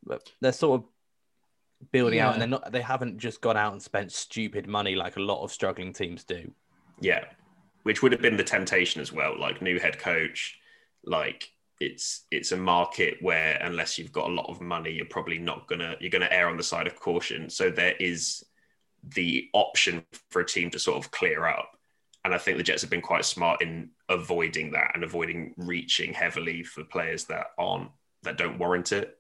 But 0.04 0.28
they're 0.40 0.52
sort 0.52 0.80
of 0.80 0.88
building 1.92 2.20
out, 2.20 2.32
and 2.34 2.40
they're 2.40 2.48
not. 2.48 2.72
They 2.72 2.82
haven't 2.82 3.18
just 3.18 3.40
gone 3.40 3.56
out 3.56 3.72
and 3.72 3.82
spent 3.82 4.12
stupid 4.12 4.66
money 4.66 4.94
like 4.94 5.16
a 5.16 5.20
lot 5.20 5.42
of 5.42 5.50
struggling 5.50 5.92
teams 5.92 6.24
do. 6.24 6.50
Yeah, 7.00 7.24
which 7.84 8.02
would 8.02 8.12
have 8.12 8.20
been 8.20 8.36
the 8.36 8.44
temptation 8.44 9.00
as 9.00 9.12
well. 9.12 9.38
Like 9.38 9.62
new 9.62 9.78
head 9.78 9.98
coach, 9.98 10.58
like 11.04 11.50
it's 11.80 12.26
it's 12.30 12.52
a 12.52 12.56
market 12.56 13.18
where 13.20 13.58
unless 13.62 13.98
you've 13.98 14.12
got 14.12 14.30
a 14.30 14.32
lot 14.32 14.48
of 14.48 14.60
money, 14.60 14.92
you're 14.92 15.06
probably 15.06 15.38
not 15.38 15.66
gonna 15.66 15.96
you're 16.00 16.10
gonna 16.10 16.28
err 16.30 16.48
on 16.48 16.56
the 16.56 16.62
side 16.62 16.86
of 16.86 17.00
caution. 17.00 17.50
So 17.50 17.70
there 17.70 17.94
is 17.98 18.44
the 19.14 19.48
option 19.52 20.04
for 20.30 20.40
a 20.40 20.46
team 20.46 20.70
to 20.70 20.78
sort 20.78 21.04
of 21.04 21.10
clear 21.10 21.46
up, 21.46 21.76
and 22.24 22.34
I 22.34 22.38
think 22.38 22.56
the 22.56 22.62
Jets 22.64 22.82
have 22.82 22.90
been 22.90 23.00
quite 23.00 23.24
smart 23.24 23.60
in 23.60 23.90
avoiding 24.08 24.72
that 24.72 24.92
and 24.94 25.02
avoiding 25.02 25.54
reaching 25.56 26.12
heavily 26.12 26.62
for 26.62 26.84
players 26.84 27.24
that 27.24 27.48
aren't 27.58 27.90
that 28.22 28.38
don't 28.38 28.58
warrant 28.58 28.92
it. 28.92 29.18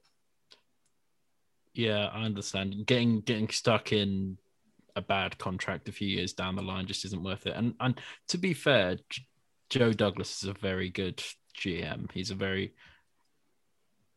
Yeah, 1.74 2.06
I 2.06 2.22
understand. 2.22 2.86
Getting 2.86 3.20
getting 3.20 3.48
stuck 3.48 3.92
in 3.92 4.38
a 4.96 5.02
bad 5.02 5.36
contract 5.38 5.88
a 5.88 5.92
few 5.92 6.06
years 6.06 6.32
down 6.32 6.54
the 6.54 6.62
line 6.62 6.86
just 6.86 7.04
isn't 7.04 7.22
worth 7.22 7.46
it. 7.46 7.54
And 7.56 7.74
and 7.80 8.00
to 8.28 8.38
be 8.38 8.54
fair, 8.54 8.98
Joe 9.70 9.92
Douglas 9.92 10.42
is 10.42 10.48
a 10.48 10.54
very 10.54 10.88
good 10.88 11.22
GM. 11.54 12.10
He's 12.12 12.30
a 12.30 12.34
very 12.34 12.74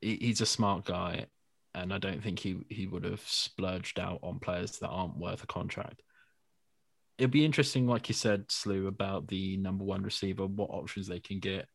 he- 0.01 0.17
he's 0.17 0.41
a 0.41 0.45
smart 0.45 0.85
guy, 0.85 1.25
and 1.73 1.93
I 1.93 1.97
don't 1.97 2.21
think 2.21 2.39
he 2.39 2.57
he 2.69 2.87
would 2.87 3.03
have 3.03 3.21
splurged 3.21 3.99
out 3.99 4.19
on 4.23 4.39
players 4.39 4.79
that 4.79 4.89
aren't 4.89 5.17
worth 5.17 5.43
a 5.43 5.47
contract. 5.47 6.01
It'd 7.17 7.31
be 7.31 7.45
interesting, 7.45 7.87
like 7.87 8.09
you 8.09 8.13
said, 8.13 8.51
Slew, 8.51 8.87
about 8.87 9.27
the 9.27 9.57
number 9.57 9.83
one 9.83 10.03
receiver, 10.03 10.45
what 10.45 10.69
options 10.69 11.07
they 11.07 11.19
can 11.19 11.39
get, 11.39 11.67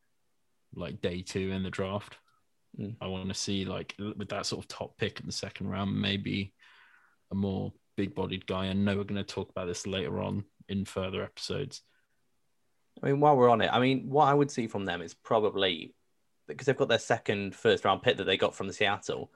like 0.75 1.01
day 1.01 1.23
two 1.23 1.51
in 1.51 1.65
the 1.65 1.71
draft. 1.71 2.17
Mm. 2.79 2.97
I 3.01 3.09
want 3.09 3.29
to 3.29 3.35
see 3.35 3.65
like 3.65 3.95
with 3.99 4.29
that 4.29 4.47
sort 4.47 4.65
of 4.65 4.69
top 4.69 4.97
pick 4.99 5.21
in 5.21 5.27
the 5.27 5.33
second 5.33 5.69
round, 5.69 6.01
maybe 6.01 6.55
a 7.33 7.35
more 7.35 7.73
big-bodied 7.97 8.47
guy. 8.47 8.67
I 8.67 8.73
know 8.73 8.97
we're 8.97 9.05
going 9.05 9.23
to 9.23 9.25
talk 9.25 9.51
about 9.51 9.67
this 9.67 9.87
later 9.87 10.21
on 10.21 10.45
in 10.69 10.85
further 10.85 11.23
episodes. 11.23 11.83
I 13.03 13.07
mean, 13.07 13.21
while 13.21 13.37
we're 13.37 13.49
on 13.49 13.61
it, 13.61 13.71
I 13.73 13.79
mean, 13.79 14.09
what 14.09 14.27
I 14.27 14.35
would 14.35 14.51
see 14.51 14.67
from 14.67 14.85
them 14.85 15.03
is 15.03 15.15
probably 15.15 15.95
because 16.49 16.67
they've 16.67 16.77
got 16.77 16.89
their 16.89 16.99
second 16.99 17.55
first 17.55 17.85
round 17.85 18.03
pick 18.03 18.17
that 18.17 18.25
they 18.25 18.37
got 18.37 18.55
from 18.55 18.71
Seattle. 18.71 19.31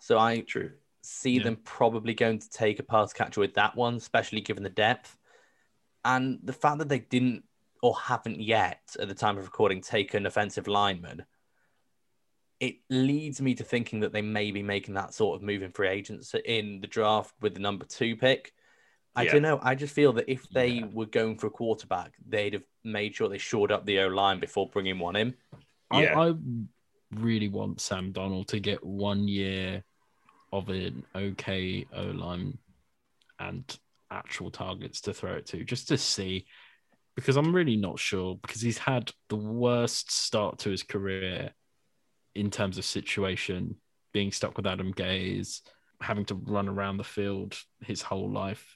So 0.00 0.18
I 0.18 0.40
True. 0.40 0.72
see 1.02 1.36
Yeah. 1.36 1.44
them 1.44 1.56
probably 1.64 2.14
going 2.14 2.38
to 2.38 2.50
take 2.50 2.78
a 2.78 2.82
pass 2.82 3.12
catcher 3.12 3.40
with 3.40 3.54
that 3.54 3.76
one, 3.76 3.94
especially 3.94 4.40
given 4.40 4.62
the 4.62 4.70
depth. 4.70 5.16
And 6.04 6.38
the 6.42 6.52
fact 6.52 6.78
that 6.78 6.88
they 6.88 7.00
didn't 7.00 7.44
or 7.82 7.96
haven't 7.96 8.40
yet 8.40 8.96
at 8.98 9.08
the 9.08 9.14
time 9.14 9.38
of 9.38 9.44
recording 9.44 9.80
taken 9.80 10.26
offensive 10.26 10.66
lineman, 10.66 11.24
it 12.58 12.76
leads 12.88 13.40
me 13.40 13.54
to 13.54 13.64
thinking 13.64 14.00
that 14.00 14.12
they 14.12 14.22
may 14.22 14.50
be 14.50 14.62
making 14.62 14.94
that 14.94 15.12
sort 15.12 15.36
of 15.36 15.42
move 15.42 15.62
in 15.62 15.70
free 15.70 15.88
agents 15.88 16.34
in 16.44 16.80
the 16.80 16.86
draft 16.86 17.34
with 17.40 17.54
the 17.54 17.60
number 17.60 17.84
two 17.84 18.16
pick. 18.16 18.54
I 19.16 19.22
Yeah. 19.22 19.32
don't 19.32 19.42
know. 19.42 19.58
I 19.62 19.74
just 19.74 19.94
feel 19.94 20.12
that 20.14 20.30
if 20.30 20.48
they 20.50 20.68
Yeah. 20.68 20.86
were 20.92 21.06
going 21.06 21.38
for 21.38 21.46
a 21.46 21.50
quarterback, 21.50 22.14
they'd 22.28 22.52
have 22.52 22.64
made 22.84 23.14
sure 23.14 23.28
they 23.28 23.38
shored 23.38 23.72
up 23.72 23.86
the 23.86 24.00
O 24.00 24.08
line 24.08 24.38
before 24.38 24.68
bringing 24.68 24.98
one 24.98 25.16
in. 25.16 25.34
Yeah. 25.92 26.18
I, 26.18 26.28
I 26.28 26.34
really 27.12 27.48
want 27.48 27.80
Sam 27.80 28.12
Darnold 28.12 28.48
to 28.48 28.60
get 28.60 28.84
one 28.84 29.26
year 29.26 29.84
of 30.52 30.68
an 30.68 31.04
okay 31.14 31.86
O 31.94 32.02
line 32.04 32.58
and 33.38 33.78
actual 34.10 34.50
targets 34.50 35.00
to 35.02 35.14
throw 35.14 35.34
it 35.34 35.46
to, 35.46 35.64
just 35.64 35.88
to 35.88 35.96
see. 35.98 36.46
Because 37.14 37.36
I'm 37.36 37.56
really 37.56 37.76
not 37.76 37.98
sure 37.98 38.36
because 38.36 38.60
he's 38.60 38.76
had 38.76 39.10
the 39.30 39.36
worst 39.36 40.10
start 40.12 40.58
to 40.60 40.70
his 40.70 40.82
career 40.82 41.54
in 42.34 42.50
terms 42.50 42.76
of 42.76 42.84
situation, 42.84 43.76
being 44.12 44.30
stuck 44.30 44.58
with 44.58 44.66
Adam 44.66 44.92
Gase, 44.92 45.62
having 46.02 46.26
to 46.26 46.34
run 46.34 46.68
around 46.68 46.98
the 46.98 47.04
field 47.04 47.58
his 47.80 48.02
whole 48.02 48.30
life. 48.30 48.75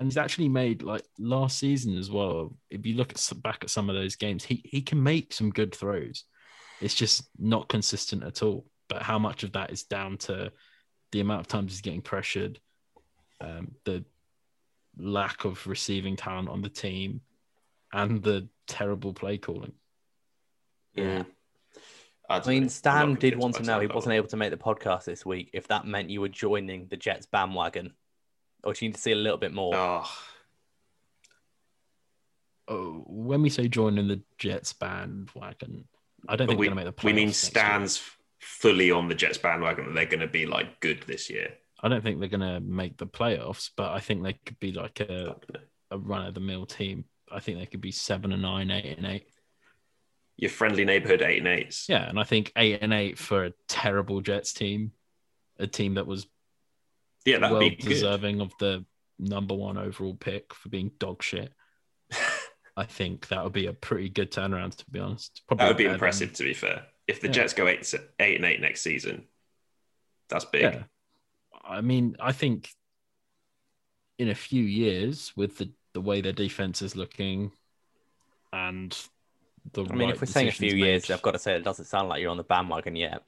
And 0.00 0.06
he's 0.06 0.16
actually 0.16 0.48
made 0.48 0.82
like 0.82 1.04
last 1.18 1.58
season 1.58 1.96
as 1.96 2.10
well. 2.10 2.56
If 2.70 2.86
you 2.86 2.96
look 2.96 3.10
at 3.10 3.18
some, 3.18 3.38
back 3.40 3.58
at 3.62 3.70
some 3.70 3.90
of 3.90 3.94
those 3.94 4.16
games, 4.16 4.42
he 4.42 4.62
he 4.64 4.80
can 4.80 5.02
make 5.02 5.32
some 5.32 5.50
good 5.50 5.74
throws. 5.74 6.24
It's 6.80 6.94
just 6.94 7.28
not 7.38 7.68
consistent 7.68 8.24
at 8.24 8.42
all. 8.42 8.66
But 8.88 9.02
how 9.02 9.18
much 9.18 9.44
of 9.44 9.52
that 9.52 9.70
is 9.70 9.82
down 9.82 10.16
to 10.18 10.52
the 11.12 11.20
amount 11.20 11.40
of 11.40 11.48
times 11.48 11.72
he's 11.72 11.82
getting 11.82 12.00
pressured, 12.00 12.58
um, 13.42 13.72
the 13.84 14.04
lack 14.98 15.44
of 15.44 15.66
receiving 15.66 16.16
talent 16.16 16.48
on 16.48 16.62
the 16.62 16.70
team, 16.70 17.20
and 17.92 18.22
the 18.22 18.48
terrible 18.66 19.12
play 19.12 19.36
calling. 19.36 19.72
Yeah. 20.94 21.24
I 22.28 22.46
mean, 22.48 22.68
Stan 22.68 23.16
did 23.16 23.36
want 23.36 23.56
to 23.56 23.64
know 23.64 23.80
he 23.80 23.88
wasn't 23.88 24.14
able 24.14 24.28
to 24.28 24.36
make 24.36 24.50
the 24.50 24.56
podcast 24.56 25.04
this 25.04 25.26
week. 25.26 25.50
If 25.52 25.66
that 25.68 25.84
meant 25.84 26.10
you 26.10 26.20
were 26.20 26.28
joining 26.28 26.86
the 26.86 26.96
Jets 26.96 27.26
bandwagon, 27.26 27.92
or 28.64 28.72
do 28.74 28.84
you 28.84 28.88
need 28.90 28.94
to 28.96 29.00
see 29.00 29.12
a 29.12 29.16
little 29.16 29.38
bit 29.38 29.52
more? 29.52 29.74
Oh, 29.74 30.10
Oh, 32.68 33.02
when 33.08 33.42
we 33.42 33.50
say 33.50 33.66
joining 33.66 34.06
the 34.06 34.22
Jets 34.38 34.72
bandwagon, 34.72 35.86
I 36.28 36.36
don't 36.36 36.46
but 36.46 36.52
think 36.52 36.60
we, 36.60 36.68
we're 36.68 36.74
going 36.74 36.78
to 36.78 36.84
make 36.84 36.96
the 36.96 37.00
playoffs. 37.02 37.04
we 37.04 37.12
mean 37.12 37.32
stands 37.32 37.98
year. 37.98 38.06
Fully 38.42 38.90
on 38.90 39.08
the 39.08 39.14
Jets 39.14 39.38
bandwagon 39.38 39.86
that 39.86 39.94
they're 39.94 40.06
going 40.06 40.20
to 40.20 40.26
be 40.26 40.46
like 40.46 40.80
good 40.80 41.02
this 41.06 41.28
year. 41.28 41.52
I 41.82 41.88
don't 41.88 42.02
think 42.02 42.20
they're 42.20 42.28
gonna 42.28 42.60
make 42.60 42.98
the 42.98 43.06
playoffs, 43.06 43.70
but 43.74 43.90
I 43.92 44.00
think 44.00 44.22
they 44.22 44.34
could 44.34 44.60
be 44.60 44.72
like 44.72 45.00
a, 45.00 45.34
a 45.90 45.98
run 45.98 46.26
of 46.26 46.34
the 46.34 46.40
mill 46.40 46.66
team. 46.66 47.06
I 47.32 47.40
think 47.40 47.58
they 47.58 47.64
could 47.66 47.80
be 47.80 47.90
seven 47.90 48.32
and 48.32 48.42
nine, 48.42 48.70
eight 48.70 48.98
and 48.98 49.06
eight. 49.06 49.26
Your 50.36 50.50
friendly 50.50 50.84
neighborhood 50.84 51.22
eight 51.22 51.38
and 51.38 51.48
eights. 51.48 51.86
Yeah, 51.88 52.06
and 52.06 52.20
I 52.20 52.24
think 52.24 52.52
eight 52.56 52.80
and 52.82 52.92
eight 52.92 53.18
for 53.18 53.44
a 53.46 53.52
terrible 53.66 54.20
Jets 54.20 54.52
team, 54.52 54.92
a 55.58 55.66
team 55.66 55.94
that 55.94 56.06
was 56.06 56.26
Yeah, 57.24 57.38
that'd 57.38 57.50
well 57.52 57.60
be 57.60 57.76
good. 57.76 57.88
deserving 57.88 58.40
of 58.40 58.52
the 58.58 58.84
number 59.18 59.54
one 59.54 59.76
overall 59.76 60.14
pick 60.14 60.54
for 60.54 60.68
being 60.68 60.90
dog 60.98 61.22
shit. 61.22 61.52
I 62.76 62.84
think 62.84 63.28
that 63.28 63.44
would 63.44 63.52
be 63.52 63.66
a 63.66 63.72
pretty 63.72 64.08
good 64.08 64.30
turnaround, 64.30 64.76
to 64.76 64.84
be 64.90 65.00
honest. 65.00 65.42
Probably 65.46 65.64
That 65.64 65.68
would 65.68 65.76
be 65.76 65.84
better 65.84 65.88
than- 65.90 65.94
impressive, 65.96 66.32
to 66.34 66.42
be 66.44 66.54
fair. 66.54 66.86
If 67.06 67.20
the 67.20 67.26
Yeah. 67.28 67.32
Jets 67.32 67.52
go 67.54 67.66
eight, 67.68 67.92
eight 68.20 68.36
and 68.36 68.44
eight 68.44 68.60
next 68.60 68.82
season, 68.82 69.26
that's 70.28 70.44
big. 70.46 70.62
Yeah. 70.62 70.82
I 71.64 71.80
mean, 71.80 72.16
I 72.20 72.32
think 72.32 72.70
in 74.18 74.28
a 74.28 74.34
few 74.34 74.62
years, 74.62 75.32
with 75.36 75.58
the, 75.58 75.72
the 75.92 76.00
way 76.00 76.20
their 76.20 76.32
defense 76.32 76.82
is 76.82 76.94
looking 76.96 77.52
and 78.52 78.96
the 79.72 79.84
I 79.84 79.92
mean, 79.92 80.06
right 80.08 80.14
if 80.14 80.20
we're 80.20 80.26
saying 80.26 80.48
a 80.48 80.50
decisions 80.50 80.72
few 80.72 80.84
years, 80.84 81.10
I've 81.10 81.22
got 81.22 81.32
to 81.32 81.38
say 81.38 81.54
it 81.54 81.64
doesn't 81.64 81.84
sound 81.86 82.08
like 82.08 82.20
you're 82.22 82.30
on 82.30 82.36
the 82.36 82.42
bandwagon 82.44 82.96
yet. 82.96 83.22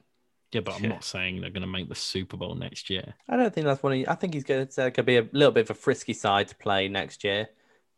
Yeah, 0.53 0.61
but 0.61 0.75
I'm 0.75 0.83
Yeah. 0.83 0.89
not 0.89 1.03
saying 1.03 1.41
they're 1.41 1.49
going 1.49 1.61
to 1.61 1.67
make 1.67 1.89
the 1.89 1.95
Super 1.95 2.37
Bowl 2.37 2.55
next 2.55 2.89
year. 2.89 3.13
I 3.29 3.37
don't 3.37 3.53
think 3.53 3.65
that's 3.65 3.81
one. 3.83 3.93
Of, 4.01 4.07
I 4.07 4.15
think 4.15 4.33
he's 4.33 4.43
going 4.43 4.67
to 4.67 4.83
uh, 4.85 4.89
could 4.89 5.05
be 5.05 5.17
a 5.17 5.27
little 5.31 5.51
bit 5.51 5.61
of 5.61 5.69
a 5.71 5.73
frisky 5.79 6.13
side 6.13 6.47
to 6.49 6.55
play 6.55 6.87
next 6.87 7.23
year. 7.23 7.47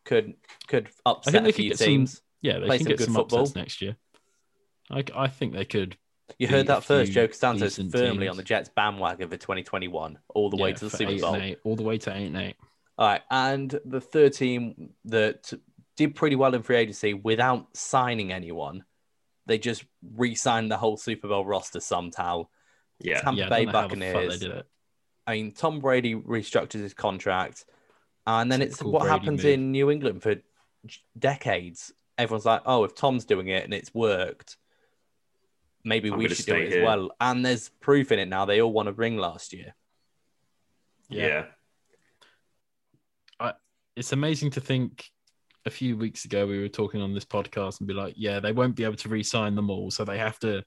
Could 0.05 0.33
could 0.67 0.89
upset 1.05 1.33
they 1.33 1.39
a 1.39 1.43
could 1.43 1.55
few 1.55 1.69
get 1.69 1.77
some- 1.79 1.85
teams. 1.87 2.21
Yeah, 2.41 2.59
they 2.59 2.65
Play 2.67 2.77
can 2.77 2.83
some 2.85 2.89
get 2.91 2.97
good 2.99 3.05
some 3.05 3.13
football. 3.15 3.39
upsets 3.39 3.55
next 3.55 3.81
year. 3.81 3.95
I, 4.91 5.03
I 5.15 5.27
think 5.27 5.53
they 5.53 5.65
could. 5.65 5.97
You 6.37 6.47
heard 6.47 6.67
that 6.67 6.83
first. 6.83 7.11
Joe 7.11 7.27
Costanzo's 7.27 7.77
firmly 7.77 8.19
teams. 8.25 8.29
on 8.29 8.37
the 8.37 8.43
Jets 8.43 8.69
bandwagon 8.75 9.29
for 9.29 9.37
2021, 9.37 10.19
all 10.29 10.49
the 10.51 10.57
way 10.57 10.73
to 10.73 10.85
the 10.85 10.95
Super 10.95 11.17
Bowl. 11.19 11.35
eight, 11.37 11.59
all 11.63 11.75
the 11.75 11.83
way 11.83 11.97
to 11.99 12.15
eight 12.15 12.27
and 12.27 12.37
eight. 12.37 12.55
All 12.97 13.07
right, 13.07 13.21
and 13.31 13.77
the 13.85 13.99
third 14.01 14.33
team 14.33 14.91
that 15.05 15.51
did 15.97 16.13
pretty 16.15 16.35
well 16.35 16.53
in 16.53 16.61
free 16.61 16.77
agency 16.77 17.13
without 17.15 17.67
signing 17.75 18.31
anyone, 18.31 18.83
they 19.45 19.57
just 19.57 19.85
re-signed 20.15 20.71
the 20.71 20.77
whole 20.77 20.97
Super 20.97 21.27
Bowl 21.27 21.45
roster 21.45 21.79
somehow. 21.79 22.47
Yeah. 22.99 23.21
Tampa 23.21 23.41
yeah, 23.41 23.49
Bay 23.49 23.65
don't 23.65 23.73
know 23.73 23.79
how 23.79 23.87
the 23.87 23.95
Buccaneers. 23.95 24.39
they 24.39 24.47
did 24.47 24.55
it. 24.57 24.67
I 25.27 25.33
mean, 25.33 25.51
Tom 25.51 25.79
Brady 25.79 26.15
restructures 26.15 26.81
his 26.81 26.93
contract, 26.93 27.65
and 28.27 28.51
then 28.51 28.61
it's 28.61 28.77
Typical 28.77 28.91
what 28.91 29.01
Brady 29.01 29.11
happens 29.11 29.43
move. 29.43 29.53
in 29.53 29.71
New 29.71 29.91
England 29.91 30.21
for 30.21 30.35
decades. 31.17 31.91
Everyone's 32.17 32.45
like, 32.45 32.61
"Oh, 32.65 32.83
if 32.83 32.95
Tom's 32.95 33.25
doing 33.25 33.47
it 33.47 33.63
and 33.63 33.73
it's 33.73 33.93
worked, 33.93 34.57
maybe 35.83 36.11
I'm 36.11 36.17
we 36.17 36.29
should 36.29 36.45
do 36.45 36.55
it 36.55 36.69
here." 36.69 36.81
as 36.81 36.85
well." 36.85 37.11
And 37.19 37.45
there's 37.45 37.69
proof 37.69 38.11
in 38.11 38.19
it 38.19 38.27
now. 38.27 38.45
They 38.45 38.61
all 38.61 38.71
won 38.71 38.87
a 38.87 38.93
ring 38.93 39.17
last 39.17 39.53
year. 39.53 39.75
yeah. 41.09 41.45
it's 43.95 44.11
amazing 44.11 44.51
to 44.51 44.59
think 44.59 45.09
a 45.65 45.71
few 45.71 45.97
weeks 45.97 46.25
ago 46.25 46.45
we 46.45 46.59
were 46.59 46.69
talking 46.69 47.01
on 47.01 47.13
this 47.13 47.25
podcast 47.25 47.79
and 47.79 47.87
be 47.87 47.93
like, 47.93 48.13
yeah, 48.17 48.39
they 48.39 48.51
won't 48.51 48.75
be 48.75 48.83
able 48.83 48.95
to 48.95 49.09
re-sign 49.09 49.55
them 49.55 49.69
all, 49.69 49.89
so 49.89 50.05
they 50.05 50.17
have 50.17 50.39
to, 50.39 50.63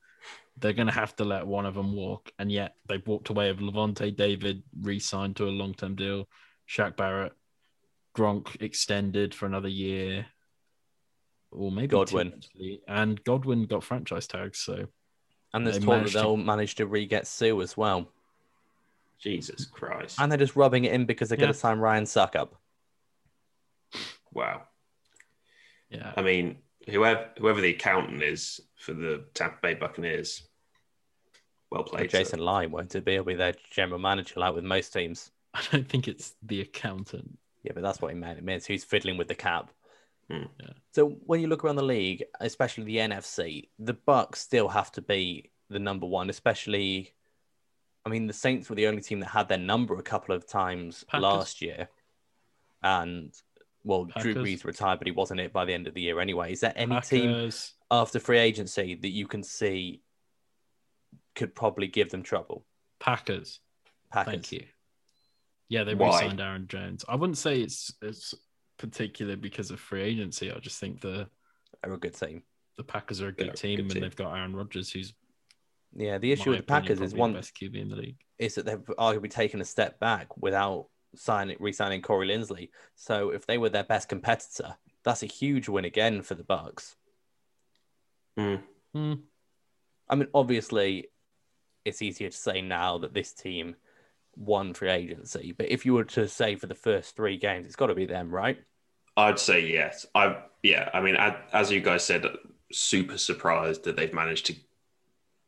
they're 0.58 0.72
going 0.72 0.88
to 0.88 0.92
have 0.92 1.14
to 1.16 1.24
let 1.24 1.46
one 1.46 1.66
of 1.66 1.74
them 1.74 1.94
walk, 1.94 2.30
and 2.38 2.50
yet 2.50 2.74
they've 2.88 3.06
walked 3.06 3.28
away 3.28 3.50
with 3.52 3.60
Lavonte 3.60 4.16
David 4.16 4.62
re-signed 4.80 5.36
to 5.36 5.44
a 5.44 5.50
long-term 5.50 5.94
deal, 5.94 6.28
Shaq 6.68 6.96
Barrett, 6.96 7.32
Gronk 8.16 8.60
extended 8.60 9.34
for 9.34 9.46
another 9.46 9.68
year, 9.68 10.26
or 11.52 11.70
maybe 11.70 11.88
Godwin. 11.88 12.32
actually. 12.36 12.80
and 12.88 13.22
Godwin 13.22 13.66
got 13.66 13.84
franchise 13.84 14.26
tags, 14.26 14.58
so 14.58 14.88
And 15.54 15.64
there's 15.64 15.78
They 15.78 15.86
talk 15.86 16.04
that 16.04 16.12
they'll 16.12 16.36
manage 16.36 16.74
to 16.76 16.86
re-get 16.86 17.26
Suh 17.26 17.60
as 17.60 17.76
well. 17.76 18.08
Jesus 19.18 19.64
Christ. 19.64 20.20
And 20.20 20.30
they're 20.30 20.38
just 20.38 20.56
rubbing 20.56 20.84
it 20.84 20.92
in 20.92 21.06
because 21.06 21.28
they're 21.28 21.38
going 21.38 21.52
to 21.52 21.58
sign 21.58 21.78
Ryan 21.78 22.04
Succop. 22.04 22.50
wow. 24.32 24.62
Yeah, 25.90 26.12
I 26.16 26.22
mean, 26.22 26.58
whoever 26.88 27.28
whoever 27.38 27.60
the 27.60 27.70
accountant 27.70 28.22
is 28.22 28.60
for 28.76 28.92
the 28.92 29.24
Tampa 29.34 29.58
Bay 29.62 29.74
Buccaneers, 29.74 30.42
well 31.70 31.84
played. 31.84 32.10
Jason 32.10 32.40
Lyon 32.40 32.70
won't 32.70 32.94
it 32.94 33.04
be? 33.04 33.12
He'll 33.12 33.24
be 33.24 33.34
their 33.34 33.54
general 33.70 33.98
manager, 33.98 34.40
like 34.40 34.54
with 34.54 34.64
most 34.64 34.92
teams. 34.92 35.30
I 35.54 35.62
don't 35.72 35.88
think 35.88 36.08
it's 36.08 36.34
the 36.42 36.60
accountant. 36.60 37.38
Yeah, 37.62 37.72
but 37.74 37.82
that's 37.82 38.00
what 38.00 38.12
he 38.12 38.18
meant. 38.18 38.38
It 38.38 38.44
means 38.44 38.66
who's 38.66 38.84
fiddling 38.84 39.16
with 39.16 39.28
the 39.28 39.34
cap. 39.34 39.70
Hmm. 40.30 40.44
Yeah. 40.60 40.72
So 40.92 41.08
when 41.26 41.40
you 41.40 41.48
look 41.48 41.64
around 41.64 41.76
the 41.76 41.82
league, 41.82 42.24
especially 42.40 42.84
the 42.84 42.96
NFC, 42.96 43.68
the 43.78 43.94
Bucks 43.94 44.40
still 44.40 44.68
have 44.68 44.92
to 44.92 45.02
be 45.02 45.50
the 45.70 45.78
number 45.78 46.06
one. 46.06 46.30
Especially, 46.30 47.14
I 48.04 48.10
mean, 48.10 48.26
the 48.26 48.32
Saints 48.32 48.68
were 48.68 48.76
the 48.76 48.86
only 48.86 49.02
team 49.02 49.20
that 49.20 49.30
had 49.30 49.48
their 49.48 49.58
number 49.58 49.96
a 49.96 50.02
couple 50.02 50.34
of 50.34 50.46
times 50.46 51.04
Packers. 51.08 51.22
last 51.22 51.62
year, 51.62 51.88
and 52.82 53.32
well, 53.84 54.04
Drew 54.04 54.34
Packers. 54.34 54.36
Brees 54.36 54.64
retired, 54.64 54.98
but 54.98 55.06
he 55.06 55.12
wasn't 55.12 55.40
it 55.40 55.52
by 55.52 55.64
the 55.64 55.72
end 55.74 55.86
of 55.86 55.94
the 55.94 56.02
year 56.02 56.20
anyway. 56.20 56.52
Is 56.52 56.60
there 56.60 56.72
any 56.76 57.00
team 57.00 57.50
after 57.90 58.18
free 58.20 58.38
agency 58.38 58.94
that 58.96 59.08
you 59.10 59.26
can 59.26 59.42
see 59.42 60.02
could 61.34 61.54
probably 61.54 61.86
give 61.86 62.10
them 62.10 62.22
trouble? 62.22 62.64
Packers. 63.00 63.60
Packers. 64.12 64.32
Thank 64.32 64.52
you. 64.52 64.64
Yeah, 65.68 65.84
they 65.84 65.94
Why? 65.94 66.20
re-signed 66.20 66.40
Aaron 66.40 66.66
Jones. 66.66 67.04
I 67.08 67.14
wouldn't 67.16 67.38
say 67.38 67.60
it's 67.60 67.92
it's 68.02 68.34
particular 68.78 69.36
because 69.36 69.70
of 69.70 69.78
free 69.80 70.02
agency. 70.02 70.50
I 70.52 70.58
just 70.58 70.78
think 70.80 71.00
the 71.00 71.28
Are 71.84 71.92
a 71.92 71.98
good 71.98 72.14
team. 72.14 72.42
the 72.76 72.84
Packers 72.84 73.20
are 73.20 73.28
a 73.28 73.32
They're 73.32 73.46
good 73.46 73.54
a 73.54 73.56
team, 73.56 73.76
good 73.76 73.82
and 73.84 73.90
team. 73.92 74.02
they've 74.02 74.16
got 74.16 74.34
Aaron 74.34 74.56
Rodgers, 74.56 74.90
who's 74.90 75.12
Yeah, 75.94 76.18
the 76.18 76.32
issue 76.32 76.50
with 76.50 76.60
the 76.60 76.64
Packers 76.64 77.00
is 77.00 77.14
one 77.14 77.32
the 77.32 77.38
best 77.38 77.54
QB 77.54 77.76
in 77.76 77.88
the 77.90 77.96
league. 77.96 78.16
is 78.38 78.54
that 78.54 78.64
they've 78.66 78.78
arguably 78.98 79.30
taken 79.30 79.60
a 79.60 79.64
step 79.64 80.00
back 80.00 80.36
without 80.38 80.86
signing 81.14 81.56
re-signing 81.60 82.02
Corey 82.02 82.28
Linsley. 82.28 82.70
So 82.94 83.30
if 83.30 83.46
they 83.46 83.58
were 83.58 83.70
their 83.70 83.84
best 83.84 84.08
competitor, 84.08 84.76
that's 85.04 85.22
a 85.22 85.26
huge 85.26 85.68
win 85.68 85.84
again 85.84 86.22
for 86.22 86.34
the 86.34 86.44
Bucks. 86.44 86.96
Mm. 88.38 88.62
Hmm. 88.94 89.14
I 90.08 90.14
mean, 90.14 90.28
obviously, 90.34 91.10
it's 91.84 92.02
easier 92.02 92.30
to 92.30 92.36
say 92.36 92.62
now 92.62 92.98
that 92.98 93.14
this 93.14 93.32
team 93.32 93.76
won 94.36 94.72
free 94.74 94.90
agency, 94.90 95.52
but 95.52 95.70
if 95.70 95.84
you 95.84 95.94
were 95.94 96.04
to 96.04 96.28
say 96.28 96.54
for 96.56 96.66
the 96.66 96.74
first 96.74 97.16
three 97.16 97.36
games, 97.36 97.66
it's 97.66 97.76
got 97.76 97.88
to 97.88 97.94
be 97.94 98.06
them, 98.06 98.30
right? 98.30 98.58
I'd 99.16 99.38
say 99.38 99.66
yes. 99.66 100.06
I 100.14 100.36
yeah. 100.62 100.90
I 100.94 101.00
mean, 101.00 101.16
a- 101.16 101.42
as 101.52 101.70
you 101.72 101.80
guys 101.80 102.04
said, 102.04 102.24
super 102.70 103.18
surprised 103.18 103.84
that 103.84 103.96
they've 103.96 104.14
managed 104.14 104.46
to 104.46 104.54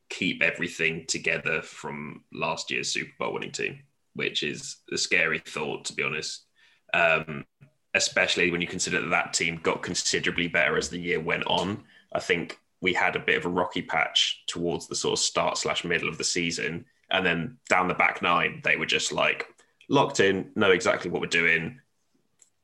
keep 0.09 0.43
everything 0.43 1.07
together 1.07 1.63
from 1.63 2.25
last 2.33 2.71
year's 2.71 2.91
Super 2.91 3.13
Bowl 3.19 3.33
winning 3.33 3.53
team, 3.53 3.79
which 4.21 4.43
is 4.43 4.77
a 4.93 4.99
scary 4.99 5.39
thought 5.39 5.87
to 5.87 5.95
be 5.95 6.03
honest. 6.03 6.45
Um, 6.93 7.47
especially 7.95 8.51
when 8.51 8.61
you 8.61 8.67
consider 8.67 9.01
that 9.01 9.09
that 9.09 9.33
team 9.33 9.59
got 9.63 9.83
considerably 9.83 10.47
better 10.47 10.77
as 10.77 10.89
the 10.91 11.01
year 11.01 11.19
went 11.19 11.47
on. 11.47 11.83
I 12.13 12.21
think 12.21 12.59
we 12.83 12.93
had 12.93 13.17
a 13.17 13.21
bit 13.21 13.39
of 13.39 13.47
a 13.47 13.49
rocky 13.49 13.83
patch 13.83 14.45
towards 14.47 14.87
the 14.87 14.95
sort 14.95 15.19
of 15.19 15.25
start 15.25 15.59
slash 15.59 15.85
middle 15.85 16.09
of 16.09 16.19
the 16.19 16.25
season, 16.25 16.85
and 17.11 17.25
then 17.25 17.57
down 17.69 17.89
the 17.89 17.95
back 17.95 18.23
nine, 18.23 18.61
they 18.63 18.77
were 18.77 18.87
just 18.87 19.13
like 19.13 19.47
locked 19.89 20.21
in, 20.21 20.51
know 20.55 20.71
exactly 20.71 21.11
what 21.11 21.21
we're 21.21 21.27
doing, 21.27 21.81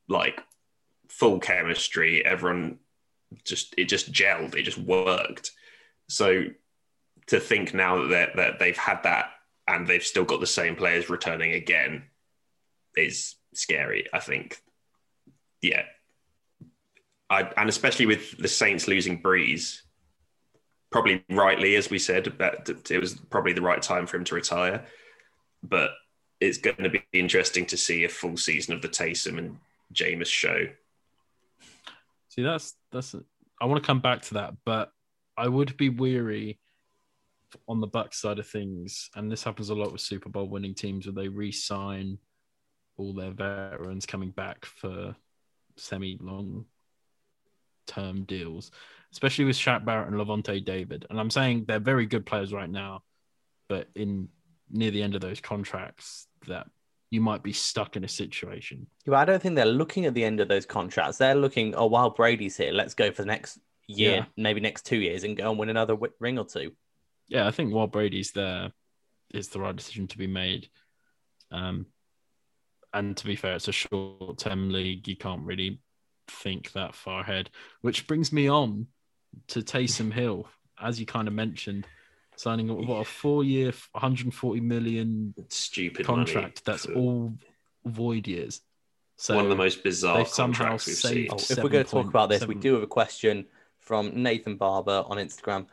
like 0.09 0.41
full 1.09 1.41
chemistry. 1.41 2.25
Everyone 2.25 2.79
just 3.45 3.75
it 3.77 3.87
just 3.89 4.13
gelled. 4.13 4.55
It 4.55 4.63
just 4.63 4.79
worked. 4.79 5.53
So 6.09 6.45
to 7.29 7.41
think 7.41 7.75
now 7.75 8.07
that 8.09 8.37
that 8.37 8.59
they've 8.59 8.77
had 8.77 9.03
that 9.03 9.31
and 9.67 9.87
they've 9.87 10.03
still 10.03 10.25
got 10.25 10.41
the 10.41 10.47
same 10.47 10.77
players 10.77 11.11
returning 11.11 11.53
again 11.53 12.05
is 12.97 13.37
scary. 13.55 14.07
I 14.13 14.21
think. 14.21 14.61
Yeah. 15.63 15.83
I, 17.29 17.51
and 17.57 17.69
especially 17.69 18.07
with 18.07 18.39
the 18.39 18.49
Saints 18.49 18.87
losing 18.87 19.21
Brees, 19.21 19.81
probably 20.91 21.25
rightly, 21.29 21.75
as 21.75 21.91
we 21.91 21.99
said, 21.99 22.27
it 22.29 23.01
was 23.01 23.15
probably 23.15 23.53
the 23.53 23.63
right 23.63 23.83
time 23.83 24.07
for 24.07 24.17
him 24.17 24.25
to 24.25 24.35
retire. 24.37 24.87
But 25.63 25.91
it's 26.41 26.59
going 26.59 26.83
to 26.85 26.91
be 26.91 27.03
interesting 27.13 27.67
to 27.67 27.77
see 27.77 28.05
a 28.05 28.09
full 28.09 28.37
season 28.37 28.75
of 28.75 28.83
the 28.83 28.89
Taysom 28.89 29.39
and 29.39 29.59
Jameis 29.93 30.27
show. 30.27 30.69
See, 32.29 32.43
that's 32.43 32.75
that's. 32.93 33.15
I 33.61 33.65
want 33.65 33.83
to 33.83 33.87
come 33.87 34.01
back 34.01 34.23
to 34.23 34.35
that, 34.35 34.55
but 34.65 34.93
I 35.37 35.49
would 35.49 35.77
be 35.77 35.89
weary 35.89 36.59
on 37.69 37.81
the 37.81 37.87
Bucks 37.87 38.21
side 38.21 38.39
of 38.39 38.47
things, 38.47 39.11
and 39.15 39.31
this 39.31 39.45
happens 39.45 39.71
a 39.71 39.75
lot 39.75 39.93
with 39.93 40.01
Super 40.01 40.29
Bowl 40.29 40.49
winning 40.49 40.75
teams 40.75 41.07
where 41.07 41.15
they 41.15 41.29
re-sign 41.29 42.19
all 42.97 43.13
their 43.13 43.31
veterans 43.31 44.07
coming 44.07 44.31
back 44.31 44.65
for 44.65 45.15
semi-long 45.77 46.65
term 47.87 48.25
deals, 48.25 48.71
especially 49.13 49.45
with 49.45 49.57
Shaq 49.57 49.85
Barrett 49.85 50.09
and 50.09 50.17
Lavonte 50.17 50.65
David. 50.65 51.07
And 51.11 51.21
I'm 51.21 51.31
saying 51.31 51.67
they're 51.67 51.79
very 51.79 52.07
good 52.07 52.27
players 52.27 52.53
right 52.53 52.71
now, 52.71 53.03
but 53.69 53.89
in 53.95 54.29
near 54.71 54.91
the 54.91 55.03
end 55.03 55.15
of 55.15 55.21
those 55.21 55.41
contracts, 55.41 56.27
that 56.49 56.67
you 57.11 57.21
might 57.21 57.43
be 57.43 57.53
stuck 57.53 57.97
in 57.97 58.05
a 58.05 58.09
situation. 58.09 58.87
But 59.05 59.15
I 59.15 59.25
don't 59.25 59.41
think 59.41 59.55
they're 59.55 59.65
looking 59.67 60.07
at 60.07 60.15
the 60.15 60.25
end 60.25 60.41
of 60.41 60.49
those 60.49 60.67
contracts. 60.67 61.19
They're 61.19 61.35
looking, 61.37 61.75
oh, 61.75 61.87
while 61.87 62.11
Brady's 62.11 62.57
here, 62.57 62.73
let's 62.73 62.95
go 62.95 63.13
for 63.13 63.23
the 63.23 63.27
next 63.27 63.59
year, 63.87 64.17
Yeah. 64.17 64.25
maybe 64.37 64.61
next 64.61 64.87
two 64.87 64.99
years, 64.99 65.23
and 65.23 65.37
go 65.37 65.51
and 65.51 65.59
win 65.59 65.69
another 65.69 65.97
ring 66.19 66.39
or 66.39 66.45
two. 66.45 66.73
Yeah, 67.29 67.47
I 67.47 67.51
think 67.51 67.73
while 67.73 67.87
Brady's 67.87 68.33
there, 68.33 68.73
it's 69.33 69.49
the 69.49 69.61
right 69.61 69.75
decision 69.75 70.07
to 70.09 70.19
be 70.19 70.27
made. 70.27 70.69
Um, 71.51 71.87
and 72.93 73.17
to 73.17 73.27
be 73.27 73.37
fair, 73.37 73.55
it's 73.55 73.69
a 73.69 73.73
short 73.73 74.39
term 74.39 74.71
league. 74.73 75.07
You 75.07 75.17
can't 75.17 75.43
really 75.43 75.81
think 76.29 76.73
that 76.73 76.95
far 76.95 77.21
ahead. 77.21 77.51
Which 77.81 78.07
brings 78.07 78.33
me 78.33 78.49
on 78.49 78.87
to 79.49 79.61
Taysom 79.61 80.13
Hill, 80.13 80.49
as 80.81 80.99
you 80.99 81.07
kind 81.07 81.29
of 81.29 81.35
mentioned, 81.35 81.87
signing 82.37 82.69
what 82.87 83.01
a 83.01 83.05
four 83.05 83.45
year, 83.45 83.73
140 83.93 84.61
million 84.61 85.35
Stupid 85.49 86.07
contract 86.07 86.65
that's 86.65 86.87
for 86.87 86.95
all 86.95 87.35
void 87.85 88.27
years. 88.27 88.61
So 89.17 89.35
one 89.35 89.45
of 89.45 89.51
the 89.51 89.57
most 89.57 89.83
bizarre 89.83 90.19
they've 90.19 90.29
somehow 90.29 90.65
contracts 90.65 90.87
we've 90.87 90.97
saved- 90.97 91.15
seen. 91.15 91.29
Oh, 91.31 91.37
if 91.37 91.65
we're 91.65 91.71
going 91.71 91.85
to 91.85 91.91
talk 91.91 92.07
about 92.07 92.29
this, 92.29 92.47
we 92.47 92.55
do 92.55 92.75
have 92.75 92.83
a 92.83 92.87
question 92.87 93.47
from 93.81 94.23
Nathan 94.23 94.57
Barber 94.57 95.05
on 95.07 95.17
Instagram. 95.17 95.67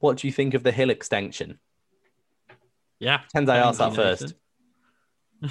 What 0.00 0.16
do 0.18 0.26
you 0.26 0.32
think 0.32 0.54
of 0.54 0.62
the 0.62 0.72
Hill 0.72 0.90
extension? 0.90 1.60
yeah, 2.98 3.18
Pretend 3.18 3.50
I 3.50 3.54
thank 3.56 3.66
asked 3.66 3.78
that 3.78 3.94
first. 3.94 4.34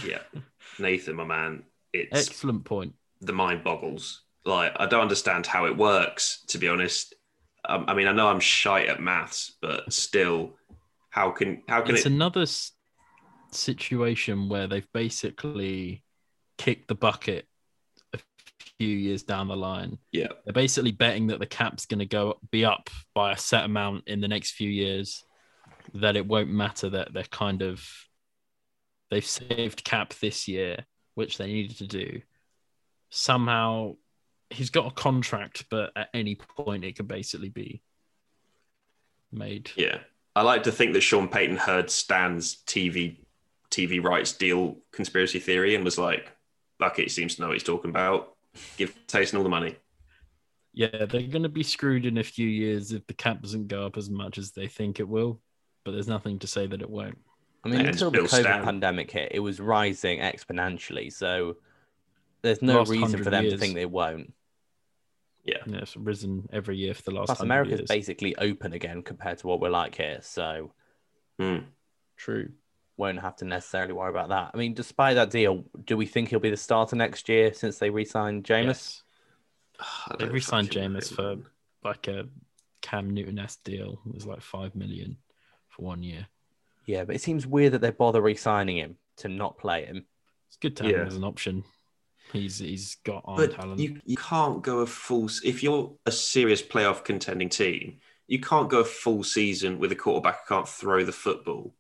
Yeah, 0.08 0.20
Nathan, 0.80 1.16
my 1.16 1.24
man, 1.24 1.64
it's 1.93 2.28
Excellent 2.30 2.64
point. 2.66 2.93
the 3.22 3.34
mind 3.34 3.64
boggles. 3.64 4.24
Like, 4.45 4.74
I 4.78 4.86
don't 4.86 5.02
understand 5.02 5.45
how 5.45 5.66
it 5.66 5.76
works, 5.78 6.43
to 6.47 6.58
be 6.58 6.68
honest. 6.68 7.16
Um, 7.68 7.86
I 7.88 7.93
mean, 7.93 8.08
I 8.08 8.14
know 8.14 8.28
I'm 8.28 8.39
shite 8.39 8.88
at 8.88 9.02
maths, 9.02 9.56
but 9.62 9.91
still, 9.91 10.56
how 11.10 11.32
can 11.32 11.64
how 11.68 11.82
can 11.82 11.95
It's 11.95 12.06
it? 12.06 12.12
another 12.12 12.43
s- 12.43 12.72
situation 13.52 14.47
where 14.47 14.68
they've 14.68 14.88
basically 14.93 16.04
kicked 16.58 16.88
the 16.88 16.95
bucket 16.95 17.45
a 17.45 17.49
few 18.80 18.95
years 18.95 19.23
down 19.23 19.49
the 19.49 19.55
line. 19.55 19.97
Yeah. 20.11 20.30
They're 20.45 20.53
basically 20.53 20.93
betting 20.93 21.27
that 21.27 21.39
the 21.39 21.45
cap's 21.45 21.86
going 21.86 21.99
to 21.99 22.05
go 22.05 22.39
be 22.49 22.63
up 22.63 22.89
by 23.13 23.34
a 23.34 23.38
set 23.38 23.65
amount 23.65 24.07
in 24.07 24.21
the 24.21 24.27
next 24.27 24.51
few 24.51 24.69
years, 24.69 25.23
that 25.95 26.15
it 26.15 26.25
won't 26.25 26.49
matter 26.49 26.89
that 26.89 27.13
they're 27.13 27.23
kind 27.23 27.61
of 27.61 27.86
they've 29.11 29.25
saved 29.25 29.84
cap 29.84 30.13
this 30.15 30.47
year, 30.47 30.86
which 31.15 31.38
they 31.38 31.47
needed 31.47 31.77
to 31.80 31.88
do. 31.88 32.21
Somehow 33.09 33.95
he's 34.49 34.69
got 34.69 34.88
a 34.88 34.95
contract, 34.95 35.65
but 35.69 35.91
at 35.95 36.09
any 36.13 36.36
point 36.36 36.86
it 36.86 36.95
could 36.95 37.07
basically 37.07 37.49
be 37.49 37.82
made. 39.32 39.71
Yeah, 39.75 39.97
I 40.36 40.43
like 40.43 40.63
to 40.63 40.71
think 40.71 40.93
that 40.93 41.01
Sean 41.01 41.27
Payton 41.27 41.57
heard 41.57 41.89
Stan's 41.89 42.63
TV 42.65 43.17
TV 43.71 44.03
rights 44.03 44.32
deal 44.32 44.77
conspiracy 44.91 45.39
theory 45.39 45.75
and 45.75 45.84
was 45.84 45.97
like, 45.97 46.32
"Lucky 46.80 47.03
he 47.03 47.09
seems 47.09 47.36
to 47.36 47.41
know 47.41 47.47
what 47.47 47.55
he's 47.55 47.63
talking 47.63 47.89
about. 47.89 48.36
Give 48.78 48.93
Taysom 49.07 49.38
all 49.38 49.43
the 49.43 49.49
money." 49.49 49.76
Yeah, 50.74 51.05
they're 51.05 51.24
going 51.24 51.43
to 51.43 51.49
be 51.49 51.64
screwed 51.64 52.05
in 52.05 52.18
a 52.20 52.24
few 52.24 52.47
years 52.47 52.91
if 52.91 53.05
the 53.07 53.14
cap 53.14 53.41
doesn't 53.41 53.68
go 53.68 53.86
up 53.86 53.97
as 53.97 54.10
much 54.10 54.38
as 54.38 54.51
they 54.51 54.68
think 54.68 54.99
it 54.99 55.07
will. 55.07 55.41
But 55.84 55.91
there's 55.91 56.07
nothing 56.07 56.39
to 56.39 56.47
say 56.47 56.68
that 56.68 56.82
it 56.82 56.89
won't. 56.89 57.18
I 57.64 57.70
mean, 57.70 57.80
And 57.82 57.89
until 57.89 58.12
the 58.12 58.20
COVID 58.20 58.28
Stan. 58.41 58.64
pandemic 58.64 59.12
hit, 59.12 59.32
it 59.34 59.39
was 59.39 59.60
rising 59.60 60.20
exponentially. 60.20 61.12
So 61.12 61.57
there's 62.41 62.62
no 62.62 62.80
Last 62.80 62.91
reason 62.91 63.22
for 63.24 63.30
them 63.30 63.43
to 63.49 63.57
think 63.57 63.76
they 63.76 63.86
won't. 63.86 64.34
Yeah, 65.43 65.57
Yeah, 65.66 65.78
it's 65.80 65.97
risen 65.97 66.47
every 66.53 66.78
year 66.78 66.93
for 66.93 67.01
the 67.01 67.12
last. 67.12 67.26
Plus, 67.28 67.39
100 67.39 67.45
America's 67.53 67.80
years. 67.80 67.88
basically 67.89 68.36
open 68.38 68.74
again 68.74 69.01
compared 69.01 69.39
to 69.39 69.47
what 69.47 69.60
we're 69.60 69.70
like 69.70 69.95
here. 69.95 70.20
So 70.22 70.74
Hmm. 71.39 71.60
true. 72.16 72.51
Won't 73.00 73.20
have 73.22 73.38
to 73.38 73.45
necessarily 73.45 73.93
worry 73.93 74.10
about 74.10 74.30
that. 74.30 74.52
I 74.54 74.58
mean, 74.58 74.74
despite 74.74 75.16
that 75.16 75.32
deal, 75.32 75.64
do 75.86 75.95
we 75.97 76.06
think 76.06 76.30
he'll 76.30 76.39
be 76.39 76.50
the 76.50 76.58
starter 76.58 76.95
next 76.95 77.30
year 77.30 77.54
since 77.54 77.80
they 77.80 77.89
re-signed 77.89 78.43
Jameis? 78.43 78.66
Yes. 78.68 79.04
They 80.20 80.26
re-signed 80.26 80.68
fucking 80.68 80.91
Jameis 80.91 81.16
for 81.16 81.38
like 81.84 82.08
a 82.10 82.28
Cam 82.82 83.10
Newton-esque 83.12 83.64
deal. 83.64 84.00
It 84.06 84.14
was 84.14 84.26
like 84.28 84.41
five 84.41 84.76
million 84.76 85.18
for 85.70 85.84
one 85.86 86.04
year. 86.04 86.28
Yeah, 86.86 87.06
but 87.06 87.16
it 87.16 87.22
seems 87.22 87.47
weird 87.47 87.72
that 87.74 87.80
they 87.82 87.91
bother 87.91 88.22
re-signing 88.22 88.78
him 88.78 88.97
to 89.18 89.30
not 89.30 89.58
play 89.58 89.86
him. 89.86 90.06
It's 90.47 90.58
good 90.58 90.76
to 90.78 90.84
have 90.84 90.91
Yeah. 90.91 91.02
him 91.04 91.08
as 91.08 91.16
an 91.16 91.24
option. 91.24 91.64
He's 92.34 92.60
he's 92.60 92.95
got 93.06 93.24
arm 93.26 93.38
But 93.38 93.54
talent. 93.56 93.80
you, 93.80 94.02
you 94.06 94.18
can't 94.18 94.62
go 94.62 94.80
a 94.80 94.86
full 94.86 95.30
if 95.43 95.64
you're 95.64 95.95
a 96.06 96.12
serious 96.12 96.62
playoff 96.62 97.04
contending 97.06 97.50
team, 97.50 98.00
you 98.28 98.39
can't 98.39 98.70
go 98.70 98.80
a 98.80 98.86
full 98.86 99.24
season 99.24 99.80
with 99.80 99.91
a 99.91 99.95
quarterback 99.95 100.45
who 100.47 100.56
can't 100.56 100.68
throw 100.68 101.04
the 101.06 101.12
football. 101.14 101.74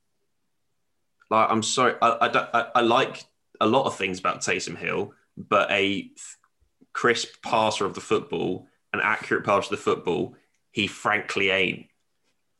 Like 1.29 1.49
I'm 1.49 1.63
sorry, 1.63 1.95
I, 2.01 2.09
I, 2.09 2.59
I, 2.59 2.67
I 2.75 2.81
like 2.81 3.23
a 3.61 3.67
lot 3.67 3.85
of 3.85 3.95
things 3.95 4.19
about 4.19 4.41
Taysom 4.41 4.77
Hill, 4.77 5.13
but 5.37 5.69
a 5.71 6.09
crisp 6.93 7.41
passer 7.43 7.85
of 7.85 7.93
the 7.93 8.01
football, 8.01 8.67
an 8.93 8.99
accurate 9.01 9.45
passer 9.45 9.65
of 9.65 9.69
the 9.69 9.77
football, 9.77 10.35
he 10.71 10.87
frankly 10.87 11.49
ain't. 11.49 11.85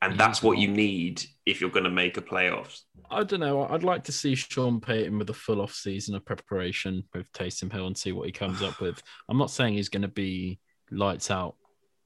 And 0.02 0.18
that's 0.18 0.42
what 0.42 0.58
you 0.58 0.70
need 0.70 1.24
if 1.46 1.60
you're 1.60 1.70
going 1.70 1.84
to 1.84 1.90
make 1.90 2.16
a 2.16 2.22
playoffs. 2.22 2.84
I 3.12 3.24
don't 3.24 3.42
know. 3.42 3.68
I'd 3.68 3.84
like 3.84 4.06
to 4.06 4.14
see 4.14 4.34
Sean 4.34 4.80
Payton 4.80 5.18
with 5.18 5.30
a 5.30 5.34
full 5.34 5.62
off 5.62 5.74
season 5.74 6.16
of 6.16 6.24
preparation 6.24 7.04
with 7.14 7.30
Taysom 7.34 7.72
Hill 7.72 7.88
and 7.88 7.98
see 7.98 8.14
what 8.14 8.28
he 8.28 8.32
comes 8.32 8.62
up 8.62 8.80
with. 8.80 9.02
I'm 9.30 9.38
not 9.38 9.52
saying 9.52 9.74
he's 9.74 9.90
going 9.90 10.04
to 10.04 10.08
be 10.08 10.60
lights 10.90 11.30
out, 11.32 11.56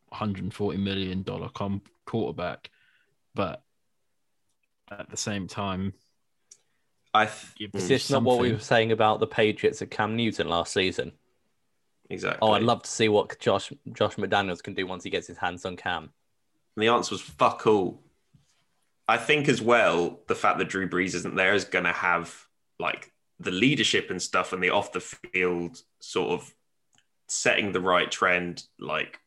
140 0.09 0.77
million 0.77 1.21
dollar 1.21 1.49
com- 1.49 1.83
quarterback, 2.05 2.69
but 3.35 3.61
at 4.89 5.09
the 5.09 5.17
same 5.17 5.47
time, 5.47 5.93
I 7.13 7.25
th- 7.25 7.55
give 7.55 7.71
Is 7.73 7.83
him 7.83 7.89
this 7.89 8.09
not 8.09 8.23
what 8.23 8.39
we 8.39 8.51
were 8.51 8.59
saying 8.59 8.91
about 8.91 9.19
the 9.19 9.27
Patriots 9.27 9.81
at 9.81 9.91
Cam 9.91 10.15
Newton 10.15 10.49
last 10.49 10.73
season? 10.73 11.13
exactly. 12.09 12.39
Oh, 12.41 12.53
I'd 12.53 12.63
love 12.63 12.83
to 12.83 12.89
see 12.89 13.09
what 13.09 13.39
Josh 13.39 13.71
Josh 13.93 14.15
McDaniels 14.15 14.63
can 14.63 14.73
do 14.73 14.85
once 14.87 15.03
he 15.03 15.09
gets 15.09 15.27
his 15.27 15.37
hands 15.37 15.65
on 15.65 15.75
Cam. 15.77 16.03
And 16.75 16.83
the 16.83 16.87
answer 16.87 17.13
was 17.13 17.21
fuck 17.21 17.65
all. 17.67 18.01
I 19.07 19.17
think 19.17 19.49
as 19.49 19.61
well, 19.61 20.21
the 20.27 20.35
fact 20.35 20.57
that 20.59 20.69
Drew 20.69 20.89
Brees 20.89 21.13
isn't 21.13 21.35
there 21.35 21.53
is 21.53 21.65
going 21.65 21.85
to 21.85 21.91
have 21.91 22.47
like 22.79 23.11
the 23.39 23.51
leadership 23.51 24.09
and 24.09 24.21
stuff 24.21 24.53
and 24.53 24.63
the 24.63 24.69
off 24.69 24.91
the 24.91 25.01
field 25.01 25.81
sort 25.99 26.31
of 26.31 26.53
setting 27.27 27.71
the 27.71 27.81
right 27.81 28.09
trend, 28.09 28.63
like 28.79 29.19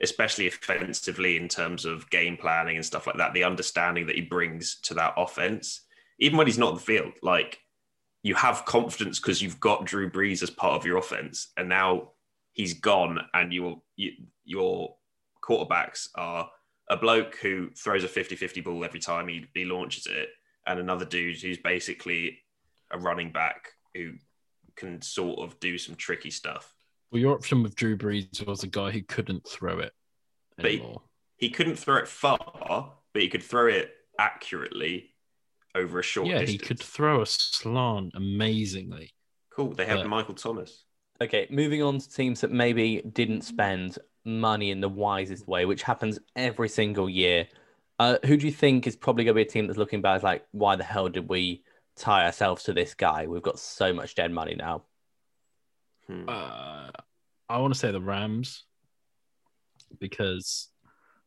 especially 0.00 0.46
offensively 0.46 1.36
in 1.36 1.48
terms 1.48 1.84
of 1.84 2.08
game 2.10 2.36
planning 2.36 2.76
and 2.76 2.84
stuff 2.84 3.06
like 3.06 3.16
that. 3.16 3.32
The 3.32 3.44
understanding 3.44 4.06
that 4.06 4.16
he 4.16 4.22
brings 4.22 4.76
to 4.82 4.94
that 4.94 5.14
offense, 5.16 5.82
even 6.24 6.38
when 6.38 6.46
he's 6.46 6.58
not 6.58 6.68
on 6.70 6.74
the 6.74 6.80
field, 6.80 7.12
like 7.22 7.60
you 8.22 8.34
have 8.34 8.64
confidence 8.64 9.20
because 9.20 9.42
you've 9.42 9.60
got 9.60 9.84
Drew 9.84 10.10
Brees 10.10 10.42
as 10.42 10.50
part 10.50 10.74
of 10.74 10.86
your 10.86 10.96
offense, 10.96 11.52
and 11.56 11.68
now 11.68 12.12
he's 12.52 12.74
gone, 12.74 13.18
and 13.34 13.52
your 13.52 13.82
you, 13.96 14.12
your 14.44 14.96
quarterbacks 15.42 16.08
are 16.14 16.50
a 16.88 16.96
bloke 16.96 17.36
who 17.36 17.70
throws 17.76 18.04
a 18.04 18.08
50-50 18.08 18.64
ball 18.64 18.84
every 18.84 19.00
time 19.00 19.28
he, 19.28 19.46
he 19.54 19.64
launches 19.64 20.06
it 20.06 20.28
and 20.66 20.78
another 20.78 21.04
dude 21.06 21.40
who's 21.40 21.58
basically 21.58 22.38
a 22.90 22.98
running 22.98 23.30
back 23.32 23.68
who 23.94 24.12
can 24.76 25.00
sort 25.00 25.38
of 25.40 25.58
do 25.60 25.76
some 25.78 25.94
tricky 25.94 26.30
stuff. 26.30 26.74
Well, 27.10 27.20
your 27.20 27.34
option 27.34 27.62
with 27.62 27.74
Drew 27.76 27.96
Brees 27.96 28.46
was 28.46 28.62
a 28.64 28.66
guy 28.66 28.90
who 28.90 29.02
couldn't 29.02 29.46
throw 29.48 29.78
it 29.78 29.92
But 30.56 30.70
he- 30.70 30.96
he 31.36 31.50
couldn't 31.50 31.76
throw 31.76 31.96
it 31.96 32.08
far 32.08 32.92
but 33.12 33.22
he 33.22 33.28
could 33.28 33.42
throw 33.42 33.66
it 33.66 33.94
accurately 34.18 35.13
over 35.74 35.98
a 35.98 36.02
short 36.02 36.26
yeah, 36.28 36.38
distance 36.38 36.50
he 36.50 36.58
could 36.58 36.80
throw 36.80 37.22
a 37.22 37.26
slant 37.26 38.12
amazingly. 38.14 39.12
cool 39.50 39.72
they 39.72 39.86
have 39.86 39.98
but- 39.98 40.08
michael 40.08 40.34
thomas 40.34 40.84
Okay, 41.20 41.46
moving 41.48 41.80
on 41.82 41.98
to 42.00 42.10
teams 42.10 42.40
that 42.40 42.50
maybe 42.50 43.00
didn't 43.12 43.42
spend 43.42 43.98
money 44.24 44.70
in 44.72 44.80
the 44.80 44.88
wisest 44.88 45.46
way, 45.46 45.64
which 45.64 45.82
happens 45.82 46.18
every 46.34 46.68
single 46.68 47.08
year. 47.08 47.46
Uh, 48.00 48.18
who 48.24 48.36
do 48.36 48.46
you 48.46 48.52
think 48.52 48.86
is 48.86 48.96
probably 48.96 49.24
going 49.24 49.34
to 49.34 49.44
be 49.44 49.48
a 49.48 49.50
team 49.50 49.66
that's 49.66 49.78
looking 49.78 50.02
back 50.02 50.24
like, 50.24 50.44
why 50.50 50.74
the 50.74 50.82
hell 50.82 51.08
did 51.08 51.28
we 51.28 51.62
tie 51.96 52.24
ourselves 52.24 52.64
to 52.64 52.72
this 52.72 52.94
guy? 52.94 53.28
We've 53.28 53.42
got 53.42 53.60
so 53.60 53.92
much 53.92 54.16
dead 54.16 54.32
money 54.32 54.56
now. 54.56 54.82
Hmm. 56.08 56.28
Uh, 56.28 56.90
I 57.48 57.58
want 57.58 57.72
to 57.72 57.78
say 57.78 57.92
the 57.92 58.00
Rams 58.00 58.64
because 60.00 60.68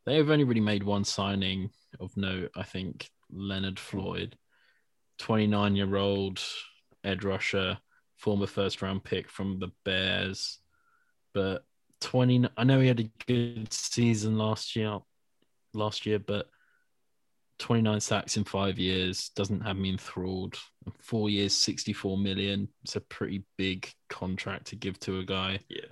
they've 0.05 0.29
only 0.29 0.43
really 0.43 0.59
made 0.59 0.83
one 0.83 1.05
signing 1.05 1.69
of 2.01 2.15
note. 2.17 2.51
I 2.55 2.63
think 2.63 3.09
Leonard 3.31 3.79
Floyd, 3.79 4.37
29 5.19 5.75
year 5.75 5.95
old 5.95 6.41
Ed 7.03 7.23
rusher, 7.23 7.77
former 8.17 8.47
first 8.47 8.81
round 8.81 9.03
pick 9.03 9.29
from 9.29 9.59
the 9.59 9.69
Bears. 9.85 10.59
But 11.33 11.63
20, 12.01 12.49
I 12.57 12.63
know 12.63 12.79
he 12.79 12.87
had 12.87 12.99
a 12.99 13.11
good 13.25 13.71
season 13.71 14.37
last 14.37 14.75
year, 14.75 14.99
last 15.73 16.05
year, 16.05 16.19
but 16.19 16.47
29 17.59 17.99
sacks 17.99 18.37
in 18.37 18.43
five 18.43 18.77
years 18.77 19.29
doesn't 19.35 19.61
have 19.61 19.77
me 19.77 19.89
enthralled. 19.89 20.55
Four 20.99 21.29
years, 21.29 21.53
64 21.53 22.17
million. 22.17 22.67
It's 22.83 22.95
a 22.95 23.01
pretty 23.01 23.43
big 23.57 23.91
contract 24.09 24.67
to 24.67 24.75
give 24.75 24.99
to 25.01 25.19
a 25.19 25.25
guy. 25.25 25.59
yeah 25.69 25.85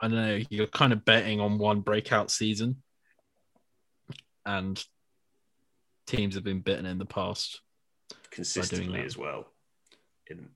I 0.00 0.08
don't 0.08 0.16
know. 0.16 0.40
You're 0.50 0.66
kind 0.66 0.92
of 0.92 1.04
betting 1.04 1.40
on 1.40 1.56
one 1.56 1.80
breakout 1.80 2.30
season, 2.30 2.82
and 4.44 4.84
teams 6.06 6.34
have 6.34 6.44
been 6.44 6.60
bitten 6.60 6.86
in 6.86 6.98
the 6.98 7.04
past, 7.04 7.60
consistently 8.30 9.00
as 9.00 9.16
well 9.16 9.46
in 10.28 10.48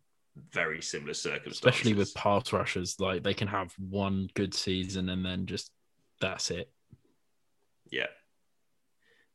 very 0.51 0.81
similar 0.81 1.15
circumstances 1.15 1.59
especially 1.59 1.95
with 1.95 2.15
pass 2.15 2.53
rushers. 2.53 2.99
Like 2.99 3.23
they 3.23 3.35
can 3.35 3.49
have 3.49 3.73
one 3.79 4.29
good 4.35 4.55
season 4.55 5.09
and 5.09 5.25
then 5.25 5.47
just 5.47 5.71
that's 6.21 6.51
it. 6.51 6.71
Yeah. 7.91 8.07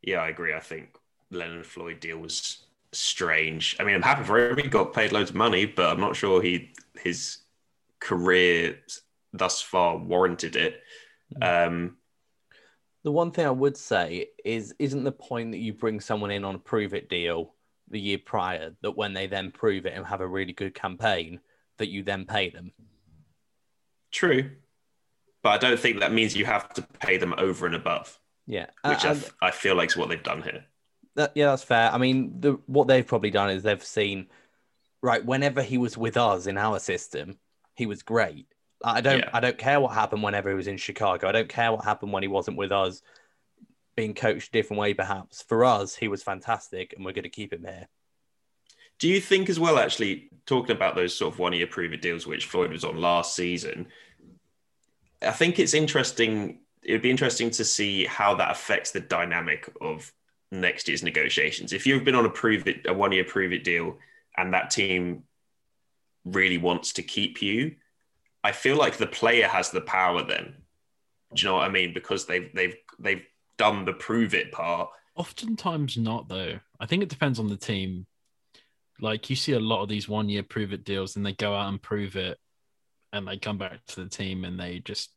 Yeah, 0.01 0.19
I 0.19 0.29
agree. 0.29 0.53
I 0.53 0.59
think 0.59 0.95
Leonard 1.31 1.65
Floyd 1.65 1.99
deal 1.99 2.17
was 2.17 2.65
strange. 2.91 3.75
I 3.79 3.83
mean, 3.83 3.95
I'm 3.95 4.01
happy 4.01 4.23
for 4.23 4.49
him. 4.49 4.57
He 4.57 4.67
got 4.67 4.93
paid 4.93 5.11
loads 5.11 5.29
of 5.29 5.35
money, 5.35 5.65
but 5.65 5.89
I'm 5.89 5.99
not 5.99 6.15
sure 6.15 6.41
he 6.41 6.73
his 6.99 7.37
career 7.99 8.79
thus 9.31 9.61
far 9.61 9.97
warranted 9.97 10.55
it. 10.55 10.81
Um, 11.41 11.97
The 13.03 13.11
one 13.11 13.31
thing 13.31 13.45
I 13.45 13.51
would 13.51 13.75
say 13.77 14.27
is, 14.45 14.73
isn't 14.79 15.03
the 15.03 15.11
point 15.11 15.51
that 15.51 15.57
you 15.57 15.73
bring 15.73 15.99
someone 15.99 16.31
in 16.31 16.45
on 16.45 16.55
a 16.55 16.59
prove 16.59 16.93
it 16.93 17.09
deal 17.09 17.53
the 17.89 17.99
year 17.99 18.17
prior 18.17 18.73
that 18.81 18.95
when 18.97 19.13
they 19.13 19.27
then 19.27 19.51
prove 19.51 19.85
it 19.85 19.93
and 19.93 20.05
have 20.05 20.21
a 20.21 20.27
really 20.27 20.53
good 20.53 20.73
campaign, 20.73 21.39
that 21.77 21.89
you 21.89 22.03
then 22.03 22.25
pay 22.25 22.49
them? 22.49 22.71
true, 24.11 24.47
but 25.41 25.49
I 25.49 25.57
don't 25.57 25.79
think 25.79 25.99
that 25.99 26.13
means 26.13 26.35
you 26.35 26.45
have 26.45 26.71
to 26.75 26.83
pay 27.01 27.17
them 27.17 27.33
over 27.39 27.65
and 27.65 27.73
above, 27.73 28.19
Yeah, 28.45 28.67
which 28.85 29.03
I 29.03 29.11
and- 29.11 29.29
I 29.41 29.49
feel 29.49 29.73
like 29.75 29.89
is 29.89 29.97
what 29.97 30.07
they've 30.09 30.21
done 30.21 30.43
here. 30.43 30.65
That, 31.15 31.31
yeah, 31.35 31.47
that's 31.47 31.63
fair. 31.63 31.91
I 31.91 31.97
mean, 31.97 32.39
the 32.39 32.53
what 32.67 32.87
they've 32.87 33.05
probably 33.05 33.31
done 33.31 33.49
is 33.49 33.63
they've 33.63 33.83
seen, 33.83 34.27
right, 35.01 35.25
whenever 35.25 35.63
he 35.63 35.79
was 35.79 35.97
with 35.97 36.15
us 36.15 36.45
in 36.45 36.57
our 36.59 36.77
system, 36.79 37.39
he 37.75 37.87
was 37.87 38.03
great. 38.03 38.45
I 38.83 39.01
don't, 39.01 39.19
Yeah. 39.19 39.29
I 39.33 39.39
don't 39.39 39.57
care 39.57 39.79
what 39.79 39.93
happened 39.93 40.23
whenever 40.23 40.49
he 40.49 40.55
was 40.55 40.67
in 40.67 40.77
Chicago. 40.77 41.27
I 41.27 41.31
don't 41.31 41.49
care 41.49 41.71
what 41.71 41.85
happened 41.85 42.11
when 42.11 42.23
he 42.23 42.27
wasn't 42.27 42.57
with 42.57 42.71
us, 42.71 43.01
being 43.95 44.13
coached 44.13 44.49
a 44.49 44.51
different 44.51 44.79
way. 44.79 44.93
Perhaps 44.93 45.43
for 45.43 45.63
us, 45.63 45.95
he 45.95 46.07
was 46.07 46.23
fantastic, 46.23 46.93
and 46.93 47.05
we're 47.05 47.13
going 47.13 47.23
to 47.23 47.29
keep 47.29 47.53
him 47.53 47.63
here. 47.63 47.87
Do 48.99 49.07
you 49.07 49.19
think 49.19 49.49
as 49.49 49.59
well, 49.59 49.79
actually, 49.79 50.29
talking 50.45 50.75
about 50.75 50.95
those 50.95 51.15
sort 51.15 51.33
of 51.33 51.39
one 51.39 51.53
year 51.53 51.67
prove 51.67 51.93
it 51.93 52.01
deals, 52.01 52.27
which 52.27 52.45
Floyd 52.45 52.71
was 52.71 52.83
on 52.83 52.97
last 52.97 53.35
season, 53.35 53.87
I 55.21 55.31
think 55.31 55.59
it's 55.59 55.73
interesting. 55.73 56.59
It 56.83 56.91
would 56.91 57.01
be 57.01 57.09
interesting 57.11 57.49
to 57.51 57.65
see 57.65 58.05
how 58.05 58.35
that 58.35 58.51
affects 58.51 58.91
the 58.91 58.99
dynamic 58.99 59.69
of 59.81 60.11
next 60.51 60.87
year's 60.87 61.03
negotiations. 61.03 61.73
If 61.73 61.87
you've 61.87 62.03
been 62.03 62.15
on 62.15 62.25
a 62.25 62.29
prove 62.29 62.67
it, 62.67 62.85
a 62.85 62.93
one 62.93 63.11
year 63.11 63.23
prove 63.23 63.53
it 63.53 63.63
deal, 63.63 63.97
and 64.37 64.53
that 64.53 64.69
team 64.69 65.23
really 66.25 66.57
wants 66.57 66.93
to 66.93 67.03
keep 67.03 67.41
you, 67.41 67.75
I 68.43 68.51
feel 68.51 68.75
like 68.77 68.97
the 68.97 69.07
player 69.07 69.47
has 69.47 69.69
the 69.71 69.81
power 69.81 70.23
then. 70.23 70.55
Do 71.33 71.41
you 71.41 71.47
know 71.49 71.55
what 71.55 71.65
I 71.65 71.69
mean? 71.69 71.93
Because 71.93 72.25
they've 72.25 72.53
they've 72.53 72.75
they've 72.99 73.25
done 73.57 73.85
the 73.85 73.93
prove 73.93 74.33
it 74.33 74.51
part. 74.51 74.89
Oftentimes 75.15 75.97
not 75.97 76.27
though. 76.27 76.59
I 76.79 76.85
think 76.85 77.03
it 77.03 77.09
depends 77.09 77.39
on 77.39 77.47
the 77.47 77.57
team. 77.57 78.05
Like 78.99 79.29
you 79.29 79.35
see 79.35 79.53
a 79.53 79.59
lot 79.59 79.81
of 79.81 79.89
these 79.89 80.07
one 80.07 80.29
year 80.29 80.43
prove 80.43 80.73
it 80.73 80.83
deals 80.83 81.15
and 81.15 81.25
they 81.25 81.33
go 81.33 81.55
out 81.55 81.69
and 81.69 81.81
prove 81.81 82.15
it 82.15 82.39
and 83.11 83.27
they 83.27 83.37
come 83.37 83.57
back 83.57 83.85
to 83.87 84.03
the 84.03 84.09
team 84.09 84.43
and 84.45 84.59
they 84.59 84.79
just 84.79 85.11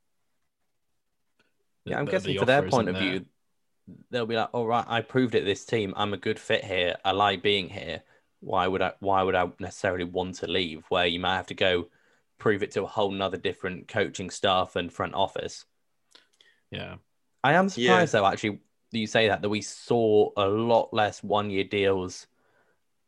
Yeah, 1.84 1.98
I'm 1.98 2.04
the- 2.06 2.12
guessing 2.12 2.32
the 2.34 2.38
for 2.38 2.46
their 2.46 2.62
point 2.68 2.88
of 2.88 2.94
there. 2.94 3.02
view, 3.02 3.26
they'll 4.10 4.26
be 4.26 4.36
like, 4.36 4.50
"All 4.52 4.66
right, 4.66 4.84
I 4.88 5.00
proved 5.02 5.34
it 5.34 5.44
this 5.44 5.64
team. 5.64 5.92
I'm 5.96 6.12
a 6.12 6.16
good 6.18 6.38
fit 6.38 6.64
here. 6.64 6.96
I 7.04 7.12
like 7.12 7.42
being 7.42 7.68
here. 7.68 8.02
Why 8.40 8.66
would 8.66 8.82
I? 8.82 8.92
Why 9.00 9.22
would 9.22 9.34
I 9.34 9.50
necessarily 9.58 10.04
want 10.04 10.36
to 10.36 10.46
leave? 10.46 10.84
Where 10.88 11.06
you 11.06 11.20
might 11.20 11.36
have 11.36 11.46
to 11.48 11.54
go 11.54 11.88
prove 12.38 12.62
it 12.62 12.72
to 12.72 12.82
a 12.82 12.86
whole 12.86 13.10
nother 13.10 13.36
different 13.36 13.88
coaching 13.88 14.30
staff 14.30 14.76
and 14.76 14.92
front 14.92 15.14
office." 15.14 15.64
Yeah. 16.70 16.96
I 17.44 17.52
am 17.52 17.66
Yeah. 17.66 17.68
surprised 17.68 18.12
though, 18.12 18.26
actually, 18.26 18.60
you 18.92 19.06
say 19.06 19.28
that 19.28 19.42
that 19.42 19.48
we 19.48 19.62
saw 19.62 20.30
a 20.36 20.48
lot 20.48 20.92
less 20.92 21.22
one-year 21.22 21.64
deals 21.64 22.26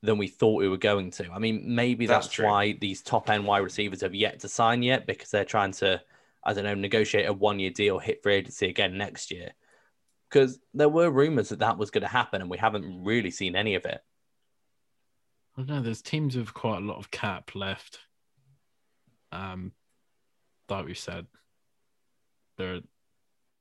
than 0.03 0.17
we 0.19 0.29
thought 0.29 0.61
we 0.61 0.69
were 0.69 0.77
going 0.77 1.11
to. 1.11 1.31
I 1.33 1.39
mean, 1.39 1.75
maybe 1.75 2.07
That's 2.07 2.29
that's, 2.29 2.39
why 2.39 2.73
these 2.73 3.03
top 3.03 3.29
end 3.31 3.47
wide 3.47 3.65
receivers 3.65 4.03
have 4.03 4.15
yet 4.15 4.41
to 4.41 4.49
sign 4.49 4.83
yet 4.83 5.07
because 5.07 5.31
they're 5.31 5.45
trying 5.45 5.73
to, 5.73 6.01
I 6.45 6.53
don't 6.53 6.65
know, 6.65 6.75
negotiate 6.75 7.27
a 7.27 7.33
one-year 7.33 7.71
deal, 7.71 7.99
hit 7.99 8.23
free 8.23 8.35
agency 8.35 8.69
again 8.69 8.97
next 8.97 9.33
year. 9.33 9.53
Because 10.29 10.61
there 10.75 10.89
were 10.89 11.11
rumors 11.11 11.49
that 11.49 11.61
that 11.61 11.79
was 11.79 11.91
going 11.91 12.03
to 12.03 12.09
happen, 12.09 12.43
and 12.43 12.51
we 12.51 12.59
haven't 12.59 13.03
really 13.03 13.31
seen 13.31 13.57
any 13.57 13.75
of 13.75 13.87
it. 13.87 14.01
I 15.57 15.63
don't 15.63 15.69
know. 15.69 15.83
There's 15.83 16.03
teams 16.03 16.37
with 16.37 16.55
quite 16.55 16.79
a 16.79 16.87
lot 16.87 16.99
of 16.99 17.11
cap 17.11 17.55
left. 17.55 17.99
Um, 19.33 19.73
like 20.69 20.87
we 20.87 20.95
said, 20.95 21.27
there 22.57 22.75
are 22.75 22.81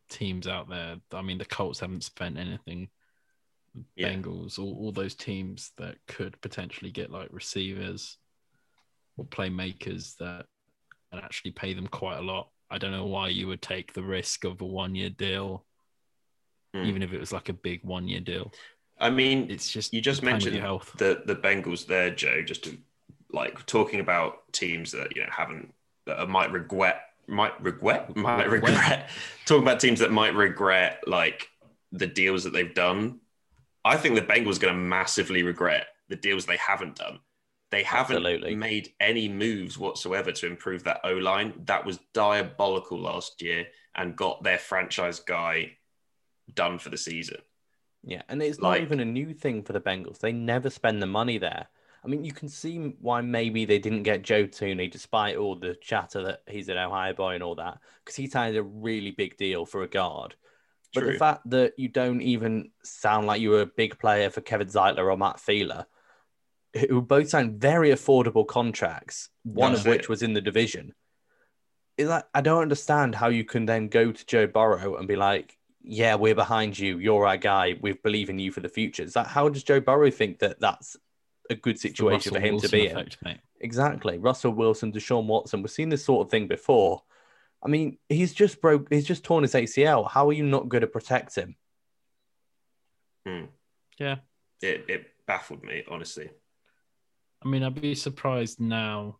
teams 0.09 0.47
out 0.47 0.69
there. 0.69 0.97
I 1.13 1.21
mean, 1.21 1.37
the 1.37 1.45
Colts 1.45 1.79
haven't 1.79 2.03
spent 2.03 2.37
anything. 2.37 2.89
Yeah. 3.95 4.09
Bengals, 4.09 4.57
all, 4.57 4.75
all 4.79 4.91
those 4.91 5.13
teams 5.15 5.71
that 5.77 5.95
could 6.07 6.39
potentially 6.41 6.89
get 6.91 7.11
like 7.11 7.29
receivers 7.31 8.17
or 9.17 9.25
playmakers 9.25 10.15
that 10.17 10.45
and 11.11 11.21
actually 11.21 11.51
pay 11.51 11.73
them 11.73 11.87
quite 11.87 12.17
a 12.17 12.21
lot. 12.21 12.49
I 12.69 12.77
don't 12.77 12.91
know 12.91 13.05
why 13.05 13.29
you 13.29 13.47
would 13.47 13.61
take 13.61 13.93
the 13.93 14.03
risk 14.03 14.43
of 14.43 14.61
a 14.61 14.65
one 14.65 14.95
year 14.95 15.09
deal, 15.09 15.65
Hmm. 16.73 16.83
even 16.85 17.01
if 17.01 17.13
it 17.13 17.19
was 17.19 17.31
like 17.31 17.49
a 17.49 17.53
big 17.53 17.83
one 17.83 18.07
year 18.07 18.19
deal. 18.19 18.51
I 18.99 19.09
mean, 19.09 19.49
It's 19.49 19.71
just 19.71 19.93
you 19.93 20.01
just 20.01 20.23
mentioned 20.23 20.55
the 20.55 21.21
the 21.25 21.35
Bengals 21.35 21.85
there, 21.85 22.09
Joe. 22.09 22.41
Just 22.41 22.63
to 22.65 22.77
like 23.31 23.65
talking 23.65 23.99
about 23.99 24.51
teams 24.53 24.91
that 24.93 25.15
you 25.15 25.21
know 25.23 25.29
haven't 25.31 25.73
that 26.05 26.29
might 26.29 26.51
regret, 26.51 27.01
might 27.27 27.61
regret, 27.61 28.15
might 28.15 28.49
Regret. 28.49 29.09
talking 29.45 29.63
about 29.63 29.79
teams 29.79 29.99
that 29.99 30.11
might 30.11 30.33
regret 30.35 30.99
like 31.07 31.49
the 31.91 32.07
deals 32.07 32.43
that 32.45 32.53
they've 32.53 32.73
done. 32.73 33.19
I 33.83 33.97
think 33.97 34.15
the 34.15 34.21
Bengals 34.21 34.59
going 34.59 34.73
to 34.73 34.79
massively 34.79 35.43
regret 35.43 35.87
the 36.09 36.15
deals 36.15 36.45
they 36.45 36.57
haven't 36.57 36.95
done. 36.95 37.19
They 37.69 37.83
haven't 37.83 38.17
Absolutely. 38.17 38.55
made 38.55 38.93
any 38.99 39.27
moves 39.27 39.77
whatsoever 39.77 40.31
to 40.31 40.47
improve 40.47 40.85
that 40.85 41.01
O 41.03 41.13
line. 41.13 41.53
That 41.65 41.85
was 41.85 41.99
diabolical 42.13 42.97
last 42.99 43.41
year 43.41 43.67
and 43.95 44.15
got 44.15 44.43
their 44.43 44.57
franchise 44.57 45.19
guy 45.19 45.71
done 46.53 46.79
for 46.79 46.89
the 46.89 46.97
season. 46.97 47.37
Yeah, 48.03 48.21
and 48.29 48.41
it's 48.41 48.59
Like- 48.59 48.79
not 48.79 48.85
even 48.85 48.99
a 49.01 49.05
new 49.05 49.33
thing 49.33 49.63
for 49.63 49.73
the 49.73 49.81
Bengals. 49.81 50.19
They 50.19 50.31
never 50.31 50.69
spend 50.69 51.01
the 51.01 51.07
money 51.07 51.37
there. 51.37 51.67
I 52.07 52.09
mean, 52.09 52.23
you 52.23 52.31
can 52.31 52.47
see 52.47 52.95
why 53.01 53.19
maybe 53.19 53.65
they 53.65 53.79
didn't 53.79 54.03
get 54.03 54.21
Joe 54.21 54.45
Thuney, 54.45 54.89
despite 54.89 55.35
all 55.35 55.55
the 55.55 55.75
chatter 55.75 56.23
that 56.23 56.41
he's 56.47 56.69
an 56.69 56.77
Ohio 56.77 57.13
boy 57.13 57.33
and 57.33 57.43
all 57.43 57.55
that, 57.55 57.79
because 57.99 58.15
he 58.15 58.27
signed 58.27 58.55
a 58.55 58.63
really 58.63 59.11
big 59.11 59.35
deal 59.35 59.65
for 59.65 59.83
a 59.83 59.89
guard. 59.89 60.35
But 60.93 61.01
True. 61.01 61.11
the 61.11 61.19
fact 61.19 61.49
that 61.49 61.73
you 61.77 61.89
don't 61.89 62.21
even 62.21 62.71
sound 62.81 63.27
like 63.27 63.41
you 63.41 63.49
were 63.49 63.61
a 63.61 63.65
big 63.65 63.99
player 63.99 64.29
for 64.29 64.39
Kevin 64.39 64.67
Zeitler 64.67 65.11
or 65.11 65.17
Matt 65.17 65.35
Feiler, 65.35 65.85
who 66.89 67.01
both 67.01 67.27
signed 67.27 67.59
very 67.59 67.89
affordable 67.89 68.47
contracts, 68.47 69.29
one 69.43 69.73
That's 69.73 69.81
of 69.81 69.87
which 69.87 70.03
it. 70.03 70.09
was 70.09 70.23
in 70.23 70.31
the 70.31 70.39
division, 70.39 70.93
is 71.97 72.07
like 72.07 72.23
I 72.33 72.39
don't 72.39 72.61
understand 72.61 73.15
how 73.15 73.27
you 73.27 73.43
can 73.43 73.65
then 73.65 73.89
go 73.89 74.13
to 74.13 74.25
Joe 74.25 74.47
Burrow 74.47 74.95
and 74.95 75.09
be 75.09 75.17
like, 75.17 75.57
"Yeah, 75.81 76.15
we're 76.15 76.35
behind 76.35 76.79
you. 76.79 76.99
You're 76.99 77.27
our 77.27 77.35
guy. 77.35 77.75
We 77.81 77.91
believe 77.91 78.29
in 78.29 78.39
you 78.39 78.53
for 78.53 78.61
the 78.61 78.69
future." 78.69 79.03
Is 79.03 79.13
that 79.13 79.27
how 79.27 79.49
does 79.49 79.63
Joe 79.63 79.81
Burrow 79.81 80.09
think 80.09 80.39
that 80.39 80.61
that's 80.61 80.95
a 81.49 81.55
good 81.55 81.79
situation 81.79 82.33
for 82.33 82.39
him 82.39 82.53
Wilson 82.53 82.69
to 82.69 82.75
be 82.75 82.87
in? 82.87 83.09
mate. 83.23 83.39
Exactly. 83.61 84.17
Russell 84.17 84.51
Wilson, 84.51 84.91
Deshaun 84.91 85.25
Watson. 85.25 85.61
We've 85.61 85.71
seen 85.71 85.89
this 85.89 86.05
sort 86.05 86.25
of 86.25 86.31
thing 86.31 86.47
before. 86.47 87.01
I 87.63 87.69
mean, 87.69 87.97
he's 88.09 88.33
just 88.33 88.61
broke. 88.61 88.87
He's 88.91 89.05
just 89.05 89.23
torn 89.23 89.43
his 89.43 89.53
ACL. 89.53 90.09
How 90.09 90.29
are 90.29 90.33
you 90.33 90.43
not 90.43 90.69
going 90.69 90.81
to 90.81 90.87
protect 90.87 91.35
him? 91.35 91.55
Yeah. 93.97 94.17
It, 94.61 94.85
it 94.87 95.07
baffled 95.25 95.63
me, 95.63 95.83
honestly. 95.89 96.29
I 97.43 97.47
mean, 97.47 97.63
I'd 97.63 97.79
be 97.79 97.95
surprised 97.95 98.59
now. 98.59 99.17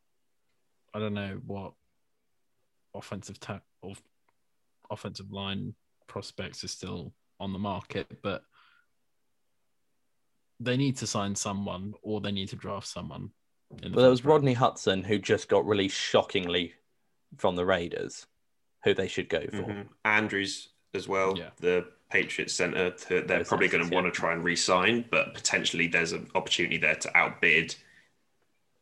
I 0.93 0.99
don't 0.99 1.13
know 1.13 1.39
what 1.45 1.73
offensive 2.95 3.39
ta- 3.39 3.61
or 3.82 3.93
offensive 4.89 5.32
line 5.32 5.75
prospects 6.07 6.63
are 6.63 6.69
still 6.69 7.13
on 7.39 7.53
the 7.53 7.59
market, 7.59 8.07
but 8.23 8.43
they 10.60 10.78
need 10.78 10.97
to 10.97 11.08
sign 11.08 11.36
someone 11.36 11.93
or 12.01 12.22
they 12.22 12.32
need 12.32 12.49
to 12.49 12.55
draft 12.55 12.88
someone. 12.88 13.32
In 13.84 13.91
the 13.91 13.95
Well, 13.95 14.03
there 14.03 14.10
was 14.10 14.20
first 14.22 14.26
round. 14.26 14.34
Rodney 14.43 14.53
Hudson 14.53 15.03
who 15.03 15.20
just 15.20 15.49
got 15.49 15.66
released 15.68 15.97
shockingly 15.97 16.74
from 17.38 17.55
the 17.55 17.66
Raiders, 17.66 18.26
who 18.84 18.93
they 18.93 19.08
should 19.08 19.30
go 19.30 19.41
for. 19.47 19.64
Mhm. 19.64 19.88
Andrews 20.05 20.70
as 20.93 21.08
well, 21.08 21.38
Yeah. 21.38 21.49
the 21.58 21.91
Patriots 22.10 22.53
center. 22.53 22.91
To, 22.91 23.22
they're 23.22 23.39
Both 23.39 23.49
probably 23.49 23.68
going 23.68 23.84
to 23.84 23.89
yeah. 23.89 24.01
want 24.01 24.12
to 24.14 24.18
try 24.18 24.32
and 24.34 24.43
re-sign, 24.43 25.05
but 25.12 25.34
potentially 25.34 25.88
there's 25.88 26.14
an 26.14 26.30
opportunity 26.36 26.78
there 26.78 26.95
to 26.95 27.18
outbid. 27.18 27.76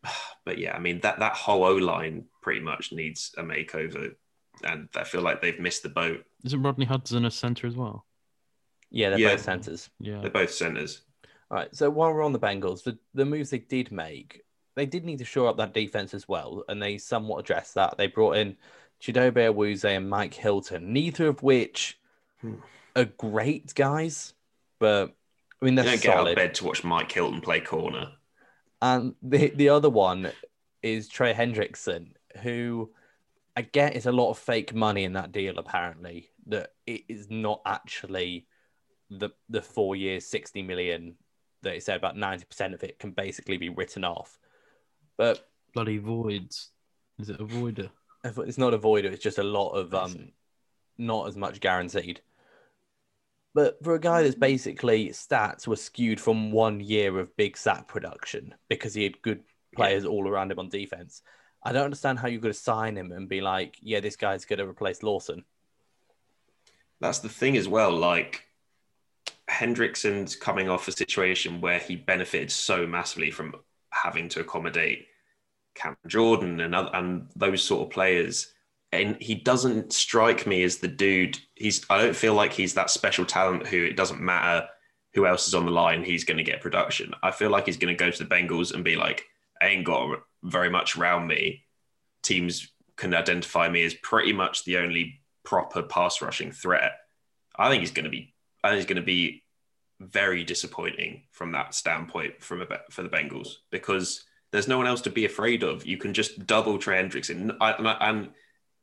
But 0.45 0.59
yeah, 0.59 0.75
I 0.75 0.79
mean 0.79 0.99
that 0.99 1.17
that 1.19 1.33
whole 1.33 1.63
O 1.63 1.73
line 1.75 2.25
pretty 2.43 2.59
much 2.59 2.91
needs 2.91 3.33
a 3.37 3.41
makeover, 3.41 4.15
and 4.63 4.87
I 4.95 5.03
feel 5.03 5.21
like 5.21 5.41
they've 5.41 5.59
missed 5.59 5.81
the 5.81 5.89
boat. 5.89 6.23
Isn't 6.43 6.61
Rodney 6.61 6.85
Hudson 6.85 7.25
a 7.25 7.31
center 7.31 7.65
as 7.65 7.75
well? 7.75 8.05
Yeah, 8.91 9.09
they're 9.09 9.17
Yeah. 9.19 9.29
both 9.31 9.41
centers. 9.41 9.89
Yeah. 9.99 10.21
They're 10.21 10.29
both 10.29 10.51
centers. 10.51 11.01
All 11.51 11.57
right. 11.57 11.75
So 11.75 11.89
while 11.89 12.13
we're 12.13 12.23
on 12.23 12.33
the 12.33 12.39
Bengals, 12.39 12.83
the, 12.83 12.97
the 13.13 13.25
moves 13.25 13.49
they 13.49 13.59
did 13.59 13.91
make, 13.91 14.41
they 14.75 14.85
did 14.85 15.05
need 15.05 15.19
to 15.19 15.25
shore 15.25 15.47
up 15.47 15.57
that 15.57 15.73
defense 15.73 16.13
as 16.13 16.27
well, 16.27 16.63
and 16.67 16.81
they 16.81 16.97
somewhat 16.97 17.39
addressed 17.39 17.75
that. 17.75 17.97
They 17.97 18.07
brought 18.07 18.37
in 18.37 18.57
Chidobe 19.01 19.53
Awuzie 19.53 19.97
and 19.97 20.09
Mike 20.09 20.33
Hilton, 20.33 20.91
neither 20.93 21.27
of 21.27 21.43
which 21.43 21.99
Hmm. 22.41 22.55
are 22.95 23.05
great 23.05 23.73
guys, 23.75 24.33
but 24.79 25.15
I 25.61 25.65
mean 25.65 25.75
they're 25.75 25.85
don't 25.85 26.01
get 26.01 26.17
out 26.17 26.27
of 26.27 26.35
bed 26.35 26.55
to 26.55 26.65
watch 26.65 26.83
Mike 26.83 27.11
Hilton 27.11 27.41
play 27.41 27.61
corner. 27.61 28.11
And 28.81 29.15
the 29.21 29.49
the 29.49 29.69
other 29.69 29.89
one 29.89 30.31
is 30.83 31.07
Trey 31.07 31.33
Hendrickson, 31.33 32.09
who 32.41 32.91
I 33.55 33.61
get 33.61 33.95
is 33.95 34.05
a 34.05 34.11
lot 34.11 34.31
of 34.31 34.37
fake 34.37 34.73
money 34.73 35.05
in 35.05 35.13
that 35.13 35.31
deal. 35.31 35.57
Apparently, 35.57 36.29
that 36.47 36.73
it 36.85 37.03
is 37.07 37.29
not 37.29 37.61
actually 37.65 38.47
the 39.09 39.29
the 39.49 39.61
four 39.61 39.95
years, 39.95 40.25
sixty 40.25 40.61
million 40.61 41.15
they 41.71 41.79
said 41.79 41.97
about 41.97 42.15
90% 42.15 42.73
of 42.73 42.83
it 42.83 42.99
can 42.99 43.11
basically 43.11 43.57
be 43.57 43.69
written 43.69 44.03
off. 44.03 44.39
But 45.17 45.47
Bloody 45.73 45.97
voids. 45.97 46.69
Is 47.19 47.29
it 47.29 47.39
a 47.39 47.45
voider? 47.45 47.89
it's 48.23 48.57
not 48.57 48.73
a 48.73 48.77
void, 48.77 49.05
it's 49.05 49.23
just 49.23 49.37
a 49.37 49.43
lot 49.43 49.71
of 49.73 49.93
um 49.93 50.29
not 50.97 51.27
as 51.27 51.35
much 51.35 51.59
guaranteed. 51.59 52.21
But 53.53 53.77
for 53.83 53.95
a 53.95 53.99
guy 53.99 54.23
that's 54.23 54.35
basically 54.35 55.09
stats 55.09 55.67
were 55.67 55.75
skewed 55.75 56.19
from 56.19 56.51
one 56.51 56.79
year 56.79 57.17
of 57.19 57.37
big 57.37 57.55
sack 57.57 57.87
production 57.87 58.53
because 58.67 58.93
he 58.93 59.03
had 59.03 59.21
good 59.21 59.43
players 59.73 60.05
all 60.05 60.27
around 60.27 60.51
him 60.51 60.59
on 60.59 60.69
defense. 60.69 61.21
I 61.63 61.71
don't 61.71 61.85
understand 61.85 62.19
how 62.19 62.27
you're 62.27 62.41
going 62.41 62.53
to 62.53 62.59
sign 62.59 62.97
him 62.97 63.11
and 63.11 63.29
be 63.29 63.41
like, 63.41 63.77
yeah, 63.81 63.99
this 63.99 64.17
guy's 64.17 64.45
going 64.45 64.59
to 64.59 64.67
replace 64.67 65.03
Lawson. 65.03 65.45
That's 66.99 67.19
the 67.19 67.29
thing 67.29 67.57
as 67.57 67.67
well. 67.67 67.91
Like 67.91 68.43
Hendrickson's 69.55 70.35
coming 70.35 70.69
off 70.69 70.87
a 70.87 70.91
situation 70.91 71.61
where 71.61 71.79
he 71.79 71.95
benefited 71.95 72.51
so 72.51 72.85
massively 72.85 73.31
from 73.31 73.55
having 73.91 74.27
to 74.29 74.41
accommodate 74.41 75.07
Cam 75.75 75.95
Jordan 76.07 76.59
and 76.59 76.75
other, 76.75 76.89
and 76.93 77.29
those 77.35 77.63
sort 77.63 77.87
of 77.87 77.93
players. 77.93 78.51
And 78.91 79.17
he 79.21 79.35
doesn't 79.35 79.93
strike 79.93 80.45
me 80.45 80.63
as 80.63 80.77
the 80.77 80.87
dude. 80.87 81.39
He's. 81.55 81.85
I 81.89 81.97
don't 81.97 82.15
feel 82.15 82.33
like 82.33 82.53
he's 82.53 82.73
that 82.73 82.89
special 82.89 83.25
talent 83.25 83.67
who 83.67 83.83
it 83.83 83.97
doesn't 83.97 84.21
matter 84.21 84.67
who 85.13 85.25
else 85.25 85.47
is 85.47 85.55
on 85.55 85.65
the 85.65 85.71
line. 85.71 86.03
He's 86.03 86.25
going 86.25 86.37
to 86.37 86.43
get 86.43 86.61
production. 86.61 87.13
I 87.23 87.31
feel 87.31 87.49
like 87.49 87.65
he's 87.65 87.77
going 87.77 87.95
to 87.95 88.03
go 88.03 88.11
to 88.11 88.23
the 88.23 88.29
Bengals 88.29 88.73
and 88.73 88.83
be 88.83 88.97
like, 88.97 89.23
I 89.61 89.67
ain't 89.67 89.85
got 89.85 90.19
very 90.43 90.69
much 90.69 90.97
around 90.97 91.27
me. 91.27 91.63
Teams 92.21 92.71
can 92.97 93.13
identify 93.13 93.69
me 93.69 93.85
as 93.85 93.93
pretty 93.93 94.33
much 94.33 94.65
the 94.65 94.77
only 94.77 95.21
proper 95.43 95.83
pass 95.83 96.21
rushing 96.21 96.51
threat. 96.51 96.93
I 97.57 97.69
think 97.69 97.79
he's 97.79 97.91
going 97.91 98.03
to 98.03 98.09
be. 98.09 98.33
I 98.63 98.69
think 98.69 98.77
he's 98.77 98.87
going 98.87 98.97
to 98.97 99.01
be 99.01 99.43
very 100.11 100.43
disappointing 100.43 101.23
from 101.31 101.51
that 101.53 101.73
standpoint 101.75 102.41
from 102.43 102.61
a, 102.61 102.67
for 102.91 103.03
the 103.03 103.09
Bengals 103.09 103.47
because 103.71 104.23
there's 104.51 104.67
no 104.67 104.77
one 104.77 104.87
else 104.87 105.01
to 105.01 105.09
be 105.09 105.25
afraid 105.25 105.63
of. 105.63 105.85
You 105.85 105.97
can 105.97 106.13
just 106.13 106.45
double 106.45 106.77
Trey 106.77 107.01
Hendrickson, 107.01 107.55
and, 107.59 107.87
I- 107.87 107.97
and 108.09 108.29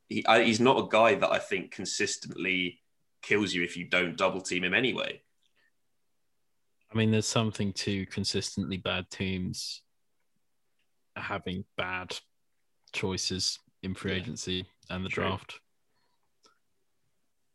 he, 0.09 0.25
I, 0.27 0.43
he's 0.43 0.59
not 0.59 0.77
a 0.77 0.87
guy 0.89 1.15
that 1.15 1.31
I 1.31 1.39
think 1.39 1.71
consistently 1.71 2.81
kills 3.21 3.53
you 3.53 3.63
if 3.63 3.75
you 3.77 3.85
don't 3.85 4.17
double 4.17 4.41
team 4.41 4.63
him 4.63 4.73
anyway. 4.73 5.21
I 6.91 6.95
mean, 6.97 7.09
there's 7.11 7.25
something 7.25 7.73
to 7.73 8.05
consistently 8.07 8.77
bad 8.77 9.09
teams 9.09 9.81
having 11.15 11.63
bad 11.77 12.15
choices 12.91 13.59
in 13.81 13.95
free 13.95 14.11
Yeah. 14.11 14.17
agency 14.17 14.65
and 14.89 15.03
the 15.03 15.09
True. 15.09 15.23
draft. 15.23 15.59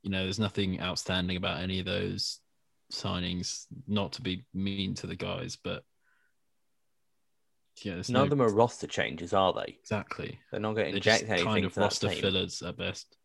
You 0.02 0.10
know, 0.10 0.24
there's 0.24 0.38
nothing 0.40 0.80
outstanding 0.80 1.36
about 1.36 1.60
any 1.60 1.78
of 1.80 1.84
those 1.86 2.40
signings. 2.92 3.66
Not 3.86 4.12
to 4.14 4.22
be 4.22 4.44
mean 4.54 4.94
to 4.96 5.06
the 5.06 5.16
guys, 5.16 5.56
but 5.62 5.82
yeah, 7.82 7.94
None 7.94 8.04
no, 8.08 8.22
of 8.24 8.30
them 8.30 8.42
are 8.42 8.52
roster 8.52 8.86
changes, 8.88 9.32
are 9.32 9.52
they? 9.52 9.76
exactly. 9.80 10.38
They're 10.50 10.58
not 10.60 10.74
going 10.74 10.86
to 10.86 10.92
They're 10.92 11.00
just 11.00 11.22
inject 11.22 11.30
anything 11.30 11.52
kind 11.52 11.64
of 11.64 11.72
to 11.74 11.78
that 11.80 11.84
roster 11.84 12.08
team. 12.08 12.20
fillers 12.20 12.62
at 12.62 12.76
best. 12.76 13.16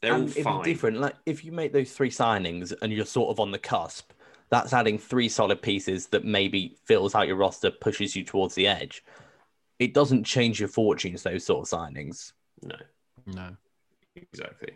They're 0.00 0.14
and 0.14 0.24
all 0.36 0.42
fine. 0.42 0.64
different. 0.64 0.98
Like 0.98 1.14
if 1.26 1.44
you 1.44 1.52
make 1.52 1.72
those 1.72 1.92
three 1.92 2.10
signings 2.10 2.72
and 2.82 2.92
you're 2.92 3.04
sort 3.06 3.30
of 3.30 3.38
on 3.38 3.52
the 3.52 3.58
cusp, 3.60 4.10
that's 4.50 4.72
adding 4.72 4.98
three 4.98 5.28
solid 5.28 5.62
pieces 5.62 6.08
that 6.08 6.24
maybe 6.24 6.76
fills 6.84 7.14
out 7.14 7.28
your 7.28 7.36
roster, 7.36 7.70
pushes 7.70 8.16
you 8.16 8.24
towards 8.24 8.56
the 8.56 8.66
edge. 8.66 9.04
It 9.78 9.94
doesn't 9.94 10.24
change 10.24 10.58
your 10.58 10.68
fortunes. 10.68 11.22
Those 11.22 11.44
sort 11.46 11.72
of 11.72 11.78
signings. 11.78 12.32
No, 12.62 12.76
No, 13.26 13.56
exactly. 14.16 14.72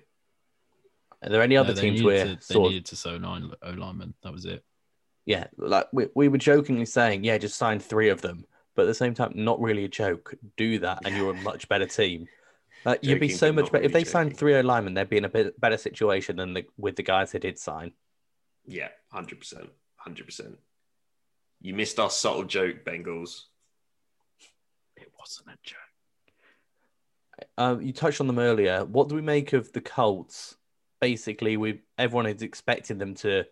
Are 1.22 1.30
there 1.30 1.42
any 1.42 1.56
other 1.56 1.74
No, 1.74 1.80
teams 1.80 2.00
needed 2.00 2.04
where 2.04 2.24
to, 2.24 2.34
they 2.34 2.40
sort 2.54 2.70
needed 2.70 2.86
to 2.86 2.96
sew 2.96 3.18
nine 3.18 3.50
O 3.62 3.70
linemen. 3.70 4.14
That 4.22 4.32
was 4.32 4.44
it. 4.44 4.64
yeah, 5.24 5.46
like 5.56 5.86
we, 5.92 6.06
we 6.14 6.28
were 6.28 6.38
jokingly 6.38 6.84
saying, 6.86 7.24
yeah, 7.24 7.38
just 7.38 7.56
sign 7.56 7.80
three 7.80 8.10
of 8.10 8.20
them, 8.20 8.44
but 8.74 8.82
at 8.82 8.86
the 8.86 8.94
same 8.94 9.14
time, 9.14 9.32
not 9.34 9.60
really 9.60 9.84
a 9.84 9.88
joke. 9.88 10.34
Do 10.56 10.78
that, 10.80 11.00
and 11.04 11.16
you're 11.16 11.30
a 11.32 11.42
much 11.42 11.68
better 11.68 11.86
team. 11.86 12.28
Like 12.84 13.00
you'd 13.02 13.18
be 13.18 13.28
so 13.30 13.52
much 13.52 13.64
not 13.64 13.72
better 13.72 13.84
if 13.84 13.92
really 13.94 14.04
they 14.04 14.08
signed 14.10 14.36
three 14.36 14.54
O 14.56 14.60
linemen. 14.60 14.94
They'd 14.94 15.08
be 15.08 15.16
in 15.16 15.24
a 15.24 15.28
bit 15.28 15.58
better 15.60 15.76
situation 15.76 16.36
than 16.36 16.54
the, 16.54 16.66
with 16.76 16.94
the 16.96 17.02
guys 17.02 17.32
they 17.32 17.38
did 17.40 17.58
sign. 17.58 17.92
Yeah, 18.66 18.88
hundred 19.10 19.40
percent, 19.40 19.70
hundred 19.96 20.26
percent. 20.26 20.58
You 21.60 21.74
missed 21.74 21.98
our 21.98 22.10
subtle 22.10 22.44
joke, 22.44 22.84
Bengals. 22.84 23.44
It 24.96 25.10
wasn't 25.18 25.48
a 25.48 25.56
joke. 25.62 25.78
Uh, 27.58 27.76
you 27.80 27.92
touched 27.92 28.20
on 28.20 28.26
them 28.26 28.38
earlier. 28.38 28.84
What 28.84 29.08
do 29.08 29.14
we 29.14 29.22
make 29.22 29.52
of 29.52 29.72
the 29.72 29.80
Colts? 29.80 30.55
Basically, 31.00 31.56
we 31.56 31.82
everyone 31.98 32.26
is 32.26 32.42
expecting 32.42 32.98
them 32.98 33.14
to 33.16 33.44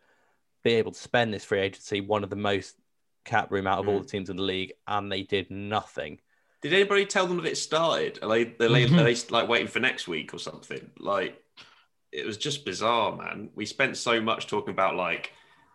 be 0.63 0.75
able 0.75 0.93
to 0.93 0.99
spend 0.99 1.33
this 1.33 1.45
free 1.45 1.61
agency, 1.61 2.01
one 2.01 2.25
of 2.25 2.31
the 2.31 2.37
most 2.37 2.77
cap 3.25 3.51
room 3.51 3.67
out 3.67 3.79
of 3.79 3.89
all 3.89 4.01
Mm. 4.01 4.03
the 4.03 4.09
teams 4.09 4.31
in 4.31 4.37
the 4.37 4.43
league, 4.43 4.73
and 4.87 5.11
they 5.11 5.23
did 5.23 5.51
nothing. 5.51 6.21
Did 6.63 6.73
anybody 6.73 7.05
tell 7.05 7.27
them 7.27 7.37
that 7.39 7.47
it 7.47 7.57
started? 7.59 8.19
Are 8.23 8.29
they, 8.29 8.43
are 8.65 8.69
they, 8.69 8.85
are 8.85 8.89
they 9.05 9.15
like 9.31 9.49
waiting 9.49 9.69
for 9.69 9.81
next 9.81 10.09
week 10.09 10.33
or 10.33 10.39
something? 10.39 10.91
Like, 10.99 11.43
it 12.13 12.25
was 12.25 12.39
just 12.39 12.65
bizarre, 12.65 13.15
man. 13.17 13.51
We 13.55 13.67
spent 13.67 13.97
so 13.99 14.21
much 14.21 14.47
talking 14.47 14.73
about 14.73 14.97
like, 14.97 15.33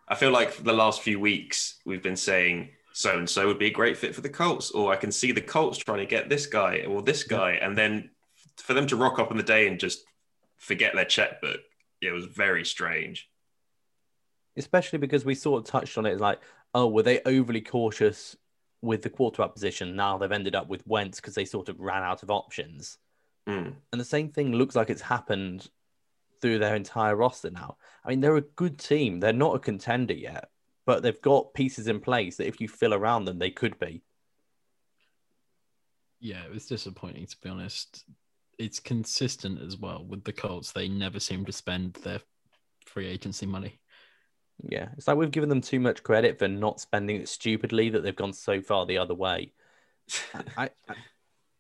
I 0.08 0.16
feel 0.16 0.32
like 0.32 0.50
for 0.52 0.64
the 0.64 0.74
last 0.74 1.02
few 1.02 1.20
weeks 1.20 1.80
we've 1.86 2.02
been 2.02 2.16
saying 2.16 2.70
so 2.94 3.16
and 3.18 3.30
so 3.30 3.46
would 3.46 3.60
be 3.60 3.68
a 3.68 3.72
great 3.72 3.98
fit 3.98 4.16
for 4.16 4.22
the 4.22 4.30
Colts, 4.30 4.72
or 4.72 4.92
I 4.92 4.96
can 4.96 5.12
see 5.12 5.32
the 5.32 5.42
Colts 5.42 5.78
trying 5.78 6.00
to 6.00 6.06
get 6.08 6.30
this 6.30 6.48
guy 6.48 6.86
or 6.88 7.04
this 7.04 7.24
guy, 7.24 7.52
and 7.54 7.78
then 7.78 8.10
for 8.58 8.74
them 8.74 8.88
to 8.88 8.96
rock 8.96 9.20
up 9.20 9.30
on 9.32 9.38
the 9.38 9.44
day 9.44 9.68
and 9.68 9.80
just 9.80 10.04
forget 10.60 10.94
their 10.94 11.06
checkbook, 11.06 11.62
it 12.02 12.12
was 12.12 12.26
very 12.26 12.64
strange. 12.64 13.30
Especially 14.56 15.00
because 15.00 15.26
we 15.26 15.34
sort 15.34 15.62
of 15.62 15.72
touched 15.72 15.98
on 15.98 16.06
it, 16.06 16.20
like, 16.20 16.40
oh, 16.76 16.88
were 16.88 17.04
they 17.04 17.22
overly 17.26 17.62
cautious 17.62 18.36
with 18.82 19.02
the 19.02 19.10
quarterback 19.10 19.54
position? 19.54 19.96
Now 19.96 20.18
they've 20.18 20.32
ended 20.32 20.56
up 20.56 20.68
with 20.68 20.86
Wentz 20.86 21.20
because 21.20 21.34
they 21.34 21.46
sort 21.46 21.70
of 21.70 21.80
ran 21.80 22.04
out 22.04 22.22
of 22.22 22.30
options. 22.30 22.98
Mm. 23.48 23.74
And 23.92 24.00
the 24.00 24.06
same 24.06 24.30
thing 24.30 24.52
looks 24.54 24.76
like 24.76 24.90
it's 24.90 25.02
happened 25.02 25.68
through 26.42 26.60
their 26.60 26.76
entire 26.76 27.16
roster 27.16 27.50
now. 27.50 27.78
I 28.04 28.10
mean, 28.10 28.20
they're 28.20 28.36
a 28.36 28.42
good 28.42 28.78
team. 28.78 29.20
They're 29.20 29.34
not 29.34 29.56
a 29.56 29.60
contender 29.60 30.14
yet, 30.14 30.50
but 30.86 31.04
they've 31.04 31.22
got 31.22 31.54
pieces 31.54 31.88
in 31.88 32.00
place 32.00 32.38
that 32.38 32.48
if 32.48 32.62
you 32.62 32.68
fill 32.68 32.94
around 32.94 33.26
them, 33.26 33.40
they 33.40 33.52
could 33.52 33.80
be. 33.80 34.04
Yeah, 36.20 36.44
it 36.44 36.52
was 36.52 36.66
disappointing 36.66 37.26
to 37.28 37.38
be 37.42 37.50
honest. 37.50 38.04
It's 38.60 38.80
consistent 38.80 39.62
as 39.62 39.78
well 39.78 40.06
with 40.08 40.24
the 40.26 40.34
Colts. 40.34 40.72
They 40.72 40.88
never 40.88 41.20
seem 41.20 41.46
to 41.46 41.52
spend 41.52 41.94
their 42.04 42.20
free 42.86 43.08
agency 43.08 43.46
money. 43.46 43.80
Yeah, 44.62 44.90
it's 44.98 45.08
like 45.08 45.18
we've 45.18 45.32
given 45.32 45.50
them 45.50 45.62
too 45.62 45.80
much 45.80 46.04
credit 46.04 46.38
for 46.38 46.50
not 46.50 46.82
spending 46.82 47.16
it 47.16 47.30
stupidly 47.30 47.90
that 47.90 48.04
they've 48.04 48.16
gone 48.16 48.34
so 48.34 48.62
far 48.62 48.86
the 48.86 48.98
other 48.98 49.16
way. 49.16 49.54
I, 50.58 50.70
I, 50.90 50.96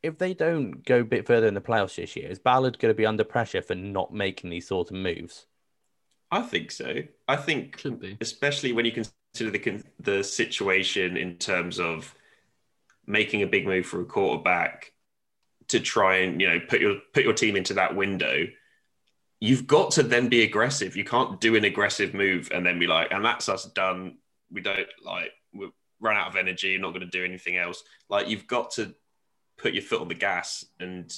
if 0.04 0.18
they 0.18 0.34
don't 0.34 0.84
go 0.86 1.00
a 1.00 1.06
bit 1.06 1.26
further 1.26 1.47
in 1.47 1.54
the 1.54 1.62
playoffs 1.62 1.95
this 1.95 2.16
year, 2.16 2.30
is 2.30 2.39
Ballard 2.39 2.80
going 2.80 2.93
to 2.93 2.97
be 2.97 3.06
under 3.06 3.24
pressure 3.24 3.62
for 3.62 3.76
not 3.76 4.14
making 4.14 4.50
these 4.50 4.68
sort 4.68 4.91
of 4.91 4.97
moves? 4.97 5.45
I 6.32 6.41
think 6.41 6.72
so. 6.72 7.04
I 7.28 7.36
think 7.38 7.82
be. 8.00 8.18
especially 8.22 8.74
when 8.74 8.86
you 8.86 8.91
consider 8.91 9.52
the 9.52 9.84
the 10.00 10.24
situation 10.24 11.18
in 11.18 11.38
terms 11.38 11.80
of 11.80 12.14
making 13.08 13.41
a 13.41 13.47
big 13.47 13.66
move 13.66 13.86
for 13.86 14.02
a 14.02 14.06
quarterback 14.06 14.91
to 15.70 15.80
try 15.80 16.18
and 16.18 16.42
you 16.42 16.48
know 16.50 16.60
put 16.68 16.82
your 16.82 16.98
put 17.14 17.24
your 17.24 17.34
team 17.34 17.56
into 17.56 17.74
that 17.76 17.96
window. 17.96 18.46
You've 19.40 19.68
got 19.68 19.92
to 19.92 20.04
then 20.04 20.28
be 20.28 20.44
aggressive. 20.44 20.98
You 20.98 21.06
can't 21.06 21.40
do 21.40 21.56
an 21.56 21.64
aggressive 21.64 22.14
move 22.14 22.50
and 22.54 22.66
then 22.66 22.78
be 22.78 22.88
like, 22.88 23.12
and 23.12 23.24
that's 23.24 23.48
us 23.48 23.66
done. 23.66 24.18
We 24.52 24.62
don't 24.62 24.88
like 25.04 25.32
we 25.54 25.70
run 26.02 26.18
out 26.18 26.28
of 26.28 26.36
energy. 26.36 26.78
Not 26.78 26.90
going 26.90 27.02
to 27.02 27.06
do 27.08 27.24
anything 27.24 27.58
else. 27.58 27.84
Like 28.10 28.28
you've 28.28 28.48
got 28.48 28.72
to 28.72 28.94
put 29.58 29.74
your 29.74 29.84
foot 29.84 30.02
on 30.02 30.08
the 30.08 30.16
gas 30.16 30.66
and 30.80 31.14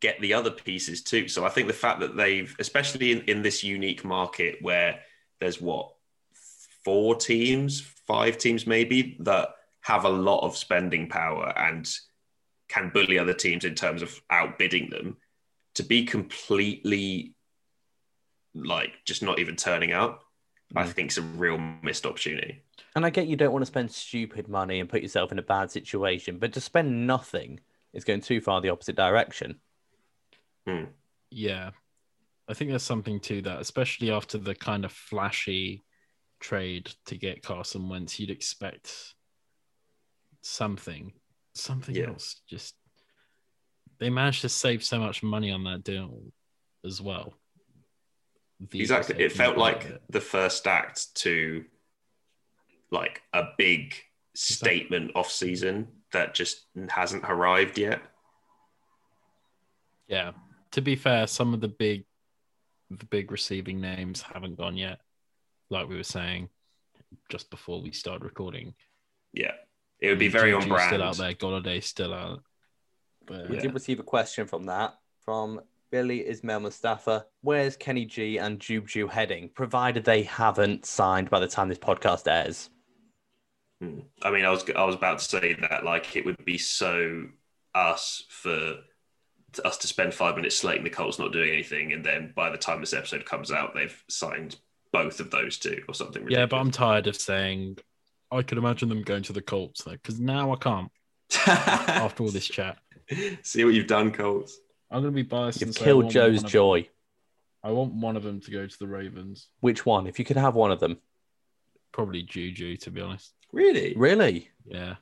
get 0.00 0.20
the 0.20 0.34
other 0.34 0.50
pieces 0.50 1.02
too. 1.02 1.28
So 1.28 1.46
I 1.46 1.48
think 1.48 1.68
the 1.68 1.72
fact 1.72 2.00
that 2.00 2.16
they've, 2.16 2.54
especially 2.58 3.12
in, 3.12 3.20
in 3.22 3.42
this 3.42 3.62
unique 3.62 4.04
market 4.04 4.58
where 4.60 5.00
there's 5.40 5.60
what, 5.60 5.92
four 6.84 7.14
teams, 7.14 7.80
five 7.80 8.36
teams 8.36 8.66
maybe, 8.66 9.16
that 9.20 9.50
have 9.82 10.04
a 10.04 10.10
lot 10.10 10.40
of 10.40 10.56
spending 10.56 11.08
power 11.08 11.52
and 11.56 11.88
can 12.72 12.88
bully 12.88 13.18
other 13.18 13.34
teams 13.34 13.64
in 13.64 13.74
terms 13.74 14.00
of 14.00 14.18
outbidding 14.30 14.88
them, 14.88 15.18
to 15.74 15.82
be 15.82 16.04
completely 16.04 17.34
like 18.54 18.92
just 19.04 19.22
not 19.22 19.38
even 19.38 19.56
turning 19.56 19.92
up, 19.92 20.22
I 20.74 20.84
mm. 20.84 20.88
think 20.88 21.10
is 21.10 21.18
a 21.18 21.22
real 21.22 21.58
missed 21.82 22.06
opportunity. 22.06 22.62
And 22.96 23.04
I 23.04 23.10
get 23.10 23.26
you 23.26 23.36
don't 23.36 23.52
want 23.52 23.62
to 23.62 23.66
spend 23.66 23.90
stupid 23.90 24.48
money 24.48 24.80
and 24.80 24.88
put 24.88 25.02
yourself 25.02 25.32
in 25.32 25.38
a 25.38 25.42
bad 25.42 25.70
situation, 25.70 26.38
but 26.38 26.54
to 26.54 26.60
spend 26.60 27.06
nothing 27.06 27.60
is 27.92 28.04
going 28.04 28.22
too 28.22 28.40
far 28.40 28.60
the 28.60 28.70
opposite 28.70 28.96
direction. 28.96 29.60
Hmm. 30.66 30.84
Yeah. 31.30 31.70
I 32.48 32.54
think 32.54 32.70
there's 32.70 32.82
something 32.82 33.20
to 33.20 33.42
that, 33.42 33.60
especially 33.60 34.10
after 34.10 34.38
the 34.38 34.54
kind 34.54 34.84
of 34.84 34.92
flashy 34.92 35.84
trade 36.40 36.92
to 37.06 37.16
get 37.16 37.42
Carson 37.42 37.88
Wentz. 37.88 38.18
You'd 38.18 38.30
expect 38.30 39.14
something, 40.40 41.12
something 41.54 41.94
Yeah. 41.94 42.08
else. 42.08 42.40
Just 42.48 42.74
they 43.98 44.10
managed 44.10 44.40
to 44.42 44.48
save 44.48 44.82
so 44.82 44.98
much 44.98 45.22
money 45.22 45.50
on 45.50 45.64
that 45.64 45.84
deal 45.84 46.32
as 46.84 47.00
well. 47.00 47.34
The 48.60 48.80
Exactly. 48.80 49.16
It 49.22 49.32
felt 49.32 49.56
taking 49.56 49.62
a 49.62 49.78
bit 49.78 49.80
like 49.80 49.84
it. 49.86 50.02
the 50.10 50.20
first 50.20 50.66
act 50.66 51.14
to 51.16 51.64
like 52.90 53.22
a 53.32 53.44
big 53.58 53.94
statement 54.34 55.12
off 55.14 55.30
season 55.30 55.88
that 56.12 56.34
just 56.34 56.66
hasn't 56.90 57.24
arrived 57.24 57.78
yet. 57.78 58.02
Yeah. 60.08 60.32
To 60.72 60.80
be 60.82 60.96
fair, 60.96 61.26
some 61.26 61.54
of 61.54 61.60
the 61.60 61.68
big 61.68 62.04
the 62.90 63.06
big 63.06 63.32
receiving 63.32 63.80
names 63.80 64.20
haven't 64.20 64.56
gone 64.58 64.76
yet. 64.76 65.00
Like 65.70 65.88
we 65.88 65.96
were 65.96 66.02
saying 66.02 66.50
just 67.30 67.48
before 67.50 67.80
we 67.80 67.90
started 67.92 68.22
recording. 68.24 68.74
Yeah, 69.32 69.52
it 70.02 70.08
would 70.08 70.18
be 70.18 70.28
very 70.28 70.52
on 70.52 70.68
brand. 70.68 70.88
Still 70.88 71.02
out 71.02 71.16
there. 71.16 71.32
Golladay 71.32 71.82
still 71.82 72.12
out. 72.12 72.42
But 73.24 73.48
We 73.48 73.54
Yeah. 73.56 73.62
did 73.62 73.74
receive 73.74 74.00
a 74.00 74.02
question 74.02 74.46
from 74.46 74.64
that 74.64 74.98
from 75.24 75.60
Billy 75.90 76.26
Ismail 76.26 76.60
Mustafa. 76.60 77.26
Where's 77.42 77.76
Kenny 77.76 78.04
G 78.04 78.36
and 78.38 78.58
Juju 78.60 79.06
heading, 79.06 79.48
provided 79.50 80.04
they 80.04 80.22
haven't 80.24 80.84
signed 80.86 81.30
by 81.30 81.38
the 81.38 81.46
time 81.46 81.68
this 81.68 81.78
podcast 81.78 82.30
airs? 82.30 82.68
Hmm. 83.80 84.00
I 84.22 84.30
mean, 84.30 84.44
I 84.44 84.50
was 84.50 84.68
I 84.74 84.84
was 84.84 84.94
about 84.94 85.18
to 85.20 85.24
say 85.24 85.54
that 85.54 85.84
like 85.84 86.16
it 86.16 86.24
would 86.24 86.44
be 86.44 86.58
so 86.58 87.28
us 87.74 88.24
for 88.28 88.78
us 89.64 89.76
to 89.78 89.86
spend 89.86 90.14
five 90.14 90.34
minutes 90.36 90.56
slating 90.56 90.82
the 90.84 90.90
Colts 90.90 91.18
not 91.18 91.32
doing 91.32 91.50
anything, 91.50 91.92
and 91.92 92.04
then 92.04 92.32
by 92.34 92.50
the 92.50 92.56
time 92.58 92.80
this 92.80 92.92
episode 92.94 93.24
comes 93.24 93.52
out, 93.52 93.74
they've 93.74 94.02
signed 94.08 94.56
both 94.92 95.20
of 95.20 95.30
those 95.30 95.58
two 95.58 95.82
or 95.88 95.94
something. 95.94 96.26
yeah, 96.30 96.46
but 96.46 96.56
I'm 96.58 96.70
tired 96.70 97.06
of 97.06 97.16
saying 97.16 97.78
I 98.32 98.42
could 98.42 98.58
imagine 98.58 98.88
them 98.88 99.02
going 99.02 99.22
to 99.24 99.32
the 99.32 99.42
Colts 99.42 99.84
though, 99.84 99.92
because 99.92 100.18
now 100.18 100.52
I 100.52 100.56
can't 100.56 100.90
after 101.46 102.22
all 102.24 102.30
this 102.30 102.46
chat. 102.48 102.78
See 103.42 103.64
what 103.64 103.74
you've 103.74 103.86
done, 103.86 104.10
Colts. 104.12 104.58
I'm 104.90 105.02
gonna 105.02 105.12
be 105.12 105.22
biased. 105.22 105.60
You've 105.60 105.68
and 105.68 105.74
say 105.74 105.82
I 105.82 105.84
killed 105.84 106.10
Joe's 106.10 106.36
one 106.38 106.44
of- 106.46 106.50
joy. 106.50 106.88
I 107.64 107.70
want 107.70 107.94
one 107.94 108.16
of 108.16 108.22
them 108.24 108.40
to 108.40 108.50
go 108.50 108.66
to 108.66 108.78
the 108.78 108.88
Ravens. 108.88 109.48
Which 109.60 109.86
one? 109.86 110.06
If 110.08 110.18
you 110.18 110.24
could 110.24 110.36
have 110.36 110.54
one 110.56 110.72
of 110.72 110.80
them. 110.80 110.98
Probably 111.92 112.22
Juju, 112.22 112.76
to 112.78 112.90
be 112.90 113.00
honest. 113.00 113.32
Really? 113.52 113.94
Really? 113.96 114.48
Yeah. 114.66 114.96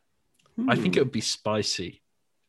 I 0.69 0.75
think 0.75 0.95
Hmm. 0.95 0.99
it 0.99 1.05
would 1.05 1.13
be 1.13 1.21
spicy. 1.23 2.03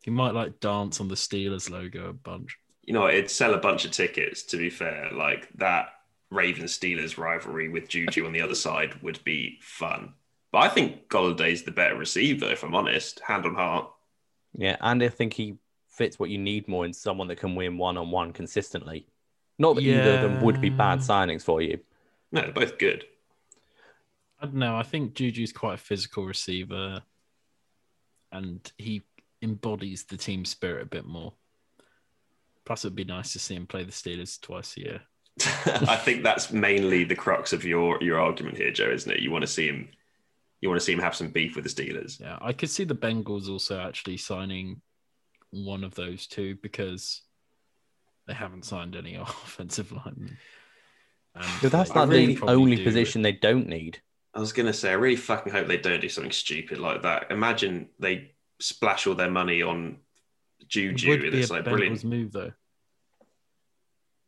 He 0.04 0.12
might 0.12 0.34
like 0.34 0.60
dance 0.60 1.00
on 1.00 1.08
the 1.08 1.16
Steelers 1.16 1.70
logo 1.70 2.10
a 2.10 2.14
bunch. 2.14 2.58
you 2.84 2.94
know, 2.94 3.08
it'd 3.08 3.30
sell 3.30 3.54
a 3.54 3.58
bunch 3.60 3.86
of 3.86 3.92
tickets. 3.92 4.42
To 4.44 4.58
be 4.58 4.70
fair, 4.72 5.12
like 5.14 5.48
that 5.56 5.90
Ravens 6.32 6.78
Steelers 6.78 7.18
rivalry 7.18 7.70
with 7.70 7.88
Juju 7.88 8.26
on 8.26 8.34
the 8.34 8.42
other 8.42 8.56
side 8.56 9.02
would 9.04 9.24
be 9.24 9.60
fun. 9.62 10.14
But 10.52 10.60
I 10.60 10.70
think 10.70 11.08
Golladay's 11.08 11.64
the 11.64 11.72
better 11.72 11.96
receiver, 11.96 12.52
if 12.52 12.64
I'm 12.64 12.76
honest, 12.76 13.22
hand 13.22 13.46
on 13.46 13.56
heart. 13.56 13.90
Yeah, 14.54 14.76
and 14.82 15.02
I 15.02 15.08
think 15.10 15.34
he 15.34 15.56
fits 15.90 16.20
what 16.20 16.30
you 16.30 16.38
need 16.38 16.68
more 16.68 16.86
in 16.86 16.94
someone 16.94 17.28
that 17.30 17.38
can 17.38 17.56
win 17.56 17.78
one 17.78 17.98
on 17.98 18.12
one 18.12 18.34
consistently. 18.34 19.08
Not 19.58 19.76
that 19.76 19.84
either 19.84 20.16
of 20.16 20.22
them 20.22 20.42
would 20.42 20.60
be 20.60 20.70
bad 20.70 21.00
signings 21.00 21.44
for 21.44 21.62
you. 21.62 21.80
No, 22.32 22.42
they're 22.42 22.52
both 22.52 22.78
good. 22.78 23.06
I 24.40 24.46
don't 24.46 24.56
know. 24.56 24.76
I 24.76 24.84
think 24.84 25.14
Juju's 25.14 25.54
quite 25.54 25.76
a 25.76 25.78
physical 25.78 26.26
receiver, 26.26 27.04
and 28.32 28.72
he 28.78 29.04
embodies 29.42 30.04
the 30.04 30.18
team 30.18 30.46
spirit 30.46 30.82
a 30.82 30.86
bit 30.88 31.06
more. 31.06 31.34
Plus, 32.66 32.84
it'd 32.86 32.96
be 32.96 33.04
nice 33.04 33.34
to 33.34 33.40
see 33.40 33.56
him 33.56 33.68
play 33.68 33.84
the 33.84 33.92
Steelers 33.92 34.42
twice 34.42 34.78
a 34.78 34.82
year. 34.82 35.02
I 35.66 35.96
think 35.96 36.24
that's 36.24 36.52
mainly 36.52 37.04
the 37.04 37.16
crux 37.16 37.54
of 37.54 37.64
your 37.64 38.02
your 38.02 38.20
argument 38.20 38.58
here, 38.58 38.72
Joe, 38.72 38.90
isn't 38.92 39.12
it? 39.12 39.22
You 39.22 39.32
want 39.32 39.44
to 39.44 39.48
see 39.48 39.68
him, 39.68 39.90
you 40.62 40.70
want 40.70 40.80
to 40.80 40.86
see 40.86 40.94
him 40.94 41.00
have 41.00 41.16
some 41.16 41.30
beef 41.32 41.56
with 41.56 41.64
the 41.66 41.70
Steelers. 41.70 42.20
Yeah, 42.20 42.38
I 42.42 42.54
could 42.54 42.70
see 42.70 42.84
the 42.84 42.96
Bengals 42.96 43.50
also 43.50 43.80
actually 43.80 44.18
signing 44.18 44.82
one 45.50 45.84
of 45.84 45.96
those 45.96 46.28
two 46.28 46.56
because 46.62 47.24
they 48.28 48.34
haven't 48.34 48.66
signed 48.66 48.96
any 48.96 49.16
offensive 49.16 49.92
linemen. 49.92 50.38
And 51.36 51.46
But 51.62 51.72
that's 51.72 51.96
not 51.96 52.08
really 52.10 52.36
the 52.36 52.46
only 52.46 52.76
do- 52.78 52.84
position 52.84 53.22
they 53.22 53.32
don't 53.32 53.68
need. 53.68 54.00
I 54.34 54.40
was 54.40 54.54
gonna 54.54 54.72
say, 54.72 54.92
I 54.92 54.94
really 54.94 55.18
fucking 55.18 55.52
hope 55.52 55.68
they 55.68 55.78
don't 55.78 56.00
do 56.00 56.08
something 56.08 56.32
stupid 56.32 56.78
like 56.78 57.02
that. 57.02 57.32
Imagine 57.32 57.90
they 58.00 58.32
splash 58.62 59.06
all 59.08 59.16
their 59.16 59.30
money 59.32 59.62
on 59.62 59.98
It 60.62 60.68
Juju, 60.70 61.10
would 61.10 61.24
and 61.24 61.32
be 61.34 61.42
a 61.42 61.48
like 61.48 61.64
Bengals 61.66 61.70
brilliant. 61.72 62.04
move 62.06 62.32
though. 62.32 62.54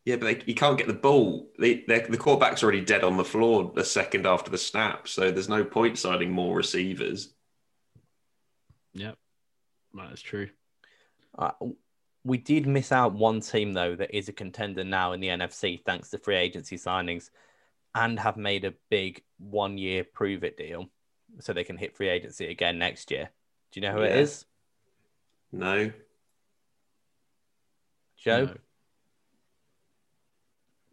Yeah, 0.06 0.18
but 0.18 0.26
they, 0.26 0.44
you 0.46 0.56
can't 0.56 0.78
get 0.78 0.88
the 0.88 0.94
ball. 0.94 1.50
They, 1.58 1.86
they, 1.88 2.02
the 2.02 2.18
quarterback's 2.18 2.62
already 2.62 2.82
dead 2.82 3.04
on 3.06 3.16
the 3.16 3.24
floor 3.24 3.72
a 3.78 3.86
second 3.86 4.28
after 4.28 4.52
the 4.52 4.58
snap, 4.58 5.08
so 5.08 5.32
there's 5.32 5.48
no 5.48 5.64
point 5.64 5.98
signing 5.98 6.30
more 6.32 6.56
receivers. 6.58 7.34
Yep, 8.94 9.18
that 9.96 10.12
is 10.12 10.22
true. 10.22 10.50
Uh, 11.38 11.52
we 12.26 12.38
did 12.38 12.68
miss 12.68 12.92
out 12.92 13.14
one 13.14 13.40
team 13.42 13.74
though 13.74 13.96
that 13.96 14.16
is 14.16 14.30
a 14.30 14.34
contender 14.34 14.84
now 14.84 15.14
in 15.14 15.20
the 15.20 15.28
NFC 15.30 15.84
thanks 15.84 16.10
to 16.10 16.18
free 16.18 16.36
agency 16.36 16.76
signings, 16.78 17.30
and 17.96 18.20
have 18.20 18.38
made 18.38 18.66
a 18.66 18.74
big 18.90 19.24
one-year 19.40 20.04
prove 20.04 20.44
it 20.44 20.58
deal, 20.58 20.90
so 21.40 21.54
they 21.54 21.64
can 21.64 21.78
hit 21.78 21.96
free 21.96 22.10
agency 22.10 22.48
again 22.48 22.78
next 22.78 23.10
year. 23.10 23.30
Do 23.72 23.80
you 23.80 23.88
know 23.88 23.94
who 23.94 24.02
it 24.04 24.10
Yeah. 24.12 24.22
is, 24.22 24.46
No, 25.54 25.92
Joe? 28.18 28.46
No. 28.46 28.54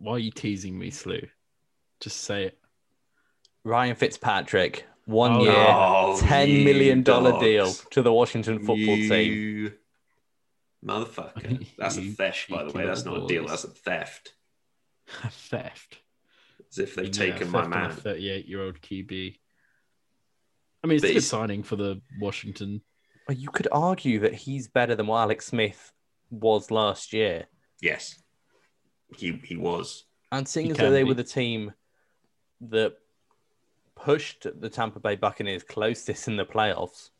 Why 0.00 0.12
are 0.14 0.18
you 0.18 0.30
teasing 0.30 0.78
me, 0.78 0.90
Slew? 0.90 1.20
Just 2.00 2.20
say 2.22 2.44
it. 2.44 2.58
Ryan 3.64 3.94
Fitzpatrick, 3.94 4.86
one 5.04 5.32
Oh, 5.32 5.42
year, 5.42 5.52
Oh, 5.68 6.18
ten 6.20 6.48
you 6.48 6.64
million 6.64 7.02
dollar 7.02 7.32
dogs. 7.32 7.42
deal 7.44 7.72
to 7.90 8.02
the 8.02 8.12
Washington 8.12 8.58
football 8.60 8.76
team. 8.96 9.74
Motherfucker. 10.84 11.66
That's 11.78 11.98
a 11.98 12.02
theft, 12.12 12.48
by 12.48 12.64
the 12.64 12.72
way. 12.72 12.86
That's 12.86 13.04
not 13.04 13.24
a 13.24 13.26
deal. 13.26 13.46
That's 13.46 13.64
a 13.64 13.68
theft. 13.68 14.32
A 15.24 15.28
Theft. 15.30 15.98
As 16.70 16.78
if 16.78 16.94
they've 16.94 17.06
Yeah, 17.06 17.10
taken 17.32 17.50
my 17.50 17.60
theft 17.62 17.70
man. 17.70 17.90
38 17.90 18.46
year 18.46 18.62
old 18.62 18.80
QB. 18.80 19.36
I 20.82 20.86
mean, 20.86 20.96
it's 20.96 21.02
But 21.02 21.10
a 21.10 21.12
good 21.12 21.16
it's- 21.18 21.26
signing 21.26 21.62
for 21.62 21.76
the 21.76 22.00
Washington. 22.18 22.80
You 23.28 23.50
could 23.50 23.68
argue 23.70 24.20
that 24.20 24.34
he's 24.34 24.66
better 24.68 24.94
than 24.96 25.06
what 25.06 25.18
Alex 25.18 25.46
Smith 25.48 25.92
was 26.30 26.70
last 26.70 27.12
year. 27.12 27.46
Yes. 27.80 28.20
He 29.16 29.40
he 29.44 29.56
was. 29.56 30.04
And 30.32 30.46
seeing 30.46 30.70
as 30.70 30.76
though 30.76 30.90
they 30.90 31.02
be. 31.02 31.08
were 31.08 31.14
the 31.14 31.24
team 31.24 31.72
that 32.62 32.94
pushed 33.96 34.46
the 34.60 34.68
Tampa 34.68 35.00
Bay 35.00 35.16
Buccaneers 35.16 35.62
closest 35.62 36.28
in 36.28 36.36
the 36.36 36.44
playoffs, 36.44 37.10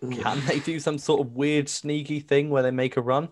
can 0.00 0.44
they 0.46 0.58
do 0.60 0.80
some 0.80 0.98
sort 0.98 1.20
of 1.20 1.32
weird, 1.32 1.68
sneaky 1.68 2.20
thing 2.20 2.50
where 2.50 2.62
they 2.62 2.70
make 2.70 2.96
a 2.96 3.00
run? 3.00 3.28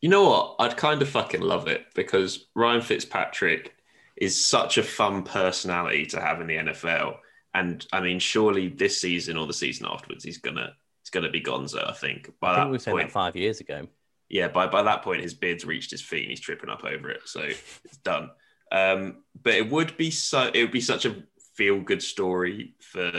You 0.00 0.08
know 0.08 0.28
what? 0.28 0.56
I'd 0.60 0.76
kind 0.76 1.02
of 1.02 1.08
fucking 1.08 1.40
love 1.40 1.66
it 1.66 1.86
because 1.94 2.46
Ryan 2.54 2.82
Fitzpatrick 2.82 3.74
is 4.16 4.44
such 4.44 4.78
a 4.78 4.82
fun 4.82 5.24
personality 5.24 6.06
to 6.06 6.20
have 6.20 6.40
in 6.40 6.46
the 6.46 6.56
NFL. 6.56 7.16
And 7.54 7.84
I 7.92 8.00
mean, 8.00 8.18
surely 8.18 8.68
this 8.68 9.00
season 9.00 9.36
or 9.36 9.46
the 9.46 9.52
season 9.52 9.86
afterwards, 9.90 10.22
he's 10.22 10.38
gonna 10.38 10.74
he's 11.02 11.10
gonna 11.10 11.30
be 11.30 11.40
Gonzo. 11.40 11.88
I 11.88 11.92
think 11.92 12.30
by 12.40 12.52
I 12.52 12.54
think 12.54 12.64
that 12.64 12.66
we 12.66 12.72
were 12.72 12.78
saying 12.78 12.96
point, 12.96 13.08
that 13.08 13.12
five 13.12 13.36
years 13.36 13.60
ago. 13.60 13.88
Yeah, 14.28 14.48
by 14.48 14.66
by 14.66 14.82
that 14.82 15.02
point, 15.02 15.22
his 15.22 15.34
beard's 15.34 15.64
reached 15.64 15.90
his 15.90 16.02
feet 16.02 16.22
and 16.22 16.30
he's 16.30 16.40
tripping 16.40 16.70
up 16.70 16.84
over 16.84 17.10
it, 17.10 17.22
so 17.26 17.40
it's 17.40 17.96
done. 18.04 18.30
Um, 18.70 19.24
but 19.42 19.54
it 19.54 19.70
would 19.70 19.96
be 19.96 20.10
so 20.10 20.50
it 20.52 20.62
would 20.62 20.72
be 20.72 20.80
such 20.80 21.04
a 21.06 21.22
feel 21.54 21.80
good 21.80 22.02
story 22.02 22.74
for 22.80 23.10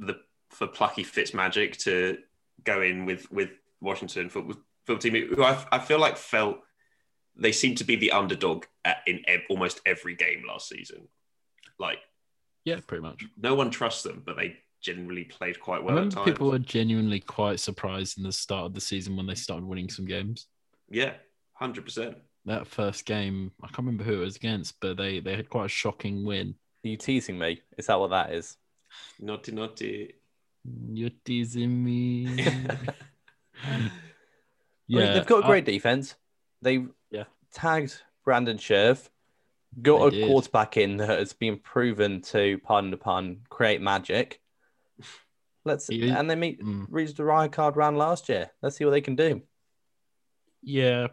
the 0.00 0.16
for 0.50 0.66
plucky 0.66 1.04
Fitzmagic 1.04 1.76
to 1.84 2.18
go 2.64 2.80
in 2.80 3.04
with 3.06 3.30
with 3.30 3.50
Washington 3.80 4.28
football 4.30 4.56
football 4.86 5.00
team, 5.00 5.28
who 5.34 5.42
I, 5.42 5.64
I 5.72 5.78
feel 5.78 5.98
like 5.98 6.16
felt 6.16 6.58
they 7.36 7.52
seemed 7.52 7.78
to 7.78 7.84
be 7.84 7.96
the 7.96 8.12
underdog 8.12 8.64
at, 8.84 8.98
in 9.06 9.22
ev- 9.26 9.42
almost 9.50 9.80
every 9.84 10.14
game 10.14 10.44
last 10.46 10.68
season. 10.68 11.08
Like 11.78 11.98
Yeah, 12.64 12.78
pretty 12.86 13.02
much. 13.02 13.24
no 13.36 13.54
one 13.54 13.70
trusts 13.70 14.02
them, 14.04 14.22
but 14.24 14.36
they 14.36 14.56
generally 14.84 15.24
played 15.24 15.58
quite 15.58 15.78
I 15.78 15.80
well 15.80 15.92
at 15.92 15.94
remember 15.96 16.14
times. 16.16 16.30
people 16.30 16.50
were 16.50 16.58
genuinely 16.58 17.18
quite 17.20 17.58
surprised 17.58 18.18
in 18.18 18.24
the 18.24 18.32
start 18.32 18.66
of 18.66 18.74
the 18.74 18.80
season 18.80 19.16
when 19.16 19.26
they 19.26 19.34
started 19.34 19.64
winning 19.64 19.88
some 19.88 20.04
games. 20.04 20.46
Yeah, 20.90 21.14
hundred 21.54 21.84
percent. 21.86 22.18
That 22.44 22.66
first 22.66 23.06
game, 23.06 23.50
I 23.62 23.68
can't 23.68 23.78
remember 23.78 24.04
who 24.04 24.20
it 24.20 24.24
was 24.26 24.36
against, 24.36 24.78
but 24.80 24.98
they, 24.98 25.18
they 25.20 25.34
had 25.34 25.48
quite 25.48 25.64
a 25.64 25.68
shocking 25.68 26.24
win. 26.26 26.54
Are 26.84 26.88
you 26.88 26.98
teasing 26.98 27.38
me? 27.38 27.62
Is 27.78 27.86
that 27.86 27.98
what 27.98 28.10
that 28.10 28.32
is? 28.32 28.58
Naughty, 29.18 29.52
naughty. 29.52 30.14
You're 30.92 31.10
teasing 31.24 31.82
me. 31.82 32.36
I 33.66 33.78
mean, 33.78 33.90
yeah, 34.86 35.14
they've 35.14 35.26
got 35.26 35.44
a 35.44 35.46
great 35.46 35.64
defense. 35.64 36.14
They 36.60 36.84
Yeah. 37.10 37.24
tagged 37.52 38.02
Brandon 38.24 38.58
Scherff, 38.58 39.08
got 39.80 40.00
They 40.00 40.06
a 40.06 40.10
did. 40.20 40.26
quarterback 40.26 40.76
in 40.76 40.98
that 40.98 41.18
has 41.18 41.32
been 41.32 41.58
proven 41.58 42.20
to, 42.22 42.58
pardon 42.58 42.90
the 42.90 42.98
pun, 42.98 43.38
create 43.48 43.80
magic. 43.80 44.40
Let's 45.64 45.86
He- 45.86 46.08
and 46.10 46.28
they 46.30 46.34
meet 46.34 46.60
Mm. 46.60 46.86
reached 46.90 47.16
the 47.16 47.24
riot 47.24 47.52
card 47.52 47.76
round 47.76 47.96
last 47.96 48.28
year. 48.28 48.50
Let's 48.62 48.76
see 48.76 48.84
what 48.84 48.90
they 48.92 49.00
can 49.00 49.16
do. 49.16 49.42
Yeah, 50.62 51.08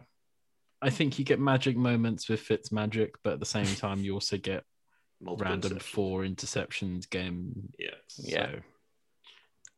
I 0.80 0.90
think 0.90 1.18
you 1.18 1.24
get 1.24 1.38
magic 1.40 1.76
moments 1.76 2.28
with 2.28 2.40
Fitz 2.40 2.72
magic, 2.72 3.14
but 3.22 3.34
at 3.34 3.40
the 3.40 3.46
same 3.46 3.66
time, 3.66 4.00
you 4.00 4.14
also 4.14 4.36
get 4.36 4.64
Multiple 5.20 5.50
random 5.50 5.72
interceptions. 5.78 5.82
four 5.82 6.22
interceptions 6.22 7.08
game. 7.08 7.72
Yeah, 7.78 7.94
Yeah. 8.18 8.56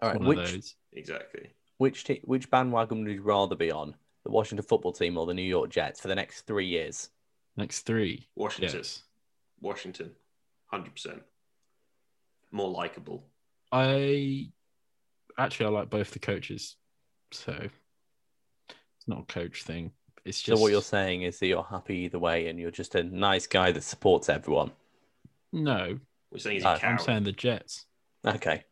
All 0.01 0.11
right, 0.11 0.18
one 0.18 0.29
which 0.29 0.39
of 0.39 0.53
those. 0.53 0.77
exactly. 0.93 1.51
which 1.79 2.05
te- 2.05 2.20
which 2.25 2.51
bandwagon 2.51 3.05
would 3.05 3.12
you 3.12 3.22
rather 3.22 3.57
be 3.57 3.70
on? 3.70 3.95
The 4.25 4.31
Washington 4.31 4.64
football 4.66 4.93
team 4.93 5.18
or 5.18 5.27
the 5.27 5.35
New 5.35 5.43
York 5.43 5.70
Jets 5.70 6.01
for 6.01 6.09
the 6.09 6.14
next 6.14 6.43
three 6.43 6.66
years? 6.66 7.11
Next 7.57 7.83
three. 7.83 8.27
Washington. 8.35 8.79
Yes. 8.79 9.03
Washington. 9.61 10.14
Hundred 10.66 10.93
percent. 10.95 11.22
more 12.51 12.70
likable. 12.70 13.27
I 13.72 14.53
actually 15.39 15.66
I 15.66 15.68
like 15.70 15.91
both 15.91 16.11
the 16.11 16.18
coaches, 16.18 16.76
so 17.32 17.53
it's 18.68 19.09
not 19.09 19.20
a 19.20 19.32
coach 19.32 19.62
thing. 19.64 19.93
It's 20.24 20.41
just 20.41 20.57
So 20.59 20.62
what 20.62 20.72
you're 20.72 20.80
saying 20.82 21.22
is 21.22 21.39
that 21.39 21.47
you're 21.49 21.62
happy 21.68 21.97
either 21.99 22.18
way, 22.18 22.49
and 22.49 22.59
you're 22.59 22.70
just 22.70 22.95
a 22.95 23.03
nice 23.03 23.47
guy 23.47 23.72
that 23.72 23.82
supports 23.82 24.28
everyone. 24.28 24.70
no. 25.53 25.99
We're 26.32 26.39
saying 26.39 26.57
he's 26.57 26.64
a 26.64 26.70
uh, 26.70 26.78
I'm 26.82 26.93
I'm 26.93 26.99
saying 26.99 27.22
the 27.24 27.30
Jets. 27.32 27.85
Okay. 28.26 28.64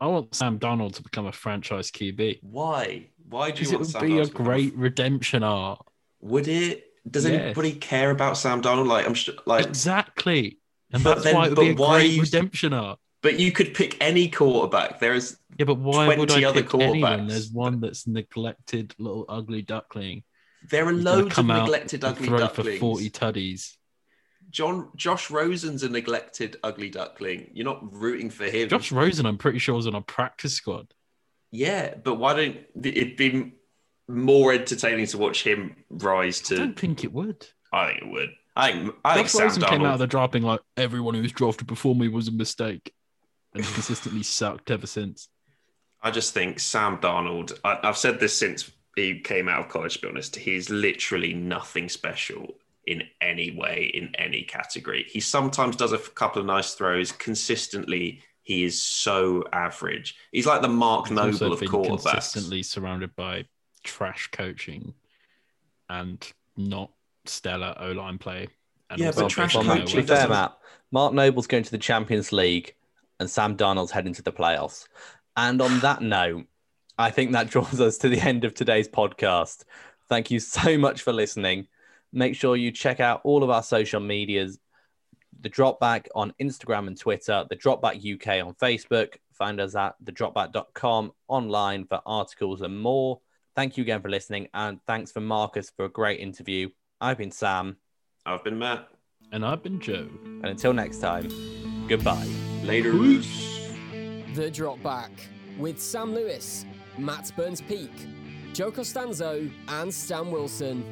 I 0.00 0.08
want 0.08 0.34
Sam 0.34 0.58
Darnold 0.58 0.94
to 0.96 1.02
become 1.04 1.26
a 1.26 1.32
franchise 1.32 1.92
QB 1.92 2.40
Why? 2.42 3.06
Why 3.28 3.50
do 3.50 3.52
because 3.58 3.70
you 3.70 3.76
it 3.76 3.78
would 3.80 3.88
Sam 3.88 4.00
be 4.06 4.18
a 4.18 4.24
to 4.24 4.30
become 4.32 4.44
great 4.46 4.74
redemption 4.74 5.44
arc. 5.44 5.86
Would 6.20 6.48
it? 6.48 6.86
Does 7.08 7.24
Yes. 7.26 7.40
anybody 7.40 7.74
care 7.74 8.10
about 8.10 8.36
Sam 8.36 8.60
Darnold? 8.60 8.88
Like 8.88 9.06
I'm 9.06 9.14
sure, 9.14 9.34
like, 9.46 9.64
Exactly, 9.66 10.58
and 10.92 11.04
But 11.04 11.14
that's 11.14 11.24
then- 11.26 11.34
why 11.36 11.46
it 11.46 11.48
would 11.50 11.54
but 11.56 11.62
be 11.62 11.70
a 11.70 11.74
why 11.74 11.98
great 12.00 12.10
you- 12.12 12.22
redemption 12.22 12.72
arc. 12.72 12.98
But 13.22 13.38
you 13.38 13.52
could 13.52 13.72
pick 13.74 13.96
any 14.00 14.28
quarterback. 14.28 15.00
There 15.00 15.14
is 15.14 15.38
Yeah, 15.58 15.64
but 15.64 15.78
why 15.78 16.08
would 16.16 16.28
20 16.28 16.44
I 16.44 16.48
other 16.48 16.62
pick 16.62 16.74
anyone? 16.74 17.26
There's 17.28 17.50
one 17.50 17.80
that's 17.80 18.06
neglected 18.06 18.94
little 18.98 19.24
ugly 19.28 19.62
duckling. 19.62 20.24
there 20.68 20.86
are 20.86 20.92
He's 20.92 21.02
loads 21.02 21.38
of 21.38 21.46
neglected 21.46 22.04
and 22.04 22.14
ugly 22.14 22.26
throw 22.28 22.38
ducklings. 22.38 22.74
for 22.74 22.80
forty 22.80 23.10
tuddies. 23.10 23.76
John 24.50 24.90
Josh 24.96 25.30
Rosen's 25.30 25.82
a 25.82 25.88
neglected 25.88 26.58
ugly 26.62 26.90
duckling. 26.90 27.50
You're 27.54 27.64
not 27.64 27.94
rooting 27.94 28.28
for 28.28 28.44
him. 28.44 28.68
Josh 28.68 28.92
Rosen, 28.92 29.24
I'm 29.24 29.38
pretty 29.38 29.58
sure, 29.58 29.74
was 29.74 29.86
on 29.86 29.94
a 29.94 30.02
practice 30.02 30.52
squad. 30.52 30.92
Yeah, 31.50 31.94
but 32.02 32.16
why 32.16 32.34
don't 32.34 32.58
it 32.84 33.16
be 33.16 33.52
more 34.08 34.52
entertaining 34.52 35.06
to 35.06 35.18
watch 35.18 35.42
him 35.42 35.76
rise 35.88 36.40
to? 36.42 36.54
I 36.54 36.58
don't 36.58 36.78
think 36.78 37.02
it 37.04 37.12
would. 37.12 37.46
I 37.72 37.86
think 37.88 38.02
it 38.02 38.08
would. 38.10 38.30
I 38.54 38.72
think 38.72 38.94
I 39.04 39.14
think 39.14 39.26
Josh 39.28 39.32
Sam 39.32 39.46
Rosen 39.46 39.62
came 39.62 39.84
out 39.84 39.94
of 39.94 39.98
the 40.00 40.06
draft 40.06 40.32
being 40.32 40.44
like, 40.44 40.60
everyone 40.76 41.14
who 41.14 41.22
was 41.22 41.32
drafted 41.32 41.66
before 41.66 41.94
me 41.94 42.08
was 42.08 42.28
a 42.28 42.32
mistake, 42.32 42.92
and 43.54 43.64
he's 43.64 43.72
consistently 43.74 44.22
sucked 44.22 44.70
ever 44.70 44.86
since. 44.86 45.28
I 46.02 46.10
just 46.10 46.34
think 46.34 46.58
Sam 46.58 46.98
Darnold. 46.98 47.58
I, 47.64 47.78
I've 47.82 47.96
said 47.96 48.18
this 48.18 48.36
since 48.36 48.70
he 48.96 49.20
came 49.20 49.48
out 49.48 49.60
of 49.60 49.68
college. 49.68 49.94
To 49.94 50.00
be 50.02 50.08
honest, 50.08 50.36
he's 50.36 50.68
literally 50.70 51.32
nothing 51.32 51.88
special 51.88 52.54
in 52.86 53.02
any 53.20 53.52
way 53.56 53.90
in 53.94 54.14
any 54.16 54.42
category. 54.42 55.04
He 55.08 55.20
sometimes 55.20 55.76
does 55.76 55.92
a 55.92 55.98
couple 55.98 56.40
of 56.40 56.46
nice 56.46 56.74
throws. 56.74 57.12
Consistently, 57.12 58.22
he 58.42 58.64
is 58.64 58.82
so 58.82 59.44
average. 59.52 60.16
He's 60.32 60.46
like 60.46 60.62
the 60.62 60.68
Mark 60.68 61.06
He's 61.08 61.16
Noble 61.16 61.52
of 61.52 61.60
been 61.60 61.68
quarterbacks. 61.68 62.10
consistently 62.10 62.62
surrounded 62.64 63.14
by 63.14 63.44
trash 63.84 64.28
coaching 64.32 64.94
and 65.88 66.26
not 66.56 66.90
stellar 67.26 67.74
O 67.78 67.92
line 67.92 68.18
play. 68.18 68.48
And 68.90 68.98
Yeah, 69.00 69.06
also 69.08 69.22
but 69.22 69.28
trash 69.30 69.54
well, 69.54 69.62
basically 69.64 69.80
coaching 69.82 70.00
be 70.00 70.06
fair, 70.06 70.16
doesn't- 70.16 70.30
Matt, 70.30 70.58
Mark 70.90 71.14
Noble's 71.14 71.46
going 71.46 71.62
to 71.62 71.70
the 71.70 71.78
Champions 71.78 72.32
League, 72.32 72.74
and 73.22 73.30
Sam 73.30 73.56
Darnold's 73.56 73.92
heading 73.92 74.12
to 74.14 74.22
the 74.22 74.32
playoffs. 74.32 74.86
And 75.36 75.62
on 75.62 75.80
that 75.80 76.02
note, 76.02 76.44
I 76.98 77.10
think 77.10 77.32
that 77.32 77.48
draws 77.50 77.80
us 77.80 77.96
to 77.98 78.10
the 78.10 78.20
end 78.20 78.44
of 78.44 78.52
today's 78.52 78.88
podcast. 78.88 79.64
Thank 80.10 80.30
you 80.30 80.40
so 80.40 80.76
much 80.76 81.00
for 81.00 81.12
listening. 81.12 81.68
Make 82.12 82.34
sure 82.36 82.56
you 82.56 82.70
check 82.70 83.00
out 83.00 83.22
all 83.24 83.42
of 83.42 83.48
our 83.48 83.62
social 83.62 84.00
medias 84.00 84.58
the 85.40 85.50
Dropback 85.50 86.06
on 86.14 86.32
Instagram 86.40 86.86
and 86.86 86.98
Twitter, 86.98 87.44
the 87.48 87.56
Dropback 87.56 87.96
UK 87.96 88.46
on 88.46 88.54
Facebook. 88.54 89.14
Find 89.32 89.60
us 89.60 89.74
at 89.74 89.94
thedropback.com 90.04 91.12
online 91.28 91.86
for 91.86 92.00
articles 92.06 92.62
and 92.62 92.78
more. 92.80 93.20
Thank 93.56 93.76
you 93.76 93.82
again 93.82 94.00
for 94.00 94.08
listening, 94.08 94.48
and 94.54 94.78
thanks 94.86 95.12
for 95.12 95.20
Marcus 95.20 95.70
for 95.76 95.84
a 95.84 95.90
great 95.90 96.20
interview. 96.20 96.68
I've 97.00 97.18
been 97.18 97.32
Sam, 97.32 97.76
I've 98.24 98.44
been 98.44 98.58
Matt. 98.58 98.88
And 99.32 99.44
I've 99.44 99.62
been 99.62 99.80
Joe. 99.80 100.08
and 100.24 100.46
until 100.46 100.72
next 100.72 100.98
time, 100.98 101.28
goodbye. 101.88 102.51
Later. 102.62 102.92
The 104.34 104.48
Drop 104.52 104.80
Back 104.84 105.10
with 105.58 105.80
Sam 105.80 106.14
Lewis, 106.14 106.64
Matt 106.96 107.32
Burns 107.36 107.60
Peak, 107.60 107.90
Joe 108.52 108.70
Costanzo, 108.70 109.50
and 109.66 109.92
Stan 109.92 110.30
Wilson. 110.30 110.84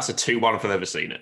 That's 0.00 0.08
a 0.08 0.14
2 0.14 0.38
1 0.38 0.54
if 0.54 0.64
I've 0.64 0.70
ever 0.70 0.86
seen 0.86 1.12
it. 1.12 1.20